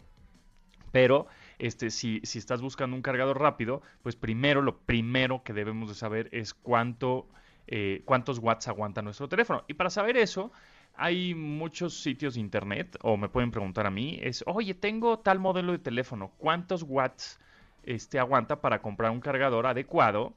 Pero 0.92 1.26
este, 1.59 1.90
si, 1.90 2.20
si 2.24 2.38
estás 2.38 2.62
buscando 2.62 2.96
un 2.96 3.03
cargador 3.03 3.38
rápido, 3.38 3.83
pues 4.03 4.16
primero 4.16 4.62
lo 4.62 4.79
primero 4.79 5.42
que 5.44 5.53
debemos 5.53 5.88
de 5.88 5.94
saber 5.94 6.29
es 6.33 6.55
cuánto, 6.55 7.29
eh, 7.66 8.03
cuántos 8.05 8.38
watts 8.38 8.68
aguanta 8.68 9.03
nuestro 9.03 9.29
teléfono. 9.29 9.64
Y 9.68 9.74
para 9.74 9.90
saber 9.90 10.16
eso, 10.16 10.50
hay 10.96 11.35
muchos 11.35 11.94
sitios 12.03 12.35
de 12.35 12.40
internet, 12.40 12.98
o 13.03 13.16
me 13.16 13.29
pueden 13.29 13.50
preguntar 13.50 13.87
a 13.87 13.90
mí, 13.90 14.18
es, 14.22 14.42
oye, 14.46 14.74
tengo 14.74 15.18
tal 15.20 15.38
modelo 15.38 15.72
de 15.72 15.79
teléfono, 15.79 16.33
¿cuántos 16.38 16.83
watts 16.83 17.38
este, 17.85 18.18
aguanta 18.18 18.61
para 18.61 18.83
comprar 18.83 19.11
un 19.11 19.20
cargador 19.20 19.66
adecuado? 19.66 20.35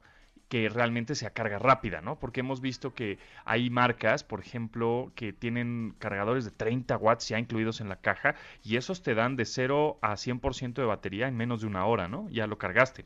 Que 0.48 0.68
realmente 0.68 1.14
sea 1.14 1.30
carga 1.30 1.58
rápida, 1.58 2.00
¿no? 2.00 2.18
Porque 2.18 2.40
hemos 2.40 2.60
visto 2.60 2.94
que 2.94 3.18
hay 3.44 3.70
marcas, 3.70 4.24
por 4.24 4.40
ejemplo, 4.40 5.12
que 5.14 5.32
tienen 5.32 5.94
cargadores 5.98 6.44
de 6.44 6.50
30 6.50 6.96
watts 6.96 7.28
ya 7.28 7.38
incluidos 7.38 7.80
en 7.80 7.88
la 7.88 7.96
caja 7.96 8.34
y 8.62 8.76
esos 8.76 9.02
te 9.02 9.14
dan 9.14 9.36
de 9.36 9.44
0 9.46 9.98
a 10.02 10.16
100% 10.16 10.74
de 10.74 10.84
batería 10.84 11.28
en 11.28 11.36
menos 11.36 11.62
de 11.62 11.66
una 11.66 11.86
hora, 11.86 12.08
¿no? 12.08 12.28
Ya 12.30 12.46
lo 12.46 12.58
cargaste. 12.58 13.04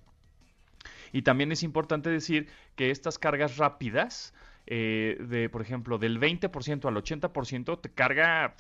Y 1.12 1.22
también 1.22 1.53
es 1.53 1.62
importante 1.62 2.11
decir 2.11 2.48
que 2.77 2.90
estas 2.90 3.18
cargas 3.18 3.57
rápidas, 3.57 4.35
eh, 4.66 5.16
de 5.20 5.48
por 5.48 5.62
ejemplo, 5.62 5.98
del 5.98 6.20
20% 6.20 6.87
al 6.87 6.96
80%, 6.96 7.81
te 7.81 7.90
carga 7.90 8.55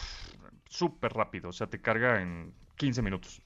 súper 0.68 1.12
rápido, 1.12 1.50
o 1.50 1.52
sea, 1.52 1.66
te 1.66 1.80
carga 1.80 2.22
en 2.22 2.52
15 2.76 3.02
minutos. 3.02 3.42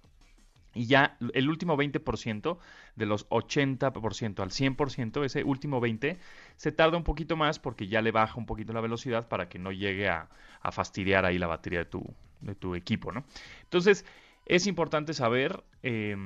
Y 0.74 0.86
ya 0.86 1.16
el 1.34 1.48
último 1.48 1.76
20% 1.76 2.58
de 2.96 3.06
los 3.06 3.28
80% 3.28 4.40
al 4.40 4.50
100%, 4.50 5.24
ese 5.24 5.44
último 5.44 5.80
20% 5.80 6.18
se 6.56 6.72
tarda 6.72 6.96
un 6.96 7.04
poquito 7.04 7.36
más 7.36 7.58
porque 7.58 7.88
ya 7.88 8.00
le 8.00 8.10
baja 8.10 8.38
un 8.38 8.46
poquito 8.46 8.72
la 8.72 8.80
velocidad 8.80 9.28
para 9.28 9.48
que 9.48 9.58
no 9.58 9.72
llegue 9.72 10.08
a, 10.08 10.28
a 10.60 10.72
fastidiar 10.72 11.24
ahí 11.24 11.38
la 11.38 11.46
batería 11.46 11.80
de 11.80 11.84
tu, 11.86 12.02
de 12.40 12.54
tu 12.54 12.74
equipo, 12.74 13.12
¿no? 13.12 13.24
Entonces, 13.64 14.04
es 14.46 14.66
importante 14.66 15.14
saber, 15.14 15.62
eh, 15.82 16.16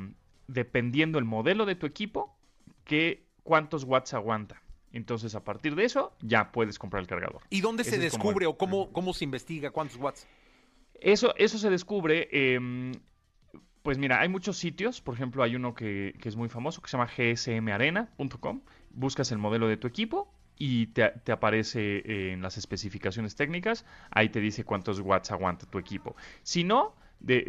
dependiendo 0.46 1.18
el 1.18 1.24
modelo 1.24 1.66
de 1.66 1.74
tu 1.74 1.86
equipo, 1.86 2.36
que 2.84 3.26
cuántos 3.42 3.84
watts 3.84 4.14
aguanta. 4.14 4.62
Entonces, 4.92 5.34
a 5.34 5.44
partir 5.44 5.74
de 5.74 5.84
eso, 5.84 6.12
ya 6.22 6.52
puedes 6.52 6.78
comprar 6.78 7.02
el 7.02 7.06
cargador. 7.06 7.42
¿Y 7.50 7.60
dónde 7.60 7.82
Ese 7.82 7.90
se 7.90 7.96
como 7.96 8.24
descubre 8.24 8.46
o 8.46 8.56
cómo, 8.56 8.92
cómo 8.92 9.12
se 9.12 9.24
investiga 9.24 9.70
cuántos 9.70 9.98
watts? 9.98 10.26
Eso, 10.94 11.34
eso 11.36 11.58
se 11.58 11.68
descubre. 11.68 12.28
em, 12.30 12.92
pues 13.86 13.98
mira, 13.98 14.20
hay 14.20 14.28
muchos 14.28 14.56
sitios. 14.56 15.00
Por 15.00 15.14
ejemplo, 15.14 15.44
hay 15.44 15.54
uno 15.54 15.72
que, 15.72 16.16
que 16.20 16.28
es 16.28 16.34
muy 16.34 16.48
famoso 16.48 16.82
que 16.82 16.88
se 16.88 16.96
llama 16.96 17.08
gsmarena.com. 17.16 18.62
Buscas 18.90 19.30
el 19.30 19.38
modelo 19.38 19.68
de 19.68 19.76
tu 19.76 19.86
equipo 19.86 20.28
y 20.58 20.88
te, 20.88 21.08
te 21.22 21.30
aparece 21.30 21.98
eh, 21.98 22.32
en 22.32 22.42
las 22.42 22.58
especificaciones 22.58 23.36
técnicas. 23.36 23.86
Ahí 24.10 24.28
te 24.28 24.40
dice 24.40 24.64
cuántos 24.64 24.98
watts 24.98 25.30
aguanta 25.30 25.66
tu 25.70 25.78
equipo. 25.78 26.16
Si 26.42 26.64
no, 26.64 26.96
de, 27.20 27.42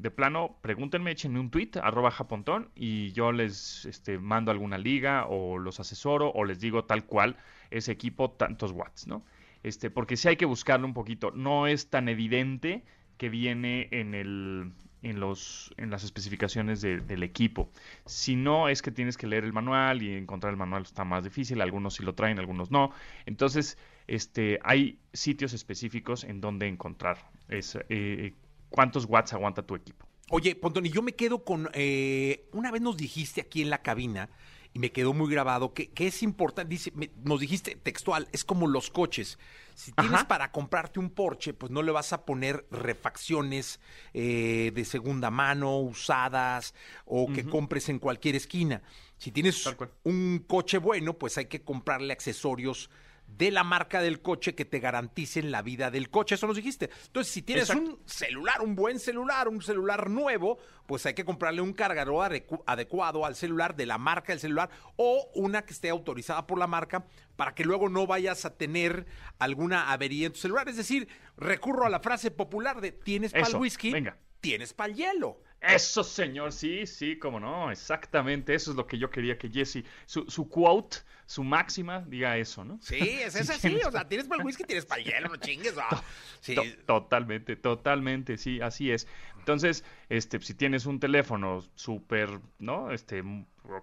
de- 0.00 0.10
plano, 0.12 0.56
pregúntenme, 0.62 1.10
échenme 1.10 1.40
un 1.40 1.50
tweet, 1.50 1.72
arroba 1.82 2.10
japontón, 2.10 2.70
y 2.74 3.12
yo 3.12 3.30
les 3.32 3.84
este, 3.84 4.18
mando 4.18 4.50
alguna 4.50 4.78
liga 4.78 5.26
o 5.28 5.58
los 5.58 5.78
asesoro 5.78 6.30
o 6.30 6.46
les 6.46 6.58
digo 6.58 6.86
tal 6.86 7.04
cual 7.04 7.36
ese 7.70 7.92
equipo, 7.92 8.30
tantos 8.30 8.72
watts, 8.72 9.06
¿no? 9.06 9.26
Este, 9.62 9.90
porque 9.90 10.16
sí 10.16 10.28
hay 10.28 10.36
que 10.38 10.46
buscarlo 10.46 10.86
un 10.86 10.94
poquito. 10.94 11.32
No 11.32 11.66
es 11.66 11.90
tan 11.90 12.08
evidente 12.08 12.82
que 13.18 13.28
viene 13.28 13.88
en 13.90 14.14
el 14.14 14.72
en 15.08 15.20
los 15.20 15.72
en 15.76 15.90
las 15.90 16.04
especificaciones 16.04 16.80
de- 16.80 17.00
del 17.00 17.22
equipo. 17.22 17.70
Si 18.04 18.36
no 18.36 18.68
es 18.68 18.82
que 18.82 18.90
tienes 18.90 19.16
que 19.16 19.26
leer 19.26 19.44
el 19.44 19.52
manual 19.52 20.02
y 20.02 20.14
encontrar 20.14 20.52
el 20.52 20.56
manual 20.56 20.82
está 20.82 21.04
más 21.04 21.24
difícil. 21.24 21.60
Algunos 21.60 21.94
sí 21.94 22.02
lo 22.02 22.14
traen, 22.14 22.38
algunos 22.38 22.70
no. 22.70 22.90
Entonces, 23.26 23.78
este, 24.06 24.58
hay 24.62 24.98
sitios 25.12 25.52
específicos 25.52 26.24
en 26.24 26.40
donde 26.40 26.66
encontrar 26.68 27.18
esa, 27.48 27.80
eh, 27.88 28.32
cuántos 28.70 29.04
watts 29.06 29.32
aguanta 29.32 29.62
tu 29.62 29.74
equipo. 29.74 30.06
Oye, 30.30 30.56
Pontoni, 30.56 30.90
yo 30.90 31.02
me 31.02 31.12
quedo 31.12 31.44
con. 31.44 31.68
eh, 31.72 32.48
una 32.52 32.70
vez 32.72 32.82
nos 32.82 32.96
dijiste 32.96 33.40
aquí 33.40 33.62
en 33.62 33.70
la 33.70 33.78
cabina, 33.82 34.28
y 34.76 34.78
me 34.78 34.92
quedó 34.92 35.14
muy 35.14 35.30
grabado, 35.30 35.72
que, 35.72 35.88
que 35.88 36.06
es 36.06 36.22
importante. 36.22 36.68
Dice, 36.68 36.92
me- 36.94 37.10
nos 37.24 37.40
dijiste 37.40 37.76
textual, 37.76 38.28
es 38.32 38.44
como 38.44 38.66
los 38.66 38.90
coches. 38.90 39.38
Si 39.74 39.90
tienes 39.92 40.24
para 40.24 40.52
comprarte 40.52 41.00
un 41.00 41.08
Porsche, 41.08 41.54
pues 41.54 41.72
no 41.72 41.82
le 41.82 41.92
vas 41.92 42.12
a 42.12 42.26
poner 42.26 42.66
refacciones 42.70 43.80
eh, 44.12 44.72
de 44.74 44.84
segunda 44.84 45.30
mano, 45.30 45.78
usadas, 45.80 46.74
o 47.06 47.26
que 47.32 47.46
compres 47.46 47.88
en 47.88 47.98
cualquier 47.98 48.36
esquina. 48.36 48.82
Si 49.16 49.30
tienes 49.32 49.62
un 50.04 50.44
coche 50.46 50.76
bueno, 50.76 51.14
pues 51.14 51.38
hay 51.38 51.46
que 51.46 51.62
comprarle 51.62 52.12
accesorios 52.12 52.90
de 53.26 53.50
la 53.50 53.64
marca 53.64 54.00
del 54.00 54.22
coche 54.22 54.54
que 54.54 54.64
te 54.64 54.78
garanticen 54.80 55.50
la 55.50 55.60
vida 55.62 55.90
del 55.90 56.08
coche. 56.10 56.36
Eso 56.36 56.46
nos 56.46 56.56
dijiste. 56.56 56.90
Entonces, 57.06 57.32
si 57.32 57.42
tienes 57.42 57.68
Exacto. 57.68 57.90
un 57.90 57.98
celular, 58.06 58.62
un 58.62 58.74
buen 58.74 58.98
celular, 58.98 59.48
un 59.48 59.60
celular 59.60 60.08
nuevo, 60.08 60.58
pues 60.86 61.04
hay 61.06 61.14
que 61.14 61.24
comprarle 61.24 61.60
un 61.60 61.72
cargador 61.74 62.30
adecu- 62.32 62.62
adecuado 62.66 63.26
al 63.26 63.34
celular 63.36 63.76
de 63.76 63.84
la 63.86 63.98
marca 63.98 64.32
del 64.32 64.40
celular 64.40 64.70
o 64.96 65.28
una 65.34 65.66
que 65.66 65.72
esté 65.74 65.90
autorizada 65.90 66.46
por 66.46 66.58
la 66.58 66.66
marca 66.66 67.04
para 67.36 67.54
que 67.54 67.64
luego 67.64 67.88
no 67.88 68.06
vayas 68.06 68.44
a 68.46 68.56
tener 68.56 69.06
alguna 69.38 69.92
avería 69.92 70.26
en 70.26 70.32
tu 70.32 70.38
celular. 70.38 70.68
Es 70.68 70.76
decir, 70.76 71.08
recurro 71.36 71.84
a 71.84 71.90
la 71.90 72.00
frase 72.00 72.30
popular 72.30 72.80
de 72.80 72.92
tienes 72.92 73.32
para 73.32 73.46
el 73.48 73.56
whisky, 73.56 73.92
venga. 73.92 74.16
tienes 74.40 74.72
para 74.72 74.90
el 74.92 74.96
hielo. 74.96 75.42
Eso, 75.60 76.04
señor, 76.04 76.52
sí, 76.52 76.86
sí, 76.86 77.18
cómo 77.18 77.40
no, 77.40 77.70
exactamente, 77.72 78.54
eso 78.54 78.70
es 78.70 78.76
lo 78.76 78.86
que 78.86 78.98
yo 78.98 79.10
quería 79.10 79.36
que 79.38 79.48
Jesse, 79.50 79.84
su, 80.04 80.24
su 80.28 80.48
quote, 80.48 80.98
su 81.24 81.42
máxima, 81.42 82.02
diga 82.06 82.36
eso, 82.36 82.64
¿no? 82.64 82.78
Sí, 82.82 82.98
es, 82.98 83.34
es 83.34 83.50
así, 83.50 83.74
o 83.86 83.90
sea, 83.90 84.06
tienes 84.08 84.28
para 84.28 84.40
el 84.42 84.46
whisky, 84.46 84.62
tienes 84.64 84.86
para 84.86 85.00
el 85.00 85.06
hielo, 85.08 85.28
no 85.28 85.36
chingues. 85.36 85.74
ah. 85.78 86.02
Sí. 86.40 86.54
To- 86.54 86.62
Totalmente, 86.86 87.56
totalmente, 87.56 88.36
sí, 88.36 88.60
así 88.60 88.92
es. 88.92 89.08
Entonces, 89.38 89.84
este, 90.08 90.40
si 90.40 90.54
tienes 90.54 90.86
un 90.86 91.00
teléfono 91.00 91.62
súper, 91.74 92.38
¿no? 92.58 92.92
Este, 92.92 93.24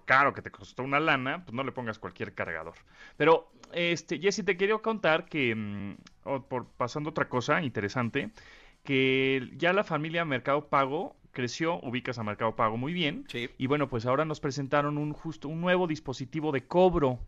caro 0.06 0.32
que 0.32 0.42
te 0.42 0.50
costó 0.50 0.82
una 0.84 1.00
lana, 1.00 1.44
pues 1.44 1.54
no 1.54 1.64
le 1.64 1.72
pongas 1.72 1.98
cualquier 1.98 2.34
cargador. 2.34 2.74
Pero, 3.18 3.50
este, 3.72 4.18
Jesse, 4.20 4.44
te 4.44 4.56
quería 4.56 4.78
contar 4.78 5.26
que, 5.26 5.54
mm, 5.54 5.96
por, 6.48 6.68
pasando 6.76 7.10
otra 7.10 7.28
cosa 7.28 7.60
interesante, 7.62 8.30
que 8.84 9.50
ya 9.56 9.72
la 9.72 9.84
familia 9.84 10.24
Mercado 10.24 10.68
Pago 10.68 11.16
creció, 11.34 11.78
ubicas 11.80 12.18
a 12.18 12.22
Mercado 12.24 12.56
Pago 12.56 12.78
muy 12.78 12.94
bien, 12.94 13.26
Sí. 13.28 13.50
y 13.58 13.66
bueno, 13.66 13.88
pues 13.90 14.06
ahora 14.06 14.24
nos 14.24 14.40
presentaron 14.40 14.96
un 14.96 15.12
justo 15.12 15.48
un 15.48 15.60
nuevo 15.60 15.86
dispositivo 15.86 16.50
de 16.52 16.66
cobro. 16.66 17.18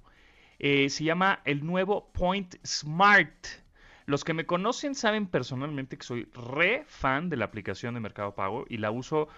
Eh, 0.59 0.89
se 0.89 1.05
llama 1.05 1.41
el 1.45 1.67
nuevo 1.67 2.11
Point 2.13 2.55
Smart. 2.65 3.47
Los 4.07 4.25
que 4.25 4.33
me 4.33 4.47
conocen 4.47 4.95
saben 4.95 5.27
personalmente 5.27 5.99
que 5.99 6.05
soy 6.07 6.29
re 6.55 6.85
fan 6.87 7.29
de 7.29 7.37
la 7.37 7.45
aplicación 7.45 7.93
de 7.95 8.01
Mercado 8.01 8.35
Pago 8.35 8.65
y 8.71 8.79
la 8.79 8.91
uso 8.91 9.29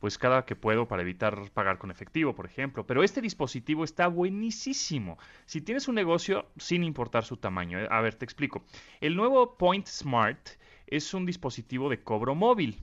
pues 0.00 0.16
cada 0.16 0.44
que 0.44 0.54
puedo 0.54 0.86
para 0.86 1.02
evitar 1.02 1.50
pagar 1.52 1.78
con 1.78 1.90
efectivo, 1.90 2.32
por 2.36 2.46
ejemplo. 2.46 2.86
Pero 2.86 3.02
este 3.02 3.20
dispositivo 3.20 3.82
está 3.82 4.06
buenísimo. 4.06 5.18
Si 5.46 5.60
tienes 5.60 5.88
un 5.88 5.96
negocio, 5.96 6.46
sin 6.56 6.84
importar 6.84 7.24
su 7.24 7.36
tamaño. 7.38 7.80
eh, 7.80 7.88
A 7.90 8.00
ver, 8.00 8.14
te 8.14 8.24
explico. 8.24 8.62
El 9.00 9.16
nuevo 9.16 9.56
Point 9.56 9.86
Smart 9.88 10.38
es 10.86 11.12
un 11.14 11.26
dispositivo 11.26 11.88
de 11.90 12.00
cobro 12.04 12.36
móvil 12.36 12.80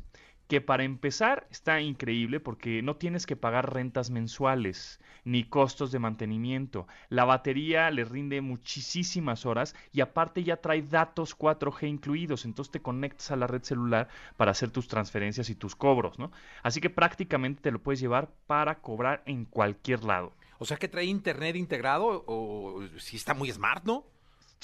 que 0.47 0.62
para 0.62 0.84
empezar 0.84 1.47
está 1.49 1.81
increíble 1.81 2.39
porque 2.39 2.81
no 2.81 2.95
tienes 2.95 3.25
que 3.25 3.36
pagar 3.36 3.73
rentas 3.73 4.10
mensuales 4.10 4.99
ni 5.23 5.43
costos 5.43 5.91
de 5.91 5.99
mantenimiento. 5.99 6.88
La 7.10 7.25
batería 7.25 7.89
le 7.89 8.05
rinde 8.05 8.41
muchísimas 8.41 9.45
horas 9.45 9.75
y 9.91 10.01
aparte 10.01 10.43
ya 10.43 10.58
trae 10.58 10.84
datos 10.84 11.38
4G 11.38 11.88
incluidos, 11.88 12.45
entonces 12.45 12.71
te 12.71 12.81
conectas 12.81 13.31
a 13.31 13.36
la 13.36 13.47
red 13.47 13.63
celular 13.63 14.08
para 14.38 14.51
hacer 14.51 14.69
tus 14.69 14.88
transferencias 14.88 15.49
y 15.49 15.55
tus 15.55 15.75
cobros, 15.75 16.19
¿no? 16.19 16.31
Así 16.62 16.79
que 16.79 16.89
prácticamente 16.89 17.62
te 17.62 17.71
lo 17.71 17.79
puedes 17.79 17.99
llevar 17.99 18.29
para 18.45 18.75
cobrar 18.81 19.23
en 19.25 19.45
cualquier 19.45 20.03
lado. 20.03 20.34
O 20.58 20.65
sea 20.65 20.77
que 20.77 20.88
trae 20.88 21.05
internet 21.05 21.55
integrado 21.55 22.23
o 22.27 22.81
si 22.97 23.17
está 23.17 23.34
muy 23.34 23.51
smart, 23.51 23.84
¿no? 23.84 24.05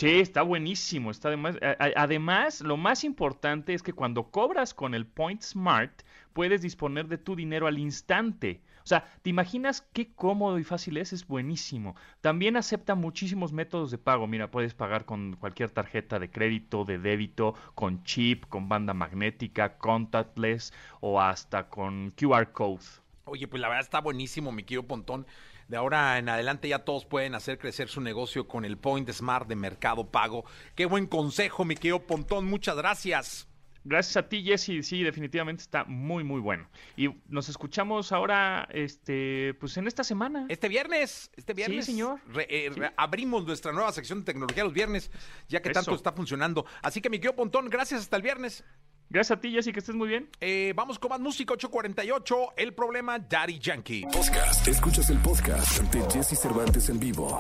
Sí, 0.02 0.20
está 0.20 0.42
buenísimo. 0.42 1.12
Está 1.12 1.28
además, 1.28 1.58
además, 1.96 2.62
lo 2.62 2.76
más 2.76 3.04
importante 3.04 3.76
es 3.76 3.84
que 3.84 3.94
cuando 3.94 4.32
cobras 4.32 4.74
con 4.74 4.96
el 4.96 5.06
Point 5.06 5.44
Smart, 5.44 5.92
puedes 6.34 6.64
disponer 6.64 7.08
de 7.08 7.20
tu 7.20 7.36
dinero 7.36 7.68
al 7.68 7.78
instante. 7.78 8.64
O 8.84 8.88
sea, 8.88 9.06
¿te 9.22 9.30
imaginas 9.30 9.88
qué 9.94 10.12
cómodo 10.12 10.58
y 10.58 10.64
fácil 10.64 10.98
es? 10.98 11.14
Es 11.14 11.28
buenísimo. 11.28 11.96
También 12.22 12.58
acepta 12.58 12.96
muchísimos 12.96 13.54
métodos 13.54 13.92
de 13.92 14.00
pago. 14.00 14.26
Mira, 14.26 14.50
puedes 14.50 14.74
pagar 14.74 15.06
con 15.06 15.36
cualquier 15.36 15.70
tarjeta 15.70 16.18
de 16.18 16.32
crédito, 16.32 16.84
de 16.84 16.98
débito, 16.98 17.54
con 17.76 18.04
chip, 18.04 18.48
con 18.48 18.68
banda 18.68 18.96
magnética, 18.96 19.78
contactless 19.78 20.74
o 21.02 21.22
hasta 21.22 21.70
con 21.70 22.12
QR 22.20 22.52
code. 22.52 22.82
Oye, 23.26 23.48
pues 23.48 23.62
la 23.62 23.68
verdad 23.68 23.84
está 23.84 24.02
buenísimo, 24.02 24.52
mi 24.52 24.64
querido 24.64 24.82
Pontón. 24.82 25.28
De 25.72 25.78
ahora 25.78 26.18
en 26.18 26.28
adelante 26.28 26.68
ya 26.68 26.80
todos 26.80 27.06
pueden 27.06 27.34
hacer 27.34 27.58
crecer 27.58 27.88
su 27.88 28.02
negocio 28.02 28.46
con 28.46 28.66
el 28.66 28.78
Point 28.78 29.10
Smart 29.10 29.48
de 29.48 29.56
Mercado 29.56 30.06
Pago. 30.12 30.44
Qué 30.76 30.86
buen 30.86 31.08
consejo, 31.08 31.64
mi 31.64 31.76
querido 31.76 32.06
Pontón. 32.06 32.44
Muchas 32.46 32.76
gracias. 32.76 33.48
Gracias 33.86 34.18
a 34.18 34.28
ti, 34.28 34.44
Jesse. 34.44 34.86
Sí, 34.86 35.02
definitivamente 35.02 35.62
está 35.64 35.86
muy, 35.86 36.26
muy 36.26 36.42
bueno. 36.42 36.70
Y 36.98 37.08
nos 37.30 37.48
escuchamos 37.48 38.12
ahora, 38.12 38.68
este, 38.74 39.54
pues 39.62 39.78
en 39.78 39.88
esta 39.88 40.04
semana. 40.04 40.46
Este 40.50 40.68
viernes, 40.68 41.32
este 41.38 41.54
viernes, 41.54 41.86
señor. 41.86 42.20
re- 42.28 42.48
eh, 42.50 42.70
re- 42.76 42.92
abrimos 42.98 43.46
nuestra 43.46 43.72
nueva 43.72 43.94
sección 43.94 44.20
de 44.20 44.26
tecnología 44.26 44.66
los 44.66 44.74
viernes, 44.74 45.10
ya 45.48 45.62
que 45.62 45.70
Eso. 45.70 45.80
tanto 45.80 45.96
está 45.96 46.12
funcionando. 46.12 46.66
Así 46.82 47.00
que, 47.00 47.10
mi 47.10 47.18
querido 47.18 47.38
Pontón, 47.38 47.70
gracias 47.70 48.02
hasta 48.02 48.18
el 48.18 48.24
viernes. 48.24 48.66
Gracias 49.12 49.38
a 49.38 49.42
ti, 49.42 49.52
Jesse, 49.52 49.74
que 49.74 49.80
estés 49.80 49.94
muy 49.94 50.08
bien. 50.08 50.30
Eh, 50.40 50.72
vamos 50.74 50.98
con 50.98 51.10
más 51.10 51.20
música, 51.20 51.54
848, 51.54 52.54
el 52.56 52.74
problema 52.74 53.20
Daddy 53.20 53.60
Yankee. 53.60 54.04
Podcast. 54.04 54.66
Escuchas 54.66 55.10
el 55.10 55.18
podcast 55.18 55.82
de 55.94 56.02
Jesse 56.10 56.40
Cervantes 56.40 56.88
en 56.88 56.98
vivo. 56.98 57.38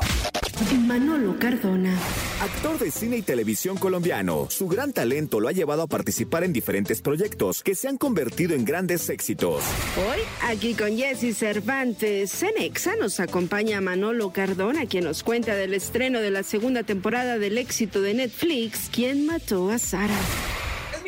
Manolo 0.85 1.39
Cardona. 1.39 1.97
Actor 2.41 2.77
de 2.77 2.91
cine 2.91 3.17
y 3.17 3.21
televisión 3.21 3.77
colombiano, 3.77 4.47
su 4.49 4.67
gran 4.67 4.91
talento 4.91 5.39
lo 5.39 5.47
ha 5.47 5.53
llevado 5.53 5.83
a 5.83 5.87
participar 5.87 6.43
en 6.43 6.51
diferentes 6.51 7.01
proyectos 7.01 7.63
que 7.63 7.73
se 7.73 7.87
han 7.87 7.97
convertido 7.97 8.53
en 8.53 8.65
grandes 8.65 9.09
éxitos. 9.09 9.63
Hoy, 9.95 10.19
aquí 10.41 10.73
con 10.73 10.97
Jesse 10.97 11.37
Cervantes, 11.37 12.43
en 12.43 12.61
Exa 12.61 12.97
nos 12.97 13.21
acompaña 13.21 13.79
Manolo 13.79 14.33
Cardona, 14.33 14.87
quien 14.87 15.05
nos 15.05 15.23
cuenta 15.23 15.55
del 15.55 15.73
estreno 15.73 16.19
de 16.19 16.31
la 16.31 16.43
segunda 16.43 16.83
temporada 16.83 17.39
del 17.39 17.57
éxito 17.57 18.01
de 18.01 18.13
Netflix, 18.13 18.89
¿Quién 18.91 19.25
mató 19.25 19.69
a 19.71 19.79
Sara? 19.79 20.17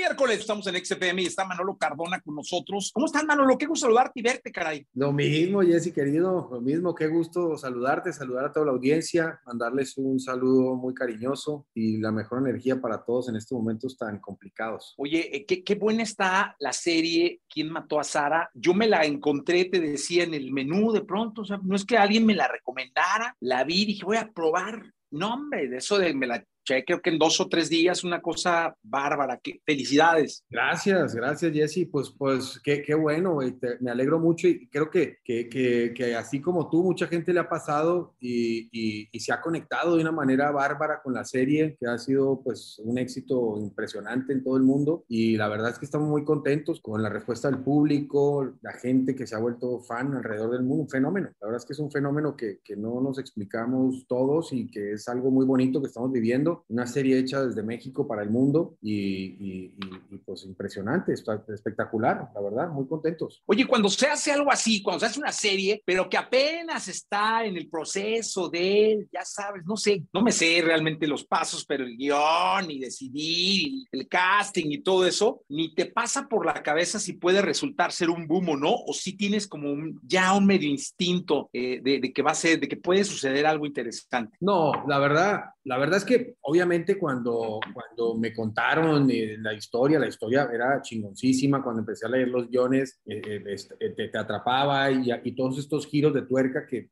Es 0.04 0.10
miércoles, 0.10 0.40
estamos 0.40 0.68
en 0.68 0.84
XFM 0.84 1.22
y 1.22 1.28
está 1.28 1.46
Manolo 1.46 1.78
Cardona 1.78 2.20
con 2.20 2.36
nosotros. 2.36 2.92
¿Cómo 2.94 3.06
estás, 3.06 3.24
Manolo? 3.24 3.58
Qué 3.58 3.66
gusto 3.66 3.86
saludarte 3.86 4.20
y 4.20 4.22
verte, 4.22 4.52
caray. 4.52 4.86
Lo 4.96 5.14
mismo, 5.14 5.62
Jesse, 5.62 5.94
querido, 5.94 6.50
lo 6.52 6.60
mismo, 6.60 6.94
qué 6.94 7.08
gusto 7.08 7.58
saludarte, 7.58 8.12
saludar 8.12 8.44
a 8.44 8.52
toda 8.52 8.66
la 8.66 8.74
audiencia, 8.74 9.40
mandarles 9.46 9.98
un 9.98 10.20
saludo 10.20 10.76
muy 10.76 10.94
cariñoso 10.94 11.68
y 11.74 12.02
la 12.02 12.12
mejor 12.12 12.40
energía 12.40 12.82
para 12.82 13.02
todos 13.02 13.30
en 13.30 13.38
estos 13.38 13.58
momentos 13.58 13.98
tan 13.98 14.20
complicados. 14.20 14.94
Oye, 14.98 15.38
eh, 15.38 15.46
qué, 15.46 15.64
qué 15.64 15.76
buena 15.76 16.04
está 16.04 16.58
la 16.60 16.74
serie 16.74 17.40
¿Quién 17.48 17.72
mató 17.72 17.98
a 17.98 18.04
Sara? 18.04 18.52
Yo 18.54 18.74
me 18.74 18.88
la 18.88 19.06
encontré, 19.06 19.64
te 19.66 19.80
decía, 19.80 20.26
en 20.26 20.34
el 20.34 20.52
menú 20.52 20.92
de 20.92 21.06
pronto, 21.06 21.44
o 21.44 21.46
sea, 21.46 21.62
no 21.64 21.78
es 21.78 21.86
que 21.86 21.98
alguien 21.98 22.26
me 22.26 22.36
la 22.36 22.50
recomendara, 22.50 23.38
la 23.40 23.64
vi 23.64 23.84
y 23.84 23.86
dije, 23.86 24.04
voy 24.04 24.18
a 24.18 24.34
probar. 24.34 24.92
No, 25.12 25.36
hombre, 25.36 25.70
de 25.70 25.78
eso 25.78 25.98
de 25.98 26.14
me 26.14 26.28
la 26.28 26.44
eché, 26.64 26.84
creo 26.86 27.02
que 27.02 27.10
en 27.10 27.20
dos 27.20 27.40
o 27.40 27.48
tres 27.48 27.70
días, 27.70 28.04
una 28.04 28.22
cosa 28.22 28.76
bárbara. 28.82 29.40
Qué, 29.42 29.60
felicidades. 29.66 30.44
Gracias, 30.50 31.14
gracias, 31.16 31.52
Jesse. 31.54 31.88
Pues, 31.92 32.14
pues 32.18 32.60
qué, 32.64 32.82
qué 32.82 32.94
bueno, 32.96 33.40
te- 33.60 33.78
me 33.80 33.92
alegro 33.92 34.20
mucho 34.20 34.48
y 34.48 34.68
creo 34.70 34.90
que, 34.90 35.18
que, 35.24 35.50
que, 35.50 35.94
que 35.96 36.16
así 36.16 36.42
como 36.42 36.70
tú, 36.70 36.84
mucha 36.84 37.08
gente 37.08 37.34
le 37.34 37.40
ha 37.40 37.50
pasado 37.50 38.16
y, 38.20 38.70
y, 38.72 39.10
y 39.12 39.20
se 39.20 39.34
ha 39.34 39.42
conectado 39.42 39.96
de 39.96 40.02
una 40.02 40.12
manera 40.12 40.52
bárbara 40.52 41.02
con 41.04 41.14
la 41.14 41.26
serie, 41.26 41.76
que 41.80 41.88
ha 41.88 41.98
sido 41.98 42.42
pues 42.44 42.80
un 42.84 42.98
éxito 42.98 43.58
impresionante 43.58 44.34
en 44.34 44.44
todo 44.44 44.58
el 44.58 44.64
mundo 44.64 45.04
y 45.08 45.36
la 45.38 45.48
verdad 45.48 45.72
es 45.72 45.80
que 45.80 45.86
estamos 45.86 46.08
muy 46.08 46.24
contentos 46.24 46.80
con 46.82 47.02
la 47.02 47.10
respuesta 47.10 47.50
del 47.50 47.60
público, 47.64 48.54
la 48.62 48.74
gente 48.74 49.16
que 49.16 49.28
se 49.28 49.36
ha 49.36 49.40
vuelto 49.40 49.80
fan 49.82 50.14
alrededor 50.16 50.52
del 50.52 50.64
mundo, 50.64 50.84
un 50.84 50.90
fenómeno. 50.90 51.30
La 51.42 51.48
verdad 51.48 51.62
es 51.62 51.66
que 51.66 51.74
es 51.74 51.80
un 51.80 51.92
fenómeno 51.92 52.36
que, 52.36 52.60
que 52.64 52.76
no 52.76 53.02
nos 53.02 53.20
explicamos 53.20 54.06
todos 54.08 54.54
y 54.54 54.70
que 54.70 54.94
es 54.94 55.08
algo 55.08 55.32
muy 55.32 55.46
bonito 55.46 55.82
que 55.82 55.88
estamos 55.88 56.12
viviendo, 56.12 56.53
una 56.70 56.86
serie 56.88 57.18
hecha 57.20 57.44
desde 57.46 57.64
México 57.64 58.08
para 58.08 58.24
el 58.24 58.30
mundo 58.30 58.76
y, 58.82 58.94
y- 58.94 59.76
y- 59.78 60.16
y, 60.16 60.18
pues 60.20 60.46
impresionante, 60.46 61.14
está 61.14 61.44
espectacular, 61.54 62.30
la 62.34 62.42
verdad, 62.42 62.70
muy 62.70 62.88
contentos. 62.88 63.42
Oye, 63.46 63.66
cuando 63.66 63.90
se 63.90 64.08
hace 64.08 64.32
algo 64.32 64.52
así, 64.52 64.82
cuando 64.82 65.00
se 65.02 65.06
hace 65.08 65.20
una 65.20 65.32
serie, 65.32 65.82
pero 65.86 66.10
que 66.10 66.18
apenas 66.18 66.88
está 66.88 67.46
en 67.46 67.58
el 67.58 67.70
proceso 67.70 68.50
de, 68.50 69.08
ya 69.12 69.24
sabes, 69.26 69.64
no 69.66 69.76
sé, 69.78 70.04
no 70.14 70.22
me 70.22 70.32
sé 70.32 70.62
realmente 70.64 71.08
los 71.08 71.24
pasos, 71.26 71.66
pero 71.66 71.84
el 71.84 71.98
guion 71.98 72.70
y 72.70 72.80
decidir, 72.80 73.86
el 73.92 74.08
casting 74.08 74.72
y 74.72 74.80
todo 74.80 75.06
eso, 75.06 75.42
ni 75.50 75.74
te 75.74 75.86
pasa 75.88 76.28
por 76.28 76.46
la 76.46 76.62
cabeza 76.64 77.00
si 77.00 77.14
puede 77.14 77.42
resultar 77.42 77.92
ser 77.92 78.10
un 78.10 78.28
boom 78.28 78.50
o 78.50 78.58
no, 78.58 78.74
o 78.74 78.94
si 78.94 79.14
tienes 79.18 79.48
como 79.48 79.72
un, 79.72 80.00
ya 80.04 80.34
un 80.34 80.46
medio 80.46 80.70
instinto 80.70 81.50
eh, 81.54 81.80
de, 81.84 82.00
de 82.00 82.14
que 82.14 82.22
va 82.22 82.32
a 82.32 82.36
ser, 82.36 82.60
de 82.60 82.68
que 82.68 82.78
puede 82.78 83.04
suceder 83.04 83.46
algo 83.46 83.66
interesante. 83.66 84.38
No, 84.40 84.72
la 84.88 85.00
verdad, 85.00 85.42
la 85.66 85.78
verdad 85.78 85.98
es 85.98 86.06
que 86.06 86.36
obviamente 86.42 86.98
cuando, 86.98 87.60
cuando 87.74 88.16
me 88.16 88.34
contaron 88.34 89.10
eh, 89.10 89.38
la 89.40 89.54
historia, 89.54 89.98
la 89.98 90.08
historia 90.08 90.50
era 90.52 90.82
chingoncísima, 90.82 91.64
cuando 91.64 91.80
empecé 91.82 92.06
a 92.06 92.10
leer 92.10 92.28
los 92.28 92.50
guiones, 92.50 93.00
eh, 93.06 93.22
eh, 93.26 93.44
este, 93.48 93.76
eh, 93.80 93.92
te, 93.92 94.10
te 94.10 94.18
atrapaba 94.18 94.92
y, 94.92 95.10
y 95.24 95.32
todos 95.36 95.58
estos 95.58 95.88
giros 95.88 96.14
de 96.14 96.24
tuerca 96.24 96.68
que, 96.68 96.90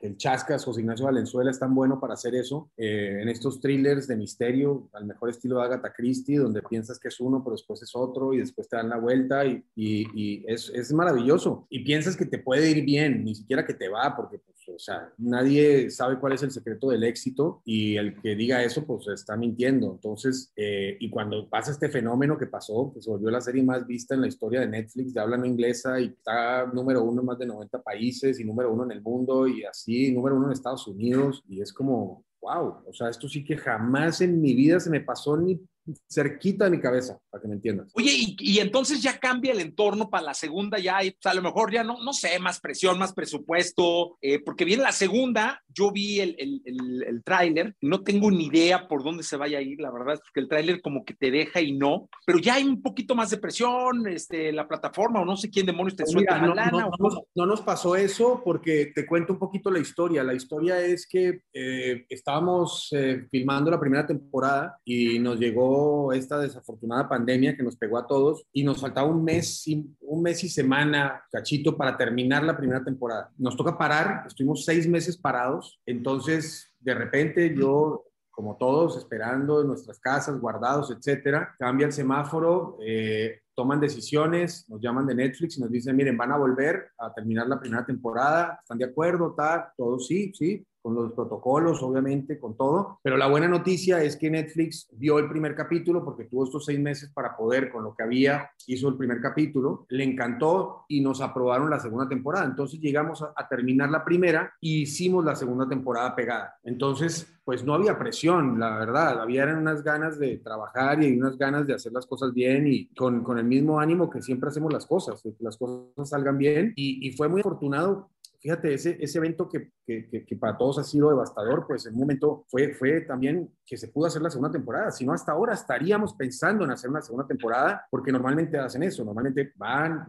el 0.00 0.16
Chascas, 0.16 0.64
José 0.64 0.80
Ignacio 0.80 1.04
Valenzuela 1.04 1.50
es 1.50 1.58
tan 1.58 1.74
bueno 1.74 2.00
para 2.00 2.14
hacer 2.14 2.34
eso, 2.34 2.70
eh, 2.76 3.18
en 3.20 3.28
estos 3.28 3.60
thrillers 3.60 4.08
de 4.08 4.16
misterio, 4.16 4.88
al 4.92 5.04
mejor 5.04 5.30
estilo 5.30 5.58
de 5.58 5.64
Agatha 5.64 5.92
Christie, 5.92 6.38
donde 6.38 6.62
piensas 6.62 6.98
que 6.98 7.08
es 7.08 7.20
uno, 7.20 7.42
pero 7.44 7.52
después 7.52 7.82
es 7.82 7.94
otro 7.94 8.32
y 8.32 8.38
después 8.38 8.68
te 8.68 8.76
dan 8.76 8.88
la 8.88 8.96
vuelta 8.96 9.44
y, 9.44 10.44
es, 10.46 10.92
maravilloso. 10.92 11.66
Y 11.68 11.84
piensas 11.84 12.16
que 12.16 12.26
te 12.26 12.38
puede 12.38 12.70
ir 12.70 12.84
bien, 12.84 13.24
ni 13.24 13.34
siquiera 13.34 13.66
que 13.66 13.74
te 13.74 13.88
va, 13.88 14.16
porque 14.16 14.38
pues, 14.38 14.68
o 14.68 14.78
sea, 14.78 15.12
nadie 15.18 15.90
sabe 15.90 16.18
cuál 16.18 16.32
es 16.32 16.42
el 16.42 16.50
secreto 16.50 16.90
del 16.90 17.04
éxito 17.04 17.62
y 17.64 17.96
el 17.96 18.20
que 18.20 18.34
diga 18.34 18.62
eso, 18.62 18.86
pues 18.86 19.06
está 19.08 19.36
mintiendo. 19.36 19.92
Entonces, 19.92 20.52
eh, 20.56 20.96
y 20.98 21.10
cuando 21.10 21.48
pasa 21.48 21.72
este 21.72 21.88
fenómeno 21.88 22.38
que 22.38 22.46
pasó, 22.46 22.90
que 22.94 23.02
se 23.02 23.10
volvió 23.10 23.30
la 23.30 23.40
serie 23.40 23.62
más 23.62 23.86
vista 23.86 24.14
en 24.14 24.22
la 24.22 24.28
historia 24.28 24.60
de 24.60 24.68
Netflix 24.68 25.12
de 25.12 25.20
habla 25.20 25.46
inglesa 25.46 26.00
y 26.00 26.06
está 26.06 26.66
número 26.66 27.02
uno 27.02 27.20
en 27.20 27.26
más 27.26 27.38
de 27.38 27.46
90 27.46 27.82
países 27.82 28.40
y 28.40 28.44
número 28.44 28.72
uno 28.72 28.84
en 28.84 28.92
el 28.92 29.02
mundo 29.02 29.46
y 29.46 29.64
así, 29.64 29.89
número 30.12 30.36
uno 30.36 30.46
en 30.46 30.52
Estados 30.52 30.86
Unidos 30.86 31.42
y 31.48 31.60
es 31.60 31.72
como, 31.72 32.24
wow, 32.40 32.82
o 32.86 32.92
sea, 32.92 33.08
esto 33.08 33.28
sí 33.28 33.44
que 33.44 33.56
jamás 33.56 34.20
en 34.20 34.40
mi 34.40 34.54
vida 34.54 34.80
se 34.80 34.90
me 34.90 35.00
pasó 35.00 35.36
ni 35.36 35.60
cerquita 36.08 36.64
de 36.66 36.70
mi 36.70 36.80
cabeza, 36.80 37.18
para 37.30 37.42
que 37.42 37.48
me 37.48 37.54
entiendas. 37.54 37.90
Oye, 37.94 38.10
y, 38.12 38.36
y 38.38 38.58
entonces 38.58 39.02
ya 39.02 39.18
cambia 39.18 39.52
el 39.52 39.60
entorno 39.60 40.08
para 40.10 40.24
la 40.26 40.34
segunda, 40.34 40.78
ya 40.78 40.98
hay, 40.98 41.12
pues, 41.12 41.26
a 41.26 41.34
lo 41.34 41.42
mejor 41.42 41.72
ya 41.72 41.82
no, 41.84 42.02
no 42.02 42.12
sé, 42.12 42.38
más 42.38 42.60
presión, 42.60 42.98
más 42.98 43.12
presupuesto, 43.12 44.18
eh, 44.20 44.38
porque 44.40 44.64
viene 44.64 44.82
la 44.82 44.92
segunda, 44.92 45.62
yo 45.68 45.90
vi 45.90 46.20
el, 46.20 46.36
el, 46.38 46.62
el, 46.64 47.02
el 47.04 47.22
tráiler, 47.24 47.74
no 47.80 48.02
tengo 48.02 48.30
ni 48.30 48.46
idea 48.46 48.86
por 48.88 49.02
dónde 49.02 49.22
se 49.22 49.36
vaya 49.36 49.58
a 49.58 49.62
ir, 49.62 49.80
la 49.80 49.90
verdad, 49.90 50.20
porque 50.22 50.40
el 50.40 50.48
tráiler 50.48 50.80
como 50.82 51.04
que 51.04 51.14
te 51.14 51.30
deja 51.30 51.60
y 51.60 51.72
no, 51.72 52.08
pero 52.26 52.38
ya 52.38 52.54
hay 52.54 52.64
un 52.64 52.82
poquito 52.82 53.14
más 53.14 53.30
de 53.30 53.38
presión, 53.38 54.06
este, 54.08 54.52
la 54.52 54.68
plataforma, 54.68 55.20
o 55.20 55.24
no 55.24 55.36
sé 55.36 55.50
quién 55.50 55.66
demonios 55.66 55.96
te 55.96 56.04
Pues 56.04 56.12
suelta 56.12 56.34
mira, 56.34 56.42
la 56.42 56.48
no, 56.48 56.54
lana. 56.54 56.70
no- 56.70 56.88
o 56.88 56.90
no 56.98 57.08
nos, 57.08 57.18
no 57.34 57.46
nos 57.46 57.60
pasó 57.62 57.96
eso 57.96 58.42
porque 58.44 58.92
te 58.94 59.06
cuento 59.06 59.32
un 59.32 59.38
poquito 59.38 59.70
la 59.70 59.78
historia. 59.78 60.22
La 60.22 60.34
historia 60.34 60.80
es 60.80 61.06
que 61.06 61.40
eh, 61.52 62.04
estábamos 62.08 62.88
eh, 62.92 63.26
filmando 63.30 63.70
la 63.70 63.80
primera 63.80 64.06
temporada 64.06 64.78
y 64.84 65.18
nos 65.18 65.38
llegó 65.38 65.69
esta 66.12 66.38
desafortunada 66.38 67.08
pandemia 67.08 67.56
que 67.56 67.62
nos 67.62 67.76
pegó 67.76 67.98
a 67.98 68.06
todos 68.06 68.46
y 68.52 68.64
nos 68.64 68.80
faltaba 68.80 69.08
un 69.08 69.24
mes, 69.24 69.66
y, 69.66 69.86
un 70.00 70.22
mes 70.22 70.42
y 70.44 70.48
semana, 70.48 71.22
cachito, 71.30 71.76
para 71.76 71.96
terminar 71.96 72.42
la 72.42 72.56
primera 72.56 72.82
temporada. 72.84 73.30
Nos 73.38 73.56
toca 73.56 73.78
parar, 73.78 74.24
estuvimos 74.26 74.64
seis 74.64 74.88
meses 74.88 75.16
parados, 75.16 75.80
entonces 75.86 76.72
de 76.80 76.94
repente 76.94 77.54
yo 77.54 78.04
como 78.40 78.56
todos, 78.56 78.96
esperando 78.96 79.60
en 79.60 79.66
nuestras 79.66 80.00
casas, 80.00 80.40
guardados, 80.40 80.90
etcétera. 80.90 81.54
Cambia 81.58 81.86
el 81.86 81.92
semáforo, 81.92 82.78
eh, 82.82 83.42
toman 83.54 83.80
decisiones, 83.80 84.64
nos 84.70 84.80
llaman 84.80 85.06
de 85.06 85.14
Netflix 85.14 85.58
y 85.58 85.60
nos 85.60 85.70
dicen, 85.70 85.94
miren, 85.94 86.16
van 86.16 86.32
a 86.32 86.38
volver 86.38 86.90
a 86.98 87.12
terminar 87.12 87.46
la 87.48 87.60
primera 87.60 87.84
temporada, 87.84 88.58
¿están 88.62 88.78
de 88.78 88.86
acuerdo? 88.86 89.34
Tal, 89.36 89.66
todo 89.76 89.98
sí, 89.98 90.32
sí, 90.34 90.66
con 90.82 90.94
los 90.94 91.12
protocolos, 91.12 91.82
obviamente, 91.82 92.38
con 92.38 92.56
todo. 92.56 92.98
Pero 93.02 93.16
la 93.16 93.28
buena 93.28 93.48
noticia 93.48 94.02
es 94.02 94.16
que 94.16 94.30
Netflix 94.30 94.88
vio 94.92 95.18
el 95.18 95.28
primer 95.28 95.54
capítulo 95.54 96.04
porque 96.04 96.24
tuvo 96.24 96.44
estos 96.44 96.64
seis 96.64 96.78
meses 96.78 97.10
para 97.10 97.36
poder, 97.36 97.70
con 97.70 97.84
lo 97.84 97.94
que 97.94 98.02
había, 98.02 98.50
hizo 98.66 98.88
el 98.88 98.96
primer 98.96 99.20
capítulo, 99.20 99.86
le 99.88 100.04
encantó 100.04 100.84
y 100.88 101.00
nos 101.00 101.20
aprobaron 101.20 101.70
la 101.70 101.80
segunda 101.80 102.08
temporada. 102.08 102.46
Entonces 102.46 102.80
llegamos 102.80 103.22
a, 103.22 103.34
terminar 103.48 103.90
la 103.90 104.04
primera 104.04 104.52
y 104.60 104.82
hicimos 104.82 105.24
la 105.24 105.34
segunda 105.34 105.68
temporada 105.68 106.14
pegada. 106.14 106.54
Entonces, 106.62 107.26
pues 107.44 107.64
no 107.64 107.74
había 107.74 107.98
presión, 107.98 108.60
la 108.60 108.78
verdad, 108.78 109.20
había 109.20 109.44
unas 109.46 109.82
ganas 109.82 110.18
de 110.18 110.38
trabajar 110.38 111.02
y 111.02 111.18
unas 111.18 111.36
ganas 111.36 111.66
de 111.66 111.74
hacer 111.74 111.92
las 111.92 112.06
cosas 112.06 112.32
bien 112.32 112.68
y 112.68 112.86
con, 112.94 113.24
con 113.24 113.38
el 113.38 113.44
mismo 113.44 113.80
ánimo 113.80 114.08
que 114.08 114.22
siempre 114.22 114.50
hacemos 114.50 114.72
las 114.72 114.86
cosas, 114.86 115.20
que 115.20 115.34
las 115.40 115.56
cosas 115.56 116.08
salgan 116.08 116.38
bien. 116.38 116.72
Y, 116.76 117.06
y 117.06 117.12
fue 117.12 117.28
muy 117.28 117.40
afortunado 117.40 118.10
fíjate, 118.40 118.74
ese, 118.74 118.96
ese 119.00 119.18
evento 119.18 119.48
que, 119.48 119.70
que, 119.90 120.08
que, 120.08 120.24
que, 120.24 120.36
para 120.36 120.56
todos 120.56 120.78
ha 120.78 120.84
sido 120.84 121.10
devastador, 121.10 121.66
pues 121.66 121.84
en 121.86 121.94
un 121.94 122.00
momento 122.00 122.44
fue, 122.48 122.72
fue 122.74 123.00
también 123.00 123.50
que 123.66 123.76
se 123.76 123.88
pudo 123.88 124.06
hacer 124.06 124.22
la 124.22 124.30
segunda 124.30 124.50
temporada. 124.50 124.90
Si 124.90 125.04
no, 125.04 125.12
hasta 125.12 125.32
ahora 125.32 125.54
estaríamos 125.54 126.14
pensando 126.14 126.64
en 126.64 126.70
hacer 126.70 126.90
una 126.90 127.02
segunda 127.02 127.26
temporada, 127.26 127.86
porque 127.90 128.12
normalmente 128.12 128.58
hacen 128.58 128.82
eso, 128.84 129.04
normalmente 129.04 129.52
van, 129.56 130.06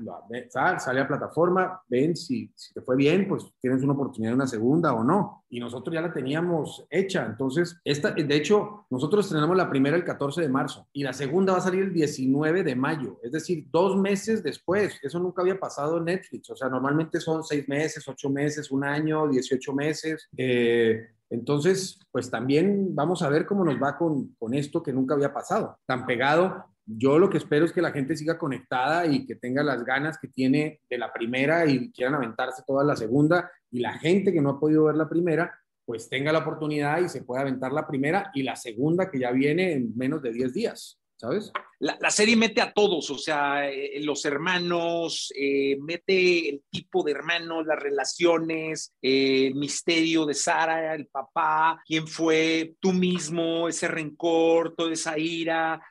sal, 0.49 0.79
sale 0.79 1.01
a 1.01 1.07
plataforma, 1.07 1.82
ven 1.88 2.15
si, 2.15 2.51
si 2.55 2.73
te 2.73 2.82
fue 2.82 2.95
bien, 2.95 3.27
pues 3.27 3.45
tienes 3.59 3.84
una 3.84 3.93
oportunidad 3.93 4.32
de 4.32 4.36
una 4.36 4.47
segunda 4.47 4.93
o 4.93 5.03
no. 5.03 5.43
Y 5.49 5.59
nosotros 5.59 5.93
ya 5.93 6.01
la 6.01 6.13
teníamos 6.13 6.88
hecha. 6.89 7.25
Entonces, 7.25 7.77
esta, 7.84 8.11
de 8.11 8.36
hecho, 8.36 8.86
nosotros 8.89 9.25
estrenamos 9.25 9.57
la 9.57 9.69
primera 9.69 9.97
el 9.97 10.05
14 10.05 10.41
de 10.41 10.49
marzo 10.49 10.88
y 10.93 11.03
la 11.03 11.13
segunda 11.13 11.53
va 11.53 11.59
a 11.59 11.61
salir 11.61 11.84
el 11.84 11.93
19 11.93 12.63
de 12.63 12.75
mayo, 12.75 13.19
es 13.21 13.32
decir, 13.32 13.67
dos 13.69 13.97
meses 13.97 14.43
después. 14.43 14.97
Eso 15.03 15.19
nunca 15.19 15.41
había 15.41 15.59
pasado 15.59 15.97
en 15.97 16.05
Netflix. 16.05 16.49
O 16.49 16.55
sea, 16.55 16.69
normalmente 16.69 17.19
son 17.19 17.43
seis 17.43 17.67
meses, 17.67 18.07
ocho 18.07 18.29
meses, 18.29 18.71
un 18.71 18.84
año, 18.84 19.27
18 19.27 19.70
meses. 19.74 20.28
Eh, 20.38 21.07
entonces, 21.30 21.99
pues 22.11 22.30
también 22.30 22.93
vamos 22.93 23.22
a 23.22 23.30
ver 23.30 23.45
cómo 23.45 23.63
nos 23.63 23.82
va 23.82 23.97
con, 23.97 24.36
con 24.38 24.53
esto 24.53 24.84
que 24.84 24.93
nunca 24.93 25.15
había 25.15 25.34
pasado. 25.34 25.80
Tan 25.86 26.05
pegado, 26.05 26.65
yo 26.86 27.19
lo 27.19 27.30
que 27.30 27.38
espero 27.38 27.65
es 27.65 27.72
que 27.72 27.82
la 27.82 27.91
gente 27.91 28.15
siga 28.15 28.38
conectada 28.38 29.05
y 29.05 29.26
que 29.26 29.36
tenga 29.36 29.63
las 29.63 29.86
ganas 29.86 30.17
que 30.17 30.28
tiene 30.28 30.82
de 30.89 30.97
la 30.97 31.13
primera 31.13 31.65
y 31.65 31.91
quieran 31.91 32.15
aventarse 32.15 32.63
toda 32.65 32.84
la 32.84 32.95
segunda. 32.95 33.49
Y 33.69 33.80
la 33.80 33.93
gente 33.97 34.34
que 34.34 34.41
no 34.41 34.51
ha 34.51 34.59
podido 34.59 34.86
ver 34.86 34.95
la 34.95 35.09
primera, 35.09 35.57
pues 35.86 36.09
tenga 36.09 36.32
la 36.32 36.39
oportunidad 36.39 36.99
y 36.99 37.09
se 37.09 37.24
pueda 37.24 37.41
aventar 37.41 37.72
la 37.72 37.88
primera 37.88 38.32
y 38.34 38.43
la 38.43 38.55
segunda 38.55 39.09
que 39.09 39.19
ya 39.19 39.32
viene 39.32 39.74
en 39.74 39.95
menos 39.97 40.22
de 40.22 40.34
10 40.34 40.53
días, 40.53 40.99
¿sabes? 41.15 41.51
La, 41.82 41.97
la, 41.99 42.11
serie 42.11 42.36
mete 42.36 42.61
a 42.61 42.71
todos, 42.71 43.09
o 43.09 43.17
sea, 43.17 43.67
eh, 43.67 43.99
los 44.03 44.23
hermanos, 44.25 45.34
eh, 45.36 45.77
mete 45.82 46.47
el 46.47 46.61
tipo 46.69 47.03
de 47.03 47.11
hermanos, 47.11 47.65
las 47.65 47.79
relaciones, 47.79 48.93
eh, 49.01 49.47
el 49.47 49.55
misterio 49.55 50.27
de 50.27 50.36
Sara, 50.36 50.93
el 50.93 51.07
papá, 51.07 51.82
quién 51.88 52.07
fue, 52.07 52.75
tú 52.79 52.93
mismo, 52.93 53.67
ese 53.67 53.88
rencor, 53.88 54.75
toda 54.75 54.93
esa 54.93 55.17
ira, 55.17 55.82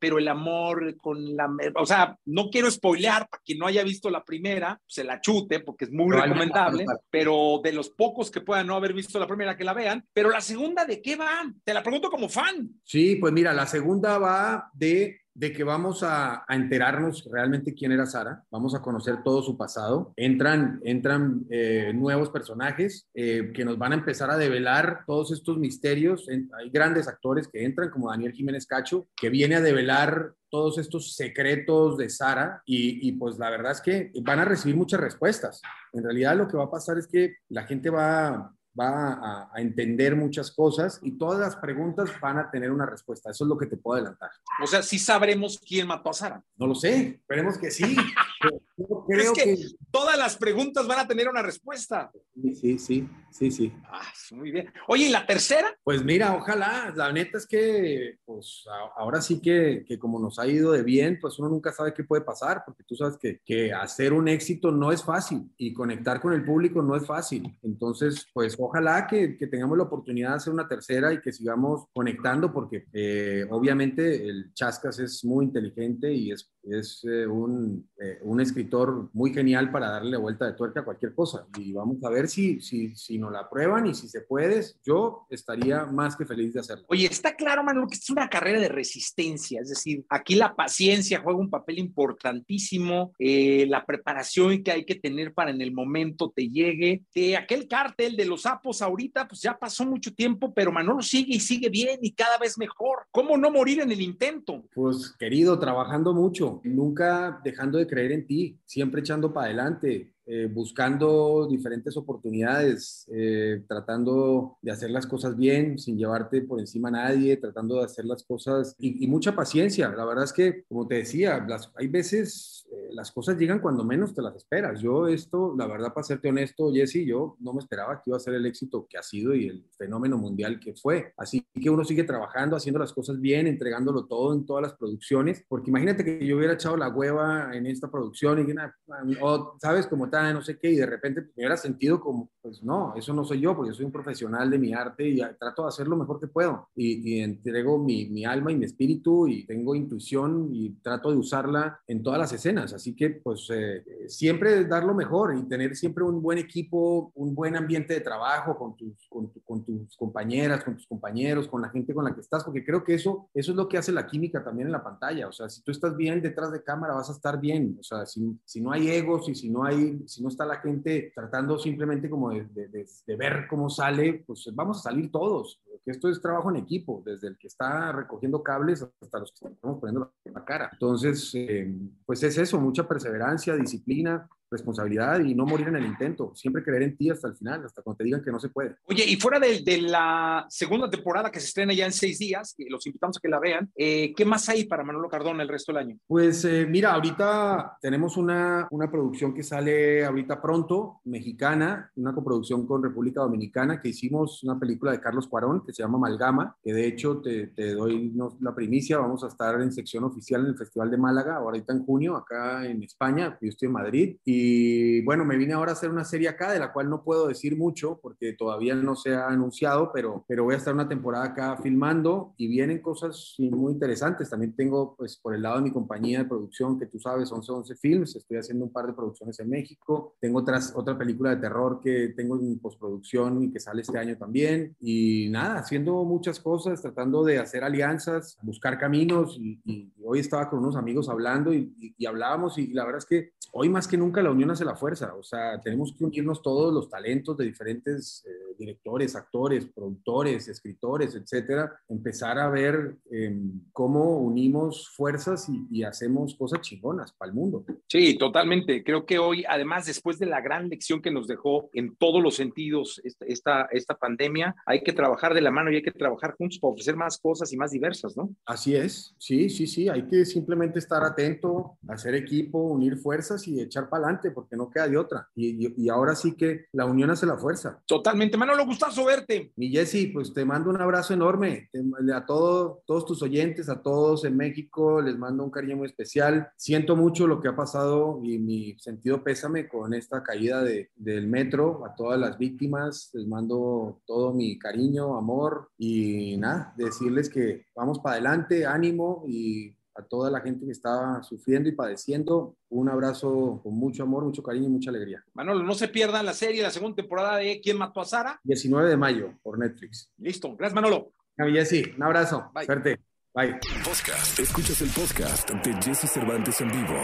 pero 0.00 0.18
el 0.18 0.28
amor 0.28 0.96
con 0.96 1.36
la... 1.36 1.46
O 1.74 1.84
sea, 1.84 2.16
no 2.24 2.48
quiero 2.48 2.70
spoilear 2.70 3.28
para 3.28 3.42
quien 3.44 3.58
no 3.58 3.66
haya 3.66 3.84
visto 3.84 4.08
la 4.08 4.24
primera, 4.24 4.80
se 4.86 5.04
la 5.04 5.20
chute 5.20 5.60
porque 5.60 5.84
es 5.84 5.92
muy 5.92 6.16
recomendable, 6.16 6.86
pero 7.10 7.60
de 7.62 7.72
los 7.72 7.90
pocos 7.90 8.30
que 8.30 8.40
puedan 8.40 8.66
no 8.66 8.76
haber 8.76 8.94
visto 8.94 9.18
la 9.18 9.26
primera, 9.26 9.58
que 9.58 9.64
la 9.64 9.74
vean. 9.74 10.06
Pero 10.14 10.30
la 10.30 10.40
segunda, 10.40 10.86
¿de 10.86 11.02
qué 11.02 11.16
va? 11.16 11.44
Te 11.64 11.74
la 11.74 11.82
pregunto 11.82 12.08
como 12.08 12.30
fan. 12.30 12.70
Sí, 12.82 13.16
pues 13.16 13.32
mira, 13.34 13.52
la 13.52 13.66
segunda 13.66 14.16
va 14.16 14.70
de 14.72 15.17
de 15.38 15.52
que 15.52 15.62
vamos 15.62 16.02
a, 16.02 16.44
a, 16.48 16.56
enterarnos 16.56 17.28
realmente 17.30 17.72
quién 17.72 17.92
era 17.92 18.06
Sara, 18.06 18.42
vamos 18.50 18.74
a 18.74 18.82
conocer 18.82 19.22
todo 19.22 19.40
su 19.40 19.56
pasado, 19.56 20.12
entran, 20.16 20.80
entran 20.82 21.46
eh, 21.48 21.92
nuevos 21.94 22.30
personajes 22.30 23.08
eh, 23.14 23.52
que 23.54 23.64
nos 23.64 23.78
van 23.78 23.92
a 23.92 23.94
empezar 23.94 24.32
a 24.32 24.36
develar 24.36 25.04
todos 25.06 25.30
estos 25.30 25.56
misterios, 25.56 26.26
hay 26.28 26.70
grandes 26.70 27.06
actores 27.06 27.46
que 27.46 27.64
entran 27.64 27.88
como 27.90 28.10
Daniel 28.10 28.32
Jiménez 28.32 28.66
Cacho, 28.66 29.06
que 29.14 29.30
viene 29.30 29.54
a 29.54 29.60
develar 29.60 30.32
todos 30.50 30.76
estos 30.78 31.14
secretos 31.14 31.96
de 31.98 32.08
Sara 32.08 32.60
y, 32.66 33.08
y, 33.08 33.12
pues 33.12 33.38
la 33.38 33.50
verdad 33.50 33.72
es 33.72 33.80
que 33.80 34.10
van 34.22 34.40
a 34.40 34.44
recibir 34.44 34.76
muchas 34.76 34.98
respuestas. 34.98 35.60
En 35.92 36.02
realidad 36.02 36.36
lo 36.36 36.48
que 36.48 36.56
va 36.56 36.64
a 36.64 36.70
pasar 36.70 36.98
es 36.98 37.06
que 37.06 37.36
la 37.50 37.64
gente 37.64 37.90
va, 37.90 38.52
va 38.78 39.12
a, 39.12 39.50
a, 39.52 39.60
entender 39.60 40.14
muchas 40.14 40.50
cosas 40.50 41.00
y 41.02 41.12
todas 41.12 41.40
las 41.40 41.56
preguntas 41.56 42.10
van 42.20 42.38
a 42.38 42.50
tener 42.50 42.70
una 42.70 42.86
respuesta. 42.86 43.30
Eso 43.30 43.44
es 43.44 43.48
lo 43.48 43.58
que 43.58 43.66
te 43.66 43.76
puedo 43.76 43.96
adelantar. 43.96 44.30
O 44.62 44.66
sea, 44.66 44.82
sí 44.82 44.98
sabremos 44.98 45.58
quién 45.58 45.86
mató 45.86 46.10
a 46.10 46.12
Sara. 46.12 46.44
No 46.56 46.66
lo 46.66 46.74
sé, 46.74 47.20
esperemos 47.20 47.58
que 47.58 47.70
sí. 47.70 47.96
Yo 48.76 49.04
creo 49.08 49.32
es 49.32 49.38
que, 49.38 49.56
que, 49.56 49.66
todas 49.90 50.16
las 50.16 50.36
preguntas 50.36 50.86
van 50.86 51.00
a 51.00 51.08
tener 51.08 51.28
una 51.28 51.42
respuesta. 51.42 52.10
Sí, 52.54 52.78
sí, 52.78 53.08
sí, 53.30 53.50
sí. 53.50 53.72
Ah, 53.84 54.12
muy 54.32 54.50
bien. 54.52 54.72
Oye, 54.86 55.06
¿y 55.06 55.10
la 55.10 55.26
tercera? 55.26 55.76
Pues 55.82 56.04
mira, 56.04 56.34
ojalá. 56.36 56.92
La 56.94 57.12
neta 57.12 57.38
es 57.38 57.46
que, 57.46 58.18
pues 58.24 58.64
ahora 58.96 59.20
sí 59.20 59.40
que, 59.40 59.84
que 59.86 59.98
como 59.98 60.20
nos 60.20 60.38
ha 60.38 60.46
ido 60.46 60.72
de 60.72 60.82
bien, 60.82 61.18
pues 61.20 61.38
uno 61.38 61.48
nunca 61.48 61.72
sabe 61.72 61.92
qué 61.92 62.04
puede 62.04 62.22
pasar, 62.22 62.62
porque 62.64 62.84
tú 62.84 62.94
sabes 62.94 63.18
que, 63.18 63.40
que 63.44 63.72
hacer 63.72 64.12
un 64.12 64.28
éxito 64.28 64.70
no 64.70 64.92
es 64.92 65.02
fácil 65.02 65.50
y 65.56 65.72
conectar 65.72 66.20
con 66.20 66.32
el 66.32 66.44
público 66.44 66.82
no 66.82 66.94
es 66.94 67.06
fácil. 67.06 67.56
Entonces, 67.62 68.26
pues 68.32 68.56
ojalá 68.58 69.06
que, 69.06 69.36
que 69.36 69.46
tengamos 69.46 69.76
la 69.76 69.84
oportunidad 69.84 70.30
de 70.30 70.36
hacer 70.36 70.52
una 70.52 70.68
tercera 70.68 71.12
y 71.12 71.20
que 71.20 71.32
sigamos 71.32 71.86
conectando, 71.92 72.52
porque 72.52 72.84
eh, 72.92 73.46
obviamente 73.50 74.26
el 74.28 74.52
Chascas 74.54 74.98
es 74.98 75.24
muy 75.24 75.46
inteligente 75.46 76.12
y 76.12 76.32
es, 76.32 76.50
es 76.70 77.04
eh, 77.04 77.26
un, 77.26 77.88
eh, 77.98 78.18
un 78.22 78.40
escritor 78.40 79.10
muy 79.12 79.32
genial 79.32 79.70
para 79.70 79.90
darle 79.90 80.16
vuelta 80.16 80.46
de 80.46 80.52
tuerca 80.52 80.80
a 80.80 80.84
cualquier 80.84 81.14
cosa. 81.14 81.46
Y 81.58 81.72
vamos 81.72 82.02
a 82.04 82.10
ver 82.10 82.28
si, 82.28 82.60
si, 82.60 82.94
si 82.94 83.18
nos 83.18 83.32
la 83.32 83.40
aprueban 83.40 83.86
y 83.86 83.94
si 83.94 84.08
se 84.08 84.22
puede, 84.22 84.62
yo 84.84 85.26
estaría 85.30 85.84
más 85.86 86.16
que 86.16 86.26
feliz 86.26 86.54
de 86.54 86.60
hacerlo. 86.60 86.84
Oye, 86.88 87.06
está 87.06 87.34
claro, 87.34 87.62
Manuel, 87.62 87.88
que 87.88 87.96
es 87.96 88.10
una 88.10 88.28
carrera 88.28 88.60
de 88.60 88.68
resistencia, 88.68 89.60
es 89.60 89.68
decir, 89.68 90.04
aquí 90.08 90.34
la 90.34 90.54
paciencia 90.54 91.20
juega 91.22 91.38
un 91.38 91.50
papel 91.50 91.78
importantísimo, 91.78 93.12
eh, 93.18 93.66
la 93.68 93.84
preparación 93.84 94.62
que 94.62 94.72
hay 94.72 94.84
que 94.84 94.94
tener 94.94 95.34
para 95.34 95.50
en 95.50 95.60
el 95.60 95.72
momento 95.72 96.32
te 96.34 96.48
llegue. 96.48 97.04
De 97.14 97.36
aquel 97.36 97.68
cártel 97.68 98.16
de 98.16 98.24
los 98.24 98.42
sapos 98.42 98.82
ahorita, 98.82 99.28
pues 99.28 99.42
ya 99.42 99.58
pasó 99.58 99.84
mucho 99.84 100.14
tiempo, 100.14 100.52
pero 100.54 100.72
Manolo 100.72 101.02
sigue 101.02 101.36
y 101.36 101.40
sigue 101.40 101.68
bien 101.68 101.98
y 102.02 102.12
cada 102.12 102.38
vez 102.38 102.58
mejor. 102.58 103.06
¿Cómo 103.10 103.36
no 103.36 103.50
morir 103.50 103.80
en 103.80 103.92
el 103.92 104.00
intento? 104.00 104.64
Pues 104.74 105.14
querido, 105.18 105.58
trabajando 105.58 106.12
mucho, 106.14 106.57
nunca 106.64 107.40
dejando 107.42 107.78
de 107.78 107.86
creer 107.86 108.12
en 108.12 108.26
ti, 108.26 108.58
siempre 108.64 109.00
echando 109.00 109.32
para 109.32 109.46
adelante, 109.46 110.12
eh, 110.30 110.46
buscando 110.46 111.46
diferentes 111.48 111.96
oportunidades, 111.96 113.06
eh, 113.10 113.64
tratando 113.66 114.58
de 114.60 114.72
hacer 114.72 114.90
las 114.90 115.06
cosas 115.06 115.34
bien, 115.38 115.78
sin 115.78 115.96
llevarte 115.96 116.42
por 116.42 116.60
encima 116.60 116.88
a 116.88 116.92
nadie, 116.92 117.38
tratando 117.38 117.76
de 117.76 117.84
hacer 117.84 118.04
las 118.04 118.22
cosas 118.24 118.76
y, 118.78 119.02
y 119.02 119.06
mucha 119.06 119.34
paciencia. 119.34 119.88
La 119.88 120.04
verdad 120.04 120.24
es 120.24 120.34
que, 120.34 120.64
como 120.68 120.86
te 120.86 120.96
decía, 120.96 121.42
las, 121.48 121.72
hay 121.76 121.86
veces 121.88 122.66
eh, 122.70 122.90
las 122.92 123.10
cosas 123.10 123.38
llegan 123.38 123.60
cuando 123.60 123.84
menos 123.84 124.14
te 124.14 124.20
las 124.20 124.36
esperas. 124.36 124.82
Yo 124.82 125.08
esto, 125.08 125.54
la 125.56 125.66
verdad, 125.66 125.94
para 125.94 126.04
serte 126.04 126.28
honesto, 126.28 126.70
Jesse, 126.70 127.06
yo 127.06 127.36
no 127.40 127.54
me 127.54 127.60
esperaba 127.60 127.96
que 127.96 128.10
iba 128.10 128.18
a 128.18 128.20
ser 128.20 128.34
el 128.34 128.44
éxito 128.44 128.86
que 128.86 128.98
ha 128.98 129.02
sido 129.02 129.34
y 129.34 129.46
el 129.46 129.64
fenómeno 129.78 130.18
mundial 130.18 130.60
que 130.60 130.74
fue. 130.74 131.14
Así 131.16 131.46
que 131.58 131.70
uno 131.70 131.84
sigue 131.84 132.04
trabajando, 132.04 132.54
haciendo 132.54 132.78
las 132.78 132.92
cosas 132.92 133.18
bien, 133.18 133.46
entregándolo 133.46 134.04
todo 134.04 134.34
en 134.34 134.44
todas 134.44 134.62
las 134.62 134.74
producciones, 134.74 135.42
porque 135.48 135.70
imagínate 135.70 136.04
que 136.04 136.26
yo 136.26 136.36
hubiera 136.36 136.52
echado 136.52 136.76
la 136.76 136.90
hueva 136.90 137.56
en 137.56 137.64
esta 137.66 137.90
producción 137.90 138.40
y, 138.40 139.16
o, 139.22 139.56
¿sabes? 139.62 139.86
Como 139.86 140.10
tal 140.10 140.17
no 140.32 140.42
sé 140.42 140.58
qué, 140.58 140.70
y 140.70 140.76
de 140.76 140.86
repente 140.86 141.20
me 141.20 141.28
hubiera 141.36 141.56
sentido 141.56 142.00
como, 142.00 142.30
pues 142.40 142.62
no, 142.62 142.94
eso 142.96 143.12
no 143.12 143.24
soy 143.24 143.40
yo, 143.40 143.56
porque 143.56 143.72
soy 143.72 143.84
un 143.84 143.92
profesional 143.92 144.50
de 144.50 144.58
mi 144.58 144.72
arte 144.72 145.08
y 145.08 145.18
trato 145.38 145.62
de 145.62 145.68
hacer 145.68 145.86
lo 145.88 145.96
mejor 145.96 146.20
que 146.20 146.26
puedo. 146.26 146.68
Y, 146.74 147.20
entrego 147.20 147.78
mi, 147.78 148.06
mi, 148.08 148.24
alma 148.24 148.52
y 148.52 148.56
mi 148.56 148.64
espíritu 148.64 149.26
y 149.28 149.46
tengo 149.46 149.74
intuición 149.74 150.50
y 150.52 150.70
trato 150.82 151.10
de 151.10 151.16
usarla 151.16 151.80
en 151.86 152.02
todas 152.02 152.18
las 152.18 152.32
escenas. 152.32 152.72
Así 152.72 152.94
que, 152.94 153.10
pues, 153.10 153.48
eh, 153.50 153.84
siempre 154.06 154.64
dar 154.64 154.84
lo 154.84 154.94
mejor 154.94 155.36
y 155.36 155.42
tener 155.48 155.76
siempre 155.76 156.04
un 156.04 156.22
buen 156.22 156.38
equipo, 156.38 157.12
un 157.14 157.34
buen 157.34 157.56
ambiente 157.56 157.94
de 157.94 158.00
trabajo 158.00 158.56
con 158.56 158.76
tus, 158.76 159.08
con 159.08 159.64
tus 159.64 159.96
compañeras, 159.96 160.64
con 160.64 160.76
tus 160.76 160.86
compañeros, 160.86 161.48
con 161.48 161.62
la 161.62 161.70
gente 161.70 161.94
con 161.94 162.04
la 162.04 162.14
que 162.14 162.20
estás, 162.20 162.44
porque 162.44 162.64
creo 162.64 162.84
que 162.84 162.94
eso, 162.94 163.28
eso 163.34 163.52
es 163.52 163.56
lo 163.56 163.68
que 163.68 163.78
hace 163.78 163.92
la 163.92 164.06
química 164.06 164.42
también 164.42 164.68
en 164.68 164.72
la 164.72 164.82
pantalla. 164.82 165.28
O 165.28 165.32
sea, 165.32 165.48
si 165.48 165.62
tú 165.62 165.72
estás 165.72 165.96
bien 165.96 166.22
detrás 166.22 166.52
de 166.52 166.62
cámara, 166.62 166.94
vas 166.94 167.08
a 167.08 167.12
estar 167.12 167.40
bien. 167.40 167.76
O 167.78 167.82
sea, 167.82 168.06
si, 168.06 168.38
si 168.44 168.60
no 168.60 168.72
hay 168.72 168.88
egos 168.88 169.28
y 169.28 169.34
si 169.34 169.50
no 169.50 169.64
hay, 169.64 170.02
si 170.08 170.22
no 170.22 170.28
está 170.28 170.44
la 170.44 170.56
gente 170.60 171.12
tratando 171.14 171.58
simplemente 171.58 172.08
como 172.08 172.30
de, 172.30 172.44
de, 172.46 173.16
ver 173.16 173.46
cómo 173.48 173.68
sale, 173.68 174.24
pues 174.26 174.48
vamos 174.54 174.78
a 174.78 174.90
salir 174.90 175.10
todos. 175.10 175.60
Porque 175.70 175.90
esto 175.90 176.08
es 176.08 176.20
trabajo 176.20 176.50
en 176.50 176.56
equipo, 176.56 177.02
desde 177.04 177.28
el 177.28 177.38
que 177.38 177.46
está 177.46 177.92
recogiendo 177.92 178.42
cables 178.42 178.82
hasta 178.82 179.18
los 179.18 179.32
que 179.32 179.48
estamos 179.48 179.78
poniendo 179.78 180.12
la 180.24 180.44
cara. 180.44 180.70
Entonces, 180.72 181.30
eh, 181.34 181.72
pues 182.04 182.22
es 182.22 182.38
eso, 182.38 182.60
mucha 182.60 182.88
perseverancia, 182.88 183.54
disciplina, 183.56 184.28
responsabilidad 184.50 185.20
y 185.20 185.34
no 185.34 185.46
morir 185.46 185.68
en 185.68 185.76
el 185.76 185.86
intento. 185.86 186.32
Siempre 186.34 186.62
creer 186.62 186.82
en 186.82 186.96
ti 186.96 187.10
hasta 187.10 187.28
el 187.28 187.36
final, 187.36 187.64
hasta 187.64 187.82
cuando 187.82 187.98
te 187.98 188.04
digan 188.04 188.22
que 188.22 188.30
no 188.30 188.40
se 188.40 188.48
puede. 188.48 188.76
Oye, 188.86 189.04
y 189.06 189.16
fuera 189.16 189.38
de, 189.38 189.60
de 189.60 189.82
la 189.82 190.46
segunda 190.48 190.88
temporada 190.88 191.30
que 191.30 191.40
se 191.40 191.46
estrena 191.46 191.72
ya 191.72 191.86
en 191.86 191.92
seis 191.92 192.18
días, 192.18 192.54
que 192.56 192.66
los 192.68 192.86
invitamos 192.86 193.18
a 193.18 193.20
que 193.20 193.28
la 193.28 193.40
vean, 193.40 193.70
eh, 193.76 194.12
¿qué 194.16 194.24
más 194.24 194.48
hay 194.48 194.64
para 194.64 194.84
Manolo 194.84 195.08
Cardona 195.08 195.42
el 195.42 195.48
resto 195.48 195.72
del 195.72 195.82
año? 195.82 195.98
Pues 196.06 196.44
eh, 196.44 196.66
mira, 196.68 196.92
ahorita 196.92 197.78
tenemos 197.80 198.16
una, 198.16 198.66
una 198.70 198.90
producción 198.90 199.34
que 199.34 199.42
sale 199.42 200.04
ahorita 200.04 200.40
pronto, 200.40 201.00
mexicana, 201.04 201.90
una 201.96 202.14
coproducción 202.14 202.66
con 202.66 202.82
República 202.82 203.20
Dominicana, 203.20 203.80
que 203.80 203.88
hicimos 203.88 204.42
una 204.44 204.58
película 204.58 204.92
de 204.92 205.00
Carlos 205.00 205.28
Cuarón 205.28 205.64
que 205.64 205.72
se 205.72 205.82
llama 205.82 205.98
Amalgama, 205.98 206.56
que 206.62 206.72
de 206.72 206.86
hecho 206.86 207.20
te, 207.20 207.48
te 207.48 207.74
doy 207.74 208.12
la 208.40 208.54
primicia, 208.54 208.98
vamos 208.98 209.24
a 209.24 209.28
estar 209.28 209.60
en 209.60 209.72
sección 209.72 210.04
oficial 210.04 210.42
en 210.42 210.48
el 210.48 210.56
Festival 210.56 210.90
de 210.90 210.96
Málaga, 210.96 211.36
ahorita 211.36 211.72
en 211.72 211.84
junio, 211.84 212.16
acá 212.16 212.66
en 212.66 212.82
España, 212.82 213.36
yo 213.40 213.48
estoy 213.48 213.66
en 213.66 213.72
Madrid, 213.72 214.16
y 214.24 214.37
y 214.40 215.00
bueno, 215.02 215.24
me 215.24 215.36
vine 215.36 215.52
ahora 215.52 215.72
a 215.72 215.74
hacer 215.74 215.90
una 215.90 216.04
serie 216.04 216.28
acá, 216.28 216.52
de 216.52 216.60
la 216.60 216.72
cual 216.72 216.88
no 216.88 217.02
puedo 217.02 217.26
decir 217.26 217.56
mucho 217.56 217.98
porque 218.00 218.34
todavía 218.34 218.76
no 218.76 218.94
se 218.94 219.14
ha 219.14 219.26
anunciado, 219.26 219.90
pero, 219.92 220.24
pero 220.28 220.44
voy 220.44 220.54
a 220.54 220.58
estar 220.58 220.72
una 220.72 220.88
temporada 220.88 221.24
acá 221.24 221.56
filmando 221.56 222.34
y 222.36 222.46
vienen 222.46 222.80
cosas 222.80 223.34
muy 223.38 223.72
interesantes. 223.72 224.30
También 224.30 224.54
tengo, 224.54 224.94
pues, 224.96 225.16
por 225.16 225.34
el 225.34 225.42
lado 225.42 225.56
de 225.56 225.62
mi 225.62 225.72
compañía 225.72 226.20
de 226.20 226.24
producción, 226.26 226.78
que 226.78 226.86
tú 226.86 227.00
sabes, 227.00 227.32
1111 227.32 227.74
Films, 227.76 228.14
estoy 228.14 228.36
haciendo 228.36 228.64
un 228.64 228.72
par 228.72 228.86
de 228.86 228.92
producciones 228.92 229.40
en 229.40 229.50
México. 229.50 230.14
Tengo 230.20 230.38
otras, 230.38 230.72
otra 230.76 230.96
película 230.96 231.30
de 231.30 231.40
terror 231.40 231.80
que 231.82 232.14
tengo 232.16 232.38
en 232.38 232.60
postproducción 232.60 233.42
y 233.42 233.50
que 233.50 233.58
sale 233.58 233.82
este 233.82 233.98
año 233.98 234.16
también. 234.16 234.76
Y 234.78 235.28
nada, 235.30 235.58
haciendo 235.58 236.04
muchas 236.04 236.38
cosas, 236.38 236.80
tratando 236.80 237.24
de 237.24 237.38
hacer 237.38 237.64
alianzas, 237.64 238.38
buscar 238.42 238.78
caminos. 238.78 239.36
Y, 239.40 239.92
hoy 240.10 240.20
estaba 240.20 240.48
con 240.48 240.60
unos 240.60 240.76
amigos 240.76 241.08
hablando 241.10 241.52
y, 241.52 241.94
y 241.98 242.06
hablábamos 242.06 242.56
y 242.56 242.68
la 242.68 242.84
verdad 242.84 242.98
es 242.98 243.06
que 243.06 243.32
hoy 243.52 243.68
más 243.68 243.86
que 243.86 243.98
nunca 243.98 244.22
la 244.22 244.30
unión 244.30 244.50
hace 244.50 244.64
la 244.64 244.74
fuerza, 244.74 245.14
o 245.14 245.22
sea, 245.22 245.60
tenemos 245.60 245.94
que 245.96 246.04
unirnos 246.04 246.40
todos 246.42 246.72
los 246.72 246.88
talentos 246.88 247.36
de 247.36 247.44
diferentes 247.44 248.24
eh, 248.26 248.48
directores, 248.58 249.14
actores, 249.16 249.66
productores, 249.66 250.48
escritores, 250.48 251.14
etcétera, 251.14 251.72
empezar 251.88 252.38
a 252.38 252.48
ver 252.48 252.96
em, 253.10 253.60
cómo 253.72 254.18
unimos 254.18 254.88
fuerzas 254.88 255.48
y, 255.70 255.78
hacemos 255.88 256.34
cosas 256.34 256.60
chingonas 256.60 257.12
para 257.12 257.30
el 257.30 257.34
mundo. 257.34 257.64
Sí, 257.86 258.18
totalmente. 258.18 258.82
Creo 258.82 259.06
que 259.06 259.18
hoy, 259.18 259.44
además, 259.48 259.86
después 259.86 260.18
de 260.18 260.26
la 260.26 260.40
gran 260.40 260.68
lección 260.68 261.00
que 261.00 261.10
nos 261.10 261.28
dejó 261.28 261.70
en 261.72 261.96
todos 261.96 262.20
los 262.20 262.34
sentidos 262.34 263.00
esta, 263.04 263.68
esta 263.70 263.94
pandemia, 263.94 264.56
hay 264.66 264.82
que 264.82 264.92
trabajar 264.92 265.34
de 265.34 265.40
la 265.40 265.52
mano 265.52 265.70
y 265.70 265.76
hay 265.76 265.82
que 265.82 265.92
trabajar 265.92 266.34
juntos 266.36 266.58
para 266.58 266.72
ofrecer 266.72 266.96
más 266.96 267.18
cosas 267.18 267.52
y 267.52 267.56
más 267.56 267.70
diversas, 267.70 268.16
¿no? 268.16 268.34
Así 268.44 268.74
es, 268.74 269.14
sí, 269.18 269.48
sí, 269.48 269.66
sí, 269.66 269.88
hay 269.88 269.97
que 270.06 270.24
simplemente 270.24 270.78
estar 270.78 271.02
atento, 271.04 271.78
hacer 271.88 272.14
equipo, 272.14 272.58
unir 272.58 272.96
fuerzas 272.96 273.46
y 273.48 273.60
echar 273.60 273.88
para 273.88 274.04
adelante, 274.04 274.30
porque 274.30 274.56
no 274.56 274.70
queda 274.70 274.88
de 274.88 274.96
otra. 274.96 275.28
Y, 275.34 275.74
y, 275.82 275.88
ahora 275.88 276.14
sí 276.14 276.32
que 276.32 276.66
la 276.72 276.84
unión 276.84 277.10
hace 277.10 277.26
la 277.26 277.36
fuerza. 277.36 277.80
Totalmente, 277.86 278.36
Manolo, 278.36 278.66
gustazo 278.66 279.04
verte. 279.04 279.52
Mi 279.56 279.70
Jesse, 279.70 280.10
pues 280.12 280.32
te 280.32 280.44
mando 280.44 280.70
un 280.70 280.80
abrazo 280.80 281.14
enorme. 281.14 281.70
a 282.14 282.26
todos 282.26 282.78
todos 282.86 283.06
tus 283.06 283.22
oyentes, 283.22 283.68
a 283.68 283.82
todos 283.82 284.24
en 284.24 284.36
México, 284.36 285.00
les 285.00 285.16
mando 285.16 285.44
un 285.44 285.50
cariño 285.50 285.76
muy 285.76 285.86
especial. 285.86 286.50
Siento 286.56 286.96
mucho 286.96 287.26
lo 287.26 287.40
que 287.40 287.48
ha 287.48 287.56
pasado 287.56 288.20
y 288.22 288.38
mi 288.38 288.76
sentido 288.78 289.22
pésame 289.22 289.68
con 289.68 289.94
esta 289.94 290.22
caída 290.22 290.62
de, 290.62 290.90
del 290.96 291.26
metro. 291.26 291.84
A 291.86 291.94
todas 291.94 292.18
las 292.18 292.38
víctimas, 292.38 293.10
les 293.12 293.26
mando 293.26 294.00
todo 294.06 294.32
mi 294.32 294.58
cariño, 294.58 295.16
amor 295.16 295.70
y 295.78 296.36
nada, 296.38 296.74
decirles 296.76 297.28
que 297.28 297.66
vamos 297.74 297.98
para 298.00 298.14
adelante, 298.14 298.66
ánimo 298.66 299.24
y 299.26 299.74
a 299.98 300.02
toda 300.02 300.30
la 300.30 300.40
gente 300.40 300.64
que 300.64 300.72
está 300.72 301.22
sufriendo 301.22 301.68
y 301.68 301.72
padeciendo. 301.72 302.54
Un 302.70 302.88
abrazo 302.88 303.60
con 303.62 303.74
mucho 303.74 304.04
amor, 304.04 304.24
mucho 304.24 304.42
cariño 304.42 304.66
y 304.66 304.70
mucha 304.70 304.90
alegría. 304.90 305.24
Manolo, 305.34 305.62
no 305.64 305.74
se 305.74 305.88
pierdan 305.88 306.24
la 306.24 306.34
serie, 306.34 306.62
la 306.62 306.70
segunda 306.70 306.96
temporada 306.96 307.36
de 307.38 307.60
¿Quién 307.60 307.76
mató 307.76 308.00
a 308.00 308.04
Sara? 308.04 308.40
19 308.44 308.88
de 308.88 308.96
mayo 308.96 309.34
por 309.42 309.58
Netflix. 309.58 310.10
Listo. 310.18 310.54
Gracias, 310.56 310.74
Manolo. 310.74 311.12
Jessy, 311.36 311.92
un 311.96 312.02
abrazo. 312.02 312.50
Bye. 312.54 312.66
Suerte. 312.66 313.00
Bye. 313.34 313.58
Podcast. 313.84 314.38
Escuchas 314.38 314.80
el 314.82 314.90
podcast 314.90 315.50
de 315.50 315.74
Jesse 315.82 316.10
Cervantes 316.10 316.60
en 316.60 316.70
vivo. 316.70 316.98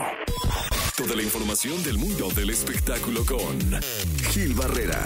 Toda 0.96 1.16
la 1.16 1.22
información 1.22 1.82
del 1.82 1.98
mundo 1.98 2.28
del 2.34 2.50
espectáculo 2.50 3.24
con 3.26 3.58
Gil 4.30 4.54
Barrera 4.54 5.00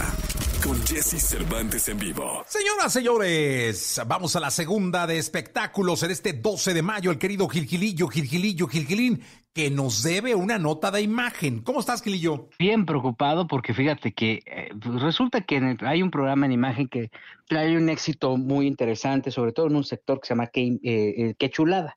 con 0.68 0.84
Jesse 0.84 1.18
Cervantes 1.18 1.88
en 1.88 1.98
vivo. 1.98 2.44
Señoras, 2.46 2.92
señores, 2.92 3.98
vamos 4.06 4.36
a 4.36 4.40
la 4.40 4.50
segunda 4.50 5.06
de 5.06 5.16
espectáculos 5.16 6.02
en 6.02 6.10
este 6.10 6.34
12 6.34 6.74
de 6.74 6.82
mayo. 6.82 7.10
El 7.10 7.16
querido 7.16 7.48
Gilgilillo, 7.48 8.06
Gilgilillo, 8.08 8.66
Gilgilín, 8.66 9.22
que 9.54 9.70
nos 9.70 10.02
debe 10.02 10.34
una 10.34 10.58
nota 10.58 10.90
de 10.90 11.00
imagen. 11.00 11.62
¿Cómo 11.62 11.80
estás, 11.80 12.02
Gilillo? 12.02 12.50
Bien 12.58 12.84
preocupado 12.84 13.46
porque 13.46 13.72
fíjate 13.72 14.12
que 14.12 14.42
eh, 14.44 14.68
pues 14.78 15.00
resulta 15.00 15.40
que 15.40 15.78
hay 15.80 16.02
un 16.02 16.10
programa 16.10 16.44
en 16.44 16.52
imagen 16.52 16.86
que 16.86 17.10
trae 17.46 17.74
un 17.74 17.88
éxito 17.88 18.36
muy 18.36 18.66
interesante, 18.66 19.30
sobre 19.30 19.52
todo 19.52 19.68
en 19.68 19.76
un 19.76 19.84
sector 19.84 20.20
que 20.20 20.26
se 20.26 20.34
llama 20.34 20.48
Que, 20.48 20.78
eh, 20.82 21.34
eh 21.38 21.50
Chulada. 21.50 21.96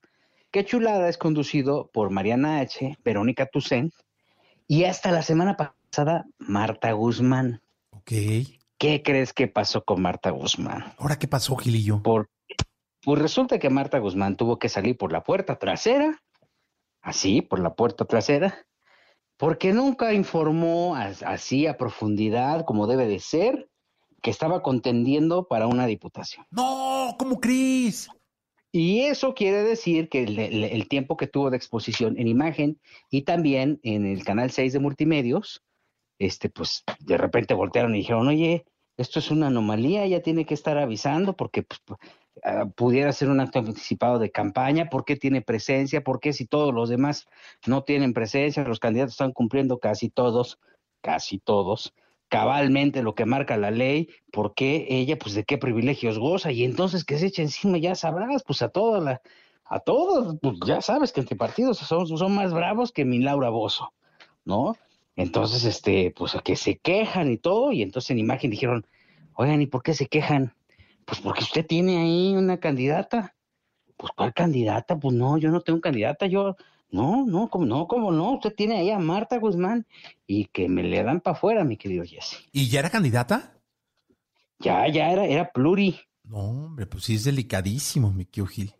Que 0.49 0.63
Chulada 0.63 1.09
es 1.09 1.17
conducido 1.17 1.89
por 1.91 2.09
Mariana 2.09 2.59
H., 2.59 2.97
Verónica 3.03 3.47
Tucen 3.47 3.91
y 4.65 4.85
hasta 4.85 5.11
la 5.11 5.23
semana 5.23 5.57
pasada 5.57 6.25
Marta 6.39 6.93
Guzmán. 6.93 7.61
¿Qué 8.81 9.03
crees 9.03 9.31
que 9.31 9.47
pasó 9.47 9.85
con 9.85 10.01
Marta 10.01 10.31
Guzmán? 10.31 10.95
¿Ahora 10.97 11.19
qué 11.19 11.27
pasó, 11.27 11.55
Gilillo? 11.55 12.01
Por, 12.01 12.31
pues 13.03 13.21
resulta 13.21 13.59
que 13.59 13.69
Marta 13.69 13.99
Guzmán 13.99 14.37
tuvo 14.37 14.57
que 14.57 14.69
salir 14.69 14.97
por 14.97 15.11
la 15.11 15.23
puerta 15.23 15.59
trasera, 15.59 16.19
así, 17.03 17.43
por 17.43 17.59
la 17.59 17.75
puerta 17.75 18.05
trasera, 18.05 18.65
porque 19.37 19.71
nunca 19.71 20.15
informó 20.15 20.95
así 20.95 21.67
a 21.67 21.77
profundidad 21.77 22.65
como 22.65 22.87
debe 22.87 23.05
de 23.05 23.19
ser 23.19 23.69
que 24.23 24.31
estaba 24.31 24.63
contendiendo 24.63 25.47
para 25.47 25.67
una 25.67 25.85
diputación. 25.85 26.47
No, 26.49 27.15
¿cómo 27.19 27.39
crees? 27.39 28.09
Y 28.71 29.01
eso 29.01 29.35
quiere 29.35 29.61
decir 29.61 30.09
que 30.09 30.23
el, 30.23 30.39
el, 30.39 30.87
tiempo 30.87 31.17
que 31.17 31.27
tuvo 31.27 31.51
de 31.51 31.57
exposición 31.57 32.17
en 32.17 32.27
imagen 32.27 32.81
y 33.11 33.21
también 33.25 33.79
en 33.83 34.07
el 34.07 34.23
canal 34.23 34.49
6 34.49 34.73
de 34.73 34.79
multimedios, 34.79 35.61
este, 36.17 36.49
pues 36.49 36.83
de 36.99 37.17
repente 37.17 37.53
voltearon 37.53 37.93
y 37.93 37.99
dijeron, 37.99 38.27
oye, 38.27 38.65
esto 39.01 39.19
es 39.19 39.31
una 39.31 39.47
anomalía, 39.47 40.05
ya 40.07 40.21
tiene 40.21 40.45
que 40.45 40.53
estar 40.53 40.77
avisando 40.77 41.35
porque 41.35 41.63
pues, 41.63 41.81
ah, 42.43 42.65
pudiera 42.75 43.11
ser 43.11 43.29
un 43.29 43.39
acto 43.39 43.59
anticipado 43.59 44.19
de 44.19 44.31
campaña, 44.31 44.89
¿por 44.89 45.05
qué 45.05 45.15
tiene 45.15 45.41
presencia? 45.41 46.03
¿Por 46.03 46.19
qué 46.19 46.33
si 46.33 46.45
todos 46.45 46.73
los 46.73 46.89
demás 46.89 47.27
no 47.67 47.83
tienen 47.83 48.13
presencia, 48.13 48.63
los 48.63 48.79
candidatos 48.79 49.13
están 49.13 49.33
cumpliendo 49.33 49.79
casi 49.79 50.09
todos, 50.09 50.59
casi 51.01 51.39
todos, 51.39 51.93
cabalmente 52.29 53.03
lo 53.03 53.13
que 53.13 53.25
marca 53.25 53.57
la 53.57 53.71
ley, 53.71 54.07
¿por 54.31 54.53
qué 54.53 54.87
ella, 54.89 55.17
pues 55.17 55.35
de 55.35 55.43
qué 55.43 55.57
privilegios 55.57 56.17
goza? 56.17 56.51
Y 56.51 56.63
entonces 56.63 57.03
que 57.03 57.17
se 57.17 57.27
eche 57.27 57.41
encima, 57.41 57.77
ya 57.77 57.93
sabrás, 57.93 58.43
pues 58.43 58.61
a 58.61 58.69
toda 58.69 59.01
la, 59.01 59.21
a 59.65 59.79
todos, 59.79 60.37
pues 60.41 60.57
ya 60.65 60.81
sabes 60.81 61.11
que 61.11 61.19
entre 61.19 61.35
partidos 61.35 61.79
son, 61.79 62.07
son 62.07 62.33
más 62.33 62.53
bravos 62.53 62.91
que 62.91 63.03
mi 63.03 63.19
Laura 63.19 63.49
Bozo, 63.49 63.93
¿no? 64.45 64.77
Entonces, 65.15 65.65
este, 65.65 66.13
pues 66.15 66.35
a 66.35 66.39
que 66.41 66.55
se 66.55 66.77
quejan 66.77 67.31
y 67.31 67.37
todo, 67.37 67.71
y 67.71 67.81
entonces 67.81 68.11
en 68.11 68.19
imagen 68.19 68.51
dijeron, 68.51 68.87
oigan, 69.33 69.61
¿y 69.61 69.67
por 69.67 69.83
qué 69.83 69.93
se 69.93 70.07
quejan? 70.07 70.53
Pues 71.05 71.19
porque 71.19 71.43
usted 71.43 71.65
tiene 71.65 71.97
ahí 71.97 72.35
una 72.35 72.59
candidata. 72.59 73.35
Pues 73.97 74.13
¿cuál 74.15 74.33
candidata? 74.33 74.97
Pues 74.97 75.15
no, 75.15 75.37
yo 75.37 75.51
no 75.51 75.61
tengo 75.61 75.79
candidata, 75.79 76.25
yo, 76.25 76.55
no, 76.89 77.25
no, 77.25 77.49
como 77.49 77.65
no, 77.65 77.87
como 77.87 78.11
no, 78.11 78.33
usted 78.33 78.53
tiene 78.53 78.77
ahí 78.77 78.89
a 78.89 78.99
Marta 78.99 79.37
Guzmán 79.37 79.85
y 80.27 80.45
que 80.45 80.67
me 80.67 80.83
le 80.83 81.03
dan 81.03 81.21
para 81.21 81.37
afuera, 81.37 81.63
mi 81.63 81.77
querido 81.77 82.03
Jesse. 82.03 82.37
¿Y 82.51 82.69
ya 82.69 82.79
era 82.79 82.89
candidata? 82.89 83.53
Ya, 84.59 84.87
ya 84.87 85.11
era, 85.11 85.25
era 85.25 85.51
pluri. 85.51 85.99
No, 86.23 86.37
hombre, 86.37 86.85
pues 86.85 87.05
sí 87.05 87.15
es 87.15 87.23
delicadísimo, 87.23 88.11
mi 88.11 88.25
querido 88.25 88.47
Gil. 88.47 88.73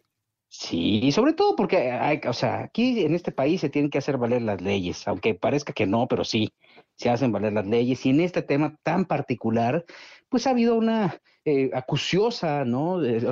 Sí, 0.62 1.00
y 1.04 1.12
sobre 1.12 1.34
todo 1.34 1.56
porque, 1.56 1.90
hay, 1.92 2.22
o 2.28 2.34
sea, 2.34 2.62
aquí 2.66 3.02
en 3.04 3.16
este 3.16 3.32
país 3.32 3.62
se 3.62 3.70
tienen 3.70 3.90
que 3.90 3.98
hacer 3.98 4.18
valer 4.18 4.44
las 4.44 4.62
leyes, 4.62 5.08
aunque 5.08 5.34
parezca 5.34 5.74
que 5.74 5.88
no, 5.88 6.08
pero 6.08 6.24
sí, 6.24 6.54
se 6.96 7.10
hacen 7.10 7.32
valer 7.32 7.54
las 7.54 7.66
leyes. 7.66 8.06
Y 8.06 8.12
en 8.12 8.22
este 8.22 8.44
tema 8.44 8.78
tan 8.84 9.06
particular, 9.06 9.86
pues 10.30 10.46
ha 10.46 10.52
habido 10.52 10.76
una 10.76 11.20
eh, 11.46 11.72
acuciosa, 11.74 12.64
¿no? 12.64 13.04
Eh, 13.04 13.24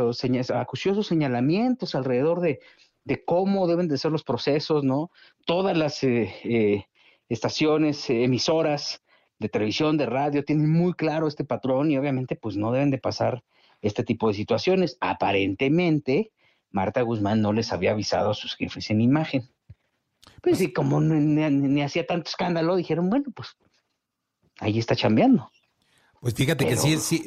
acuciosos 0.56 1.06
señalamientos 1.06 1.94
alrededor 1.94 2.42
de, 2.42 2.62
de, 3.04 3.24
cómo 3.24 3.68
deben 3.68 3.88
de 3.88 4.00
ser 4.00 4.12
los 4.12 4.24
procesos, 4.24 4.84
¿no? 4.84 5.12
Todas 5.46 5.78
las 5.78 6.04
eh, 6.04 6.34
eh 6.46 6.86
estaciones, 7.30 8.10
emisoras 8.10 9.04
de 9.38 9.50
televisión, 9.50 9.98
de 9.98 10.08
radio, 10.08 10.44
tienen 10.44 10.72
muy 10.72 10.94
claro 10.94 11.28
este 11.28 11.46
patrón 11.46 11.92
y 11.92 11.98
obviamente 11.98 12.36
pues 12.36 12.58
no 12.58 12.72
deben 12.72 12.90
de 12.90 12.98
pasar 12.98 13.44
este 13.82 14.04
tipo 14.04 14.28
de 14.30 14.34
situaciones. 14.34 14.98
Aparentemente, 15.00 16.32
Marta 16.72 17.02
Guzmán 17.02 17.42
no 17.42 17.54
les 17.54 17.72
había 17.72 17.92
avisado 17.92 18.32
a 18.32 18.36
sus 18.36 18.56
jefes 18.56 18.90
en 18.90 19.02
imagen. 19.02 19.50
Pues 20.42 20.58
sí, 20.58 20.72
como 20.72 21.02
ni, 21.02 21.82
hacía 21.82 22.06
tanto 22.06 22.30
escándalo, 22.30 22.76
dijeron, 22.76 23.10
bueno, 23.10 23.26
pues 23.36 23.58
ahí 24.60 24.80
está 24.80 24.96
chambeando. 24.96 25.52
Pues 26.22 26.34
fíjate 26.34 26.68
que 26.68 26.76
sí, 26.76 26.98
sí 26.98 27.24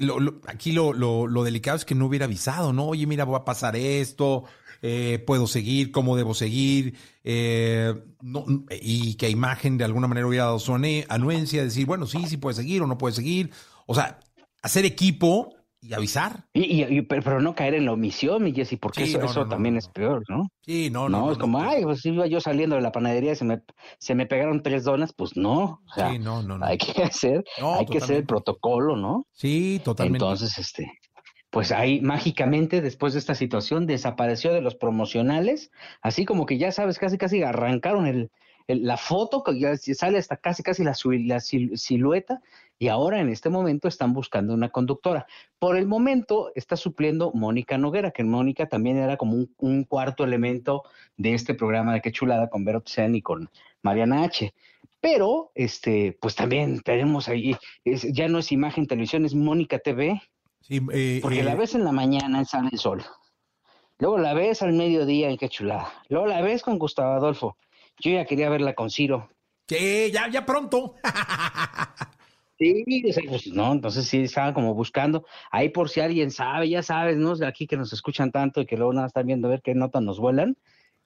aquí 0.46 0.72
lo, 0.72 0.92
lo, 0.92 1.44
delicado 1.44 1.76
es 1.76 1.84
que 1.84 1.94
no 1.94 2.06
hubiera 2.06 2.26
avisado, 2.26 2.72
¿no? 2.72 2.86
Oye, 2.86 3.06
mira, 3.06 3.24
va 3.24 3.38
a 3.38 3.44
pasar 3.44 3.74
esto, 3.74 4.44
eh, 4.82 5.22
puedo 5.26 5.46
seguir, 5.46 5.92
cómo 5.92 6.14
debo 6.14 6.34
seguir, 6.34 6.98
eh, 7.24 7.94
no, 8.20 8.44
y 8.70 9.14
que 9.14 9.30
imagen 9.30 9.78
de 9.78 9.84
alguna 9.84 10.08
manera 10.08 10.26
hubiera 10.26 10.44
dado 10.44 10.58
su 10.58 10.74
anuencia, 10.74 11.64
decir, 11.64 11.86
bueno, 11.86 12.06
sí, 12.06 12.26
sí 12.26 12.36
puede 12.36 12.56
seguir 12.56 12.82
o 12.82 12.86
no 12.86 12.98
puede 12.98 13.14
seguir. 13.14 13.50
O 13.86 13.94
sea, 13.94 14.20
hacer 14.60 14.84
equipo 14.84 15.54
y 15.82 15.94
avisar. 15.94 16.44
Y, 16.52 17.02
pero, 17.02 17.40
no 17.40 17.56
caer 17.56 17.74
en 17.74 17.86
la 17.86 17.92
omisión, 17.92 18.44
mi 18.44 18.52
Jessy, 18.52 18.76
porque 18.76 19.02
eso, 19.02 19.20
eso 19.20 19.48
también 19.48 19.76
es 19.76 19.88
peor, 19.88 20.22
¿no? 20.28 20.48
Sí, 20.64 20.90
no, 20.90 21.08
no. 21.08 21.26
No, 21.26 21.32
es 21.32 21.38
como, 21.38 21.60
ay, 21.60 21.82
pues 21.82 22.06
iba 22.06 22.26
yo 22.28 22.40
saliendo 22.40 22.76
de 22.76 22.82
la 22.82 22.92
panadería 22.92 23.32
y 23.32 23.36
se 23.36 23.44
me, 23.44 23.62
se 23.98 24.14
me 24.14 24.26
pegaron 24.26 24.62
tres 24.62 24.84
donas, 24.84 25.12
pues 25.12 25.36
no. 25.36 25.82
O 25.84 25.94
sea, 25.94 26.10
sí, 26.12 26.20
no, 26.20 26.40
no, 26.42 26.64
Hay 26.64 26.78
que 26.78 27.02
hacer, 27.02 27.44
hay 27.58 27.86
que 27.86 27.98
hacer 27.98 28.18
el 28.18 28.26
protocolo, 28.26 28.96
¿no? 28.96 29.26
Sí, 29.32 29.80
totalmente. 29.82 30.24
Entonces, 30.24 30.56
este, 30.56 30.86
pues 31.50 31.72
ahí 31.72 32.00
mágicamente 32.00 32.80
después 32.80 33.12
de 33.14 33.18
esta 33.18 33.34
situación 33.34 33.86
desapareció 33.86 34.54
de 34.54 34.60
los 34.60 34.76
promocionales, 34.76 35.72
así 36.00 36.24
como 36.24 36.46
que 36.46 36.58
ya 36.58 36.70
sabes, 36.70 37.00
casi 37.00 37.18
casi 37.18 37.42
arrancaron 37.42 38.06
el, 38.06 38.30
la 38.76 38.96
foto, 38.96 39.42
que 39.42 39.58
ya 39.58 39.76
sale 39.76 40.18
hasta 40.18 40.36
casi 40.36 40.62
casi 40.62 40.84
la, 40.84 40.94
la 41.24 41.40
silueta 41.40 42.40
y 42.78 42.88
ahora 42.88 43.20
en 43.20 43.28
este 43.28 43.48
momento 43.48 43.86
están 43.86 44.12
buscando 44.12 44.54
una 44.54 44.70
conductora. 44.70 45.26
Por 45.60 45.76
el 45.76 45.86
momento 45.86 46.50
está 46.56 46.76
supliendo 46.76 47.30
Mónica 47.32 47.78
Noguera, 47.78 48.10
que 48.10 48.24
Mónica 48.24 48.66
también 48.66 48.96
era 48.96 49.16
como 49.16 49.46
un, 49.56 49.84
cuarto 49.84 50.24
elemento 50.24 50.82
de 51.16 51.34
este 51.34 51.54
programa 51.54 51.94
de 51.94 52.00
Qué 52.00 52.10
Chulada 52.10 52.50
con 52.50 52.64
Vero 52.64 52.80
Tsen 52.80 53.14
y 53.14 53.22
con 53.22 53.48
Mariana 53.82 54.24
H. 54.24 54.52
Pero, 55.00 55.52
este, 55.54 56.18
pues 56.20 56.34
también 56.34 56.80
tenemos 56.80 57.28
ahí, 57.28 57.56
ya 57.84 58.26
no 58.26 58.40
es 58.40 58.50
imagen 58.50 58.88
televisión, 58.88 59.24
es 59.24 59.34
Mónica 59.34 59.78
TV, 59.78 60.20
eh, 60.68 61.20
porque 61.22 61.42
la 61.44 61.52
eh, 61.52 61.56
ves 61.56 61.74
en 61.74 61.84
la 61.84 61.92
mañana 61.92 62.38
en 62.38 62.46
San 62.46 62.68
el 62.72 62.78
Sol. 62.78 63.04
Luego 63.98 64.18
la 64.18 64.34
ves 64.34 64.62
al 64.62 64.72
mediodía 64.72 65.30
en 65.30 65.36
Qué 65.36 65.48
Chulada. 65.48 65.92
Luego 66.08 66.26
la 66.26 66.40
ves 66.40 66.62
con 66.62 66.78
Gustavo 66.78 67.12
Adolfo. 67.12 67.56
Yo 68.02 68.10
ya 68.10 68.24
quería 68.24 68.50
verla 68.50 68.74
con 68.74 68.90
Ciro. 68.90 69.30
Sí, 69.68 70.10
ya, 70.12 70.28
ya 70.28 70.44
pronto. 70.44 70.96
Sí, 72.58 72.84
pues, 73.28 73.48
no, 73.48 73.72
entonces 73.72 74.06
sí 74.06 74.18
estaban 74.18 74.54
como 74.54 74.72
buscando, 74.72 75.26
ahí 75.50 75.70
por 75.70 75.88
si 75.88 75.98
alguien 75.98 76.30
sabe, 76.30 76.68
ya 76.68 76.80
sabes, 76.84 77.16
¿no? 77.16 77.34
Aquí 77.44 77.66
que 77.66 77.76
nos 77.76 77.92
escuchan 77.92 78.30
tanto 78.30 78.60
y 78.60 78.66
que 78.66 78.76
luego 78.76 78.92
nada 78.92 79.08
están 79.08 79.26
viendo 79.26 79.48
a 79.48 79.50
ver 79.50 79.62
qué 79.62 79.74
nota 79.74 80.00
nos 80.00 80.20
vuelan, 80.20 80.56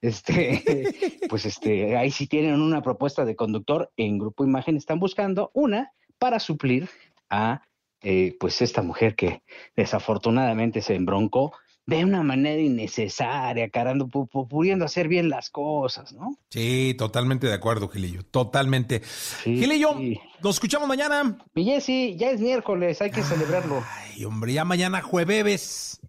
este, 0.02 0.92
pues 1.30 1.46
este, 1.46 1.96
ahí 1.96 2.10
sí 2.10 2.26
tienen 2.26 2.60
una 2.60 2.82
propuesta 2.82 3.24
de 3.24 3.36
conductor 3.36 3.90
en 3.96 4.18
Grupo 4.18 4.44
Imagen, 4.44 4.76
están 4.76 4.98
buscando 4.98 5.50
una 5.54 5.92
para 6.18 6.40
suplir 6.40 6.90
a, 7.30 7.62
eh, 8.02 8.36
pues 8.38 8.60
esta 8.60 8.82
mujer 8.82 9.14
que 9.14 9.42
desafortunadamente 9.74 10.82
se 10.82 10.94
embroncó 10.94 11.54
de 11.86 12.04
una 12.04 12.22
manera 12.22 12.60
innecesaria, 12.60 13.70
carando, 13.70 14.08
pudiendo 14.08 14.84
hacer 14.84 15.06
bien 15.06 15.28
las 15.28 15.50
cosas, 15.50 16.12
¿no? 16.12 16.36
Sí, 16.50 16.94
totalmente 16.98 17.46
de 17.46 17.54
acuerdo, 17.54 17.88
Gilillo, 17.88 18.24
totalmente. 18.24 19.02
Gilillo, 19.44 19.96
nos 20.42 20.56
escuchamos 20.56 20.88
mañana. 20.88 21.38
Y 21.54 21.80
sí, 21.80 22.16
ya 22.18 22.30
es 22.30 22.40
miércoles, 22.40 23.00
hay 23.00 23.12
que 23.12 23.22
celebrarlo. 23.22 23.84
Ay, 23.88 24.24
hombre, 24.24 24.52
ya 24.52 24.64
mañana 24.64 25.00
jueves 25.00 26.00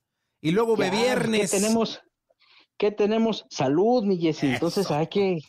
y 0.42 0.52
luego 0.52 0.76
de 0.76 0.90
viernes. 0.90 1.52
¿Qué 1.52 1.60
tenemos? 1.60 2.02
¿Qué 2.78 2.92
tenemos? 2.92 3.46
Salud, 3.50 4.04
mi 4.04 4.18
Jessy, 4.18 4.48
entonces 4.48 4.90
hay 4.90 5.08
que, 5.08 5.42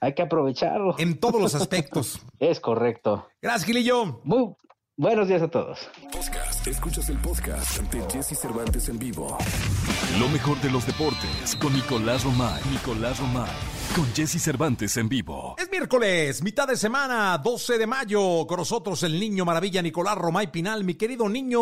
hay 0.00 0.14
que 0.14 0.22
aprovecharlo. 0.22 0.96
En 0.98 1.18
todos 1.20 1.40
los 1.40 1.54
aspectos. 1.54 2.20
es 2.40 2.58
correcto. 2.58 3.28
Gracias, 3.40 3.64
Gilillo. 3.64 4.20
Muy 4.24 4.56
Buenos 5.00 5.28
días 5.28 5.42
a 5.42 5.46
todos. 5.46 5.88
Podcast. 6.10 6.66
Escuchas 6.66 7.08
el 7.08 7.18
podcast 7.18 7.78
ante 7.78 8.00
Jesse 8.10 8.36
Cervantes 8.36 8.88
en 8.88 8.98
vivo. 8.98 9.38
Lo 10.18 10.28
mejor 10.28 10.60
de 10.60 10.72
los 10.72 10.84
deportes 10.88 11.54
con 11.54 11.72
Nicolás 11.72 12.24
Romay. 12.24 12.60
Nicolás 12.68 13.20
Romay. 13.20 13.48
Con 13.94 14.06
Jesse 14.06 14.42
Cervantes 14.42 14.96
en 14.96 15.08
vivo. 15.08 15.54
Es 15.56 15.70
miércoles, 15.70 16.42
mitad 16.42 16.66
de 16.66 16.74
semana, 16.74 17.38
12 17.38 17.78
de 17.78 17.86
mayo. 17.86 18.44
Con 18.48 18.56
nosotros 18.56 19.04
el 19.04 19.20
niño 19.20 19.44
maravilla 19.44 19.80
Nicolás 19.82 20.18
Romay 20.18 20.50
Pinal. 20.50 20.82
Mi 20.82 20.96
querido 20.96 21.28
niño, 21.28 21.60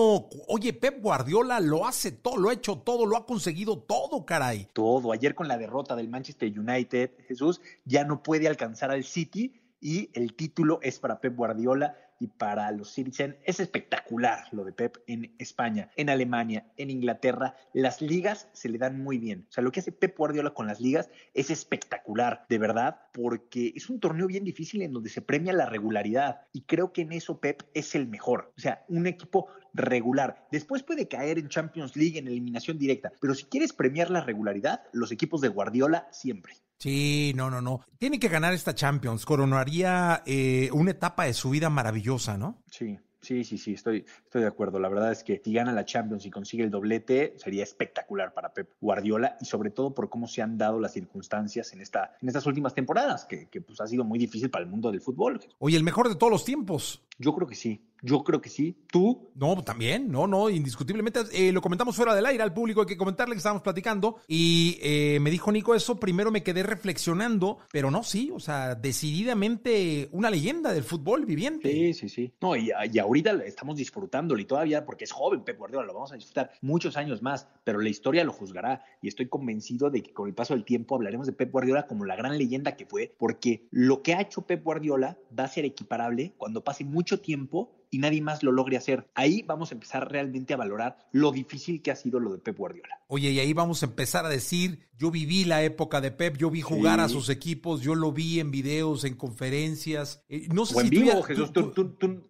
oye, 0.48 0.72
Pep 0.72 1.02
Guardiola 1.02 1.60
lo 1.60 1.86
hace 1.86 2.12
todo, 2.12 2.38
lo 2.38 2.48
ha 2.48 2.54
hecho 2.54 2.78
todo, 2.78 3.04
lo 3.04 3.18
ha 3.18 3.26
conseguido 3.26 3.80
todo, 3.80 4.24
caray. 4.24 4.66
Todo. 4.72 5.12
Ayer 5.12 5.34
con 5.34 5.46
la 5.46 5.58
derrota 5.58 5.94
del 5.94 6.08
Manchester 6.08 6.58
United, 6.58 7.10
Jesús 7.28 7.60
ya 7.84 8.02
no 8.04 8.22
puede 8.22 8.48
alcanzar 8.48 8.90
al 8.90 9.04
City 9.04 9.60
y 9.78 10.08
el 10.14 10.34
título 10.34 10.78
es 10.80 10.98
para 10.98 11.20
Pep 11.20 11.36
Guardiola 11.36 11.96
y 12.18 12.28
para 12.28 12.70
los 12.70 12.92
Citizen. 12.92 13.36
Es 13.44 13.60
espectacular 13.60 14.44
lo 14.52 14.64
de 14.64 14.72
Pep 14.72 14.98
en 15.06 15.34
España, 15.38 15.90
en 15.96 16.10
Alemania, 16.10 16.66
en 16.76 16.90
Inglaterra. 16.90 17.54
Las 17.72 18.00
ligas 18.00 18.48
se 18.52 18.68
le 18.68 18.78
dan 18.78 19.02
muy 19.02 19.18
bien. 19.18 19.46
O 19.48 19.52
sea, 19.52 19.64
lo 19.64 19.72
que 19.72 19.80
hace 19.80 19.92
Pep 19.92 20.16
Guardiola 20.16 20.50
con 20.50 20.66
las 20.66 20.80
ligas 20.80 21.10
es 21.34 21.50
espectacular, 21.50 22.46
de 22.48 22.58
verdad, 22.58 23.00
porque 23.12 23.72
es 23.74 23.88
un 23.90 24.00
torneo 24.00 24.26
bien 24.26 24.44
difícil 24.44 24.82
en 24.82 24.92
donde 24.92 25.10
se 25.10 25.22
premia 25.22 25.52
la 25.52 25.66
regularidad. 25.66 26.42
Y 26.52 26.62
creo 26.62 26.92
que 26.92 27.02
en 27.02 27.12
eso 27.12 27.40
Pep 27.40 27.62
es 27.74 27.94
el 27.94 28.06
mejor. 28.06 28.52
O 28.56 28.60
sea, 28.60 28.84
un 28.88 29.06
equipo 29.06 29.48
regular. 29.74 30.46
Después 30.50 30.82
puede 30.82 31.08
caer 31.08 31.38
en 31.38 31.48
Champions 31.48 31.96
League 31.96 32.18
en 32.18 32.28
eliminación 32.28 32.78
directa, 32.78 33.12
pero 33.20 33.34
si 33.34 33.44
quieres 33.44 33.72
premiar 33.72 34.10
la 34.10 34.22
regularidad, 34.22 34.82
los 34.92 35.12
equipos 35.12 35.40
de 35.40 35.48
Guardiola 35.48 36.08
siempre. 36.10 36.54
Sí, 36.78 37.32
no, 37.34 37.50
no, 37.50 37.60
no. 37.60 37.80
Tiene 37.98 38.18
que 38.18 38.28
ganar 38.28 38.52
esta 38.52 38.74
Champions. 38.74 39.24
Coronaría 39.24 40.22
eh, 40.26 40.70
una 40.72 40.90
etapa 40.92 41.24
de 41.24 41.34
su 41.34 41.50
vida 41.50 41.70
maravillosa, 41.70 42.36
¿no? 42.36 42.62
Sí. 42.70 42.98
Sí, 43.26 43.42
sí, 43.42 43.58
sí, 43.58 43.72
estoy, 43.72 44.04
estoy 44.22 44.42
de 44.42 44.46
acuerdo. 44.46 44.78
La 44.78 44.88
verdad 44.88 45.10
es 45.10 45.24
que 45.24 45.42
si 45.44 45.52
gana 45.52 45.72
la 45.72 45.84
Champions 45.84 46.24
y 46.26 46.30
consigue 46.30 46.62
el 46.62 46.70
doblete, 46.70 47.34
sería 47.38 47.64
espectacular 47.64 48.32
para 48.32 48.54
Pep 48.54 48.74
Guardiola 48.80 49.36
y 49.40 49.46
sobre 49.46 49.70
todo 49.70 49.92
por 49.92 50.08
cómo 50.08 50.28
se 50.28 50.42
han 50.42 50.56
dado 50.56 50.78
las 50.78 50.92
circunstancias 50.92 51.72
en, 51.72 51.80
esta, 51.80 52.12
en 52.22 52.28
estas 52.28 52.46
últimas 52.46 52.72
temporadas, 52.72 53.24
que, 53.24 53.48
que 53.48 53.60
pues 53.60 53.80
ha 53.80 53.88
sido 53.88 54.04
muy 54.04 54.20
difícil 54.20 54.48
para 54.48 54.62
el 54.62 54.70
mundo 54.70 54.92
del 54.92 55.00
fútbol. 55.00 55.40
Oye, 55.58 55.76
el 55.76 55.82
mejor 55.82 56.08
de 56.08 56.14
todos 56.14 56.30
los 56.30 56.44
tiempos. 56.44 57.02
Yo 57.18 57.34
creo 57.34 57.46
que 57.46 57.54
sí. 57.54 57.82
Yo 58.02 58.22
creo 58.24 58.40
que 58.40 58.50
sí. 58.50 58.76
¿Tú? 58.92 59.30
No, 59.34 59.62
también, 59.64 60.10
no, 60.10 60.26
no, 60.26 60.50
indiscutiblemente. 60.50 61.20
Eh, 61.32 61.50
lo 61.50 61.62
comentamos 61.62 61.96
fuera 61.96 62.14
del 62.14 62.26
aire 62.26 62.42
al 62.42 62.52
público, 62.52 62.82
hay 62.82 62.86
que 62.86 62.96
comentarle 62.96 63.34
que 63.34 63.38
estábamos 63.38 63.62
platicando. 63.62 64.20
Y 64.28 64.78
eh, 64.82 65.18
me 65.20 65.30
dijo 65.30 65.50
Nico 65.50 65.74
eso, 65.74 65.98
primero 65.98 66.30
me 66.30 66.42
quedé 66.42 66.62
reflexionando, 66.62 67.58
pero 67.72 67.90
no, 67.90 68.02
sí, 68.02 68.30
o 68.34 68.40
sea, 68.40 68.74
decididamente 68.74 70.08
una 70.12 70.30
leyenda 70.30 70.72
del 70.72 70.84
fútbol 70.84 71.24
viviente. 71.24 71.72
Sí, 71.72 71.94
sí, 71.94 72.08
sí. 72.08 72.32
No, 72.40 72.54
y, 72.54 72.70
y 72.92 72.98
ahorita 72.98 73.32
estamos 73.44 73.76
disfrutándolo 73.76 74.40
y 74.40 74.44
todavía, 74.44 74.84
porque 74.84 75.04
es 75.04 75.12
joven 75.12 75.42
Pep 75.42 75.58
Guardiola, 75.58 75.86
lo 75.86 75.94
vamos 75.94 76.12
a 76.12 76.16
disfrutar 76.16 76.50
muchos 76.60 76.96
años 76.96 77.22
más, 77.22 77.48
pero 77.64 77.80
la 77.80 77.88
historia 77.88 78.24
lo 78.24 78.32
juzgará. 78.32 78.84
Y 79.00 79.08
estoy 79.08 79.28
convencido 79.28 79.90
de 79.90 80.02
que 80.02 80.12
con 80.12 80.28
el 80.28 80.34
paso 80.34 80.54
del 80.54 80.64
tiempo 80.64 80.94
hablaremos 80.94 81.26
de 81.26 81.32
Pep 81.32 81.50
Guardiola 81.50 81.86
como 81.86 82.04
la 82.04 82.16
gran 82.16 82.36
leyenda 82.36 82.76
que 82.76 82.84
fue, 82.84 83.14
porque 83.18 83.66
lo 83.70 84.02
que 84.02 84.14
ha 84.14 84.20
hecho 84.20 84.42
Pep 84.42 84.62
Guardiola 84.62 85.18
va 85.36 85.44
a 85.44 85.48
ser 85.48 85.64
equiparable 85.64 86.34
cuando 86.36 86.62
pase 86.62 86.84
mucho 86.84 87.05
tiempo 87.14 87.72
y 87.90 87.98
nadie 87.98 88.20
más 88.20 88.42
lo 88.42 88.52
logre 88.52 88.76
hacer. 88.76 89.08
Ahí 89.14 89.42
vamos 89.42 89.70
a 89.70 89.74
empezar 89.74 90.10
realmente 90.10 90.52
a 90.54 90.56
valorar 90.56 90.98
lo 91.12 91.32
difícil 91.32 91.82
que 91.82 91.90
ha 91.90 91.96
sido 91.96 92.20
lo 92.20 92.32
de 92.32 92.38
Pep 92.38 92.56
Guardiola. 92.56 93.00
Oye, 93.06 93.30
y 93.30 93.38
ahí 93.38 93.52
vamos 93.52 93.82
a 93.82 93.86
empezar 93.86 94.26
a 94.26 94.28
decir, 94.28 94.88
yo 94.98 95.10
viví 95.10 95.44
la 95.44 95.62
época 95.62 96.00
de 96.00 96.10
Pep, 96.10 96.36
yo 96.36 96.50
vi 96.50 96.60
jugar 96.60 97.00
a 97.00 97.08
sus 97.08 97.28
equipos, 97.28 97.80
yo 97.80 97.94
lo 97.94 98.12
vi 98.12 98.40
en 98.40 98.50
videos, 98.50 99.04
en 99.04 99.14
conferencias. 99.14 100.24
Eh, 100.28 100.48
no 100.52 100.66
sé 100.66 100.80
en 100.80 100.90
vivo, 100.90 101.22
Jesús, 101.22 101.52
tú, 101.52 101.72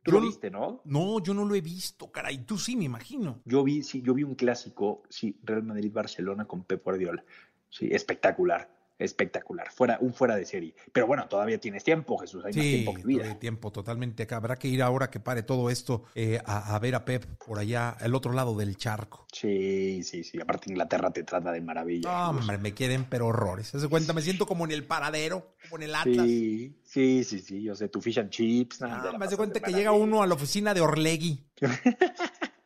lo 0.05 0.21
viste, 0.21 0.51
¿no? 0.51 0.83
No, 0.85 1.23
yo 1.23 1.35
no 1.35 1.45
lo 1.45 1.55
he 1.55 1.61
visto, 1.61 2.13
caray, 2.13 2.39
tú 2.39 2.59
sí, 2.59 2.77
me 2.77 2.85
imagino. 2.85 3.41
Yo 3.45 3.65
vi, 3.65 3.83
sí, 3.83 4.03
yo 4.03 4.15
vi 4.15 4.23
un 4.23 4.35
clásico, 4.35 5.03
sí, 5.09 5.39
Real 5.43 5.63
Madrid-Barcelona 5.63 6.45
con 6.45 6.65
Pep 6.65 6.85
Guardiola. 6.85 7.25
Sí, 7.71 7.89
espectacular 7.91 8.76
espectacular, 8.99 9.71
fuera, 9.73 9.99
un 10.01 10.15
fuera 10.15 10.37
de 10.37 10.45
serie. 10.47 10.75
Pero 10.93 11.07
bueno, 11.07 11.27
todavía 11.29 11.59
tienes 11.59 11.85
tiempo, 11.85 12.17
Jesús, 12.19 12.45
hay 12.45 12.53
más 12.53 12.63
tiempo 12.63 12.95
que 12.95 13.03
vida. 13.03 13.39
tiempo 13.39 13.71
totalmente 13.71 14.23
acá. 14.25 14.37
Habrá 14.37 14.57
que 14.57 14.69
ir 14.69 14.83
ahora 14.83 15.11
que 15.11 15.21
pare 15.21 15.43
todo 15.43 15.71
esto 15.71 16.05
eh, 16.15 16.41
a, 16.45 16.75
a 16.75 16.79
ver 16.79 16.95
a 16.95 17.05
Pep 17.05 17.25
por 17.45 17.59
allá, 17.59 17.91
al 17.91 18.15
otro 18.15 18.33
lado 18.33 18.57
del 18.57 18.77
charco. 18.77 19.27
Sí, 19.33 20.03
sí, 20.03 20.25
sí. 20.25 20.41
Aparte 20.41 20.71
Inglaterra 20.71 21.11
te 21.11 21.23
trata 21.25 21.53
de 21.53 21.61
maravilla. 21.61 22.11
No, 22.11 22.31
hombre, 22.39 22.59
me 22.59 22.73
quieren, 22.75 23.05
pero 23.05 23.27
horrores. 23.27 23.69
¿Se 23.69 23.89
cuenta? 23.89 24.13
Me 24.13 24.23
siento 24.23 24.47
como 24.47 24.65
en 24.65 24.71
el 24.73 24.85
paradero, 24.85 25.55
como 25.63 25.77
en 25.77 25.83
el 25.91 25.95
Atlas. 25.95 26.27
Sí, 26.27 26.81
sí, 26.85 27.25
sí, 27.25 27.41
sí. 27.41 27.63
Yo 27.63 27.75
sé, 27.75 27.89
tu 27.89 28.01
fish 28.01 28.19
and 28.19 28.31
chips. 28.31 28.81
nada, 28.81 29.17
me 29.19 29.27
hace 29.27 29.37
cuenta 29.37 29.61
que 29.61 29.73
llega 29.73 29.93
uno 29.93 30.23
a 30.23 30.27
la 30.27 30.35
oficina 30.35 30.73
de 30.75 30.81
Orlegui. 30.81 31.45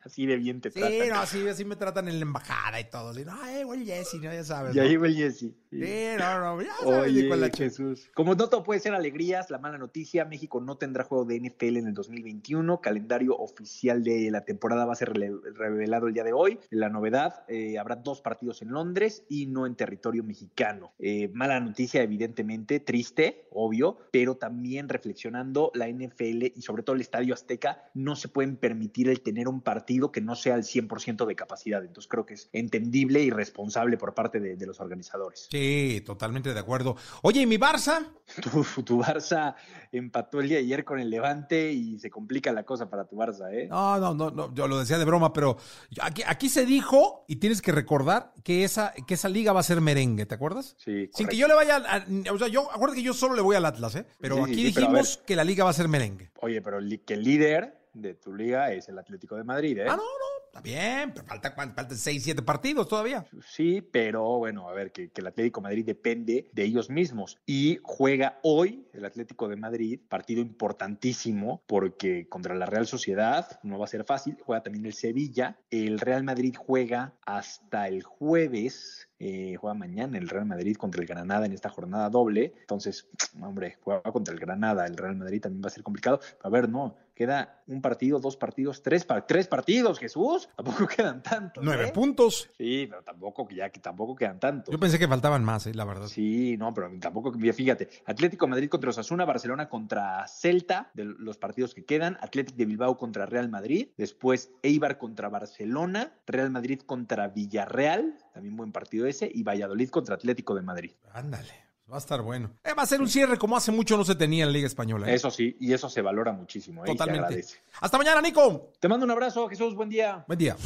Así 0.03 0.27
de 0.27 0.37
bien 0.37 0.61
te 0.61 0.71
Sí, 0.71 0.81
tratan. 0.81 1.09
no, 1.11 1.21
así, 1.21 1.47
así 1.47 1.65
me 1.65 1.77
tratan 1.77 2.09
en 2.09 2.17
la 2.19 2.23
embajada 2.23 2.81
y 2.81 2.85
todo. 2.91 3.11
Así, 3.11 3.25
no, 3.25 3.47
eh, 3.47 3.65
güey, 3.65 3.85
Jesse, 3.85 4.15
no, 4.15 4.33
ya 4.33 4.43
sabes. 4.43 4.75
Ya 4.75 4.83
¿no? 4.83 5.05
el 5.05 5.15
Jesse. 5.15 5.53
Sí, 5.71 5.79
no, 6.19 6.41
no, 6.41 6.63
ya 6.63 6.73
sabes 6.83 6.91
de 6.91 7.01
Oye, 7.21 7.29
cuál 7.29 7.41
la 7.43 7.51
Jesús. 7.51 8.11
Como 8.15 8.35
no 8.35 8.49
todo 8.49 8.63
puede 8.65 8.81
ser 8.81 8.93
alegrías, 8.95 9.51
la 9.51 9.59
mala 9.59 9.79
noticia, 9.79 10.25
México 10.25 10.61
no 10.61 10.77
tendrá 10.77 11.05
juego 11.05 11.25
de 11.25 11.37
NFL 11.41 11.77
en 11.77 11.87
el 11.87 11.95
2021. 11.95 12.81
Calendario 12.81 13.37
oficial 13.37 14.03
de 14.03 14.31
la 14.31 14.45
temporada 14.45 14.85
va 14.85 14.93
a 14.95 14.97
ser 14.97 15.13
revelado 15.13 16.09
el 16.09 16.15
día 16.15 16.25
de 16.25 16.33
hoy. 16.33 16.59
La 16.71 16.89
novedad, 16.89 17.45
eh, 17.49 17.79
habrá 17.79 17.97
dos 17.97 18.21
partidos 18.21 18.63
en 18.63 18.71
Londres 18.71 19.25
y 19.29 19.47
no 19.47 19.67
en 19.67 19.77
territorio 19.77 20.25
mexicano. 20.25 20.93
Eh, 20.99 21.29
mala 21.35 21.61
noticia, 21.61 22.03
evidentemente, 22.03 22.81
triste, 22.81 23.47
obvio, 23.53 23.99
pero 24.11 24.37
también 24.37 24.89
reflexionando, 24.89 25.71
la 25.75 25.89
NFL 25.89 26.53
y 26.57 26.63
sobre 26.63 26.83
todo 26.83 26.97
el 26.97 27.03
Estadio 27.03 27.33
Azteca 27.35 27.85
no 27.95 28.17
se 28.17 28.29
pueden 28.29 28.57
permitir 28.57 29.09
el 29.09 29.21
tener 29.21 29.47
un 29.49 29.61
partido 29.61 30.11
que 30.11 30.21
no 30.21 30.35
sea 30.35 30.55
al 30.55 30.65
100% 30.65 31.27
de 31.27 31.37
capacidad. 31.37 31.81
Entonces 31.85 32.09
creo 32.09 32.27
que 32.27 32.35
es 32.35 32.49
entendible 32.53 33.23
y 33.23 33.31
responsable 33.31 33.97
por 33.97 34.15
parte 34.15 34.41
de- 34.41 34.57
de 34.57 34.67
los 34.67 34.81
organizadores. 34.81 35.47
Sí, 35.51 35.60
totalmente 36.05 36.53
de 36.55 36.61
acuerdo. 36.61 36.97
Oye, 37.23 37.43
¿y 37.43 37.47
mi 37.47 37.57
Barça? 37.57 38.07
Tu, 38.43 38.83
tu 38.85 39.03
Barça 39.03 39.55
empató 39.91 40.39
el 40.41 40.49
día 40.49 40.59
de 40.59 40.65
ayer 40.65 40.85
con 40.85 41.01
el 41.01 41.11
Levante 41.11 41.73
y 41.73 41.99
se 41.99 42.11
complica 42.11 42.53
la 42.53 42.63
cosa 42.63 42.89
para 42.89 43.05
tu 43.05 43.17
Barça, 43.17 43.53
¿eh? 43.53 43.67
No, 43.69 43.99
no, 43.99 44.15
no, 44.15 44.31
no, 44.31 44.55
yo 44.55 44.69
lo 44.69 44.79
decía 44.79 44.99
de 44.99 45.05
broma, 45.05 45.33
pero 45.33 45.57
aquí, 46.01 46.23
aquí 46.27 46.49
se 46.49 46.65
dijo, 46.65 47.25
y 47.27 47.37
tienes 47.37 47.61
que 47.61 47.73
recordar, 47.73 48.33
que 48.45 48.63
esa, 48.63 48.93
que 49.07 49.15
esa 49.15 49.29
liga 49.29 49.53
va 49.53 49.61
a 49.61 49.65
ser 49.65 49.81
merengue, 49.81 50.27
¿te 50.27 50.35
acuerdas? 50.37 50.77
Sí, 50.79 51.11
Sin 51.13 51.27
que 51.27 51.37
yo 51.37 51.49
le 51.49 51.55
vaya, 51.55 51.77
a- 51.77 52.05
o 52.33 52.39
sea, 52.39 52.47
yo, 52.49 52.71
acuérdate 52.71 53.01
que 53.01 53.07
yo 53.07 53.15
solo 53.15 53.35
le 53.35 53.43
voy 53.43 53.57
al 53.57 53.65
Atlas, 53.67 53.97
¿eh? 53.97 54.07
Pero 54.21 54.37
Sí, 54.37 54.43
sí, 54.45 54.51
aquí 54.53 54.61
sí, 54.61 54.67
dijimos 54.67 55.17
que 55.27 55.35
la 55.35 55.43
liga 55.45 55.65
va 55.65 55.71
a 55.71 55.75
ser 55.75 55.89
merengue. 55.89 56.31
Oye, 56.41 56.63
pero 56.63 56.79
que 57.05 57.15
el 57.15 57.25
líder 57.25 57.81
de 57.93 58.15
tu 58.15 58.33
liga 58.33 58.73
es 58.73 58.89
el 58.89 58.97
Atlético 58.99 59.35
de 59.35 59.43
Madrid, 59.43 59.77
¿eh? 59.79 59.87
Ah, 59.89 59.97
no, 59.97 60.03
no, 60.03 60.30
está 60.51 60.61
bien, 60.61 61.13
pero 61.15 61.25
falta, 61.25 61.53
faltan 61.53 61.97
seis, 61.97 62.25
siete 62.25 62.43
partidos 62.43 62.89
todavía. 62.89 63.25
Sí, 63.47 63.81
pero 63.81 64.39
bueno, 64.39 64.69
a 64.69 64.75
ver, 64.75 64.91
que, 64.91 65.11
el 65.15 65.27
Atlético 65.27 65.61
Madrid 65.61 65.87
depende 65.87 66.51
de 66.53 66.65
ellos 66.65 66.91
mismos. 66.91 67.39
Y 67.47 67.79
juega 67.83 68.41
hoy 68.43 68.87
el 68.93 69.05
Atlético 69.05 69.49
de 69.49 69.57
Madrid, 69.57 70.01
partido 70.09 70.41
importantísimo, 70.41 71.63
porque 71.67 72.29
contra 72.29 72.55
la 72.55 72.67
Real 72.67 72.87
Sociedad 72.87 73.61
no 73.63 73.79
va 73.79 73.85
a 73.85 73.89
ser 73.89 74.05
fácil. 74.05 74.37
Juega 74.45 74.63
también 74.63 74.87
el 74.87 74.95
Sevilla. 74.95 75.57
El 75.71 76.01
Real 76.01 76.25
Madrid 76.25 76.55
juega 76.59 77.15
hasta 77.25 77.87
el 77.87 78.03
jueves. 78.03 79.09
eh, 79.21 79.57
juega 79.57 79.75
mañana 79.75 80.17
el 80.17 80.29
Real 80.29 80.47
Madrid 80.47 80.77
contra 80.77 81.03
el 81.03 81.07
Granada 81.07 81.47
en 81.47 81.53
esta 81.53 81.69
jornada 81.69 82.09
doble. 82.09 82.55
Entonces, 82.61 83.07
hombre, 83.41 83.79
juega 83.83 84.03
contra 84.03 84.35
el 84.35 84.41
Granada. 84.41 84.87
El 84.87 84.97
Real 84.97 85.15
Madrid 85.15 85.43
también 85.43 85.63
va 85.63 85.69
a 85.69 85.71
ser 85.71 85.83
complicado. 85.85 86.21
A 86.43 86.49
ver, 86.49 86.69
no, 86.69 86.97
queda 87.21 87.63
un 87.67 87.83
partido, 87.83 88.19
dos 88.19 88.39
partidos, 88.39 88.83
tres, 88.83 89.07
tres 89.29 89.47
partidos, 89.47 89.99
Jesús. 89.99 90.49
Tampoco 90.57 90.87
quedan 90.87 91.23
tantos. 91.23 91.63
Nueve 91.63 91.89
¿eh? 91.89 91.93
puntos. 91.93 92.49
Sí, 92.57 92.87
pero 92.89 93.03
tampoco, 93.03 93.47
ya 93.51 93.69
que 93.69 93.79
tampoco 93.79 94.17
quedan 94.17 94.41
tantos. 94.41 94.73
Yo 94.73 94.81
pensé 94.81 94.99
que 94.99 95.07
faltaban 95.07 95.45
más, 95.45 95.67
eh, 95.67 95.75
la 95.75 95.85
verdad. 95.85 96.07
Sí, 96.07 96.57
no, 96.57 96.73
pero 96.73 96.91
tampoco, 96.99 97.31
fíjate, 97.31 97.91
Atlético 98.07 98.49
Madrid 98.49 98.71
contra 98.71 98.89
Osasuna, 98.89 99.27
Barcelona 99.27 99.69
contra 99.69 100.27
Celta, 100.29 100.91
de 100.95 101.05
los 101.05 101.37
partidos 101.37 101.75
que 101.75 101.85
quedan, 101.85 102.17
Atlético 102.23 102.57
de 102.57 102.65
Bilbao 102.65 102.97
contra 102.97 103.27
Real 103.27 103.51
Madrid, 103.51 103.89
después 103.99 104.53
Eibar 104.63 104.97
contra 104.97 105.29
Barcelona, 105.29 106.15
Real 106.27 106.51
Madrid 106.51 106.81
contra 106.81 107.29
Villarreal, 107.29 108.17
también 108.33 108.57
buen 108.57 108.73
partido 108.73 109.07
ese, 109.07 109.31
y 109.31 109.43
Valladolid 109.43 109.91
contra 109.91 110.15
Atlético 110.15 110.55
de 110.55 110.63
Madrid. 110.63 110.93
Ándale, 111.13 111.70
va 111.91 111.97
a 111.97 111.99
estar 111.99 112.23
bueno. 112.23 112.53
Eh, 112.65 112.73
va 112.73 112.85
a 112.85 112.87
ser 112.87 113.01
un 113.01 113.09
cierre 113.09 113.37
como 113.37 113.57
hace 113.57 113.73
mucho 113.73 113.97
no 113.97 114.05
se 114.05 114.15
tenía 114.15 114.45
en 114.45 114.51
la 114.51 114.53
Liga 114.53 114.67
Española. 114.67 115.11
¿eh? 115.11 115.15
Eso 115.15 115.31
sí, 115.31 115.57
y 115.61 115.73
eso 115.73 115.89
se 115.89 116.01
valora 116.01 116.33
muchísimo, 116.33 116.85
¿eh? 116.85 116.89
y 116.89 116.97
Totalmente. 116.97 117.45
Hasta 117.81 117.99
mañana, 117.99 118.21
Nico. 118.21 118.73
Te 118.79 118.89
mando 118.89 119.05
un 119.05 119.11
abrazo, 119.11 119.49
Jesús, 119.49 119.75
buen 119.75 119.89
día. 119.89 120.25
Buen 120.27 120.39
día. 120.39 120.57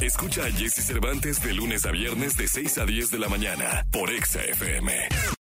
Escucha 0.00 0.44
a 0.44 0.50
Jesse 0.50 0.86
Cervantes 0.86 1.42
de 1.42 1.52
lunes 1.52 1.84
a 1.84 1.90
viernes 1.90 2.36
de 2.36 2.46
6 2.46 2.78
a 2.78 2.86
10 2.86 3.10
de 3.10 3.18
la 3.18 3.28
mañana 3.28 3.86
por 3.90 4.10
Exa 4.10 4.42
FM. 4.42 5.36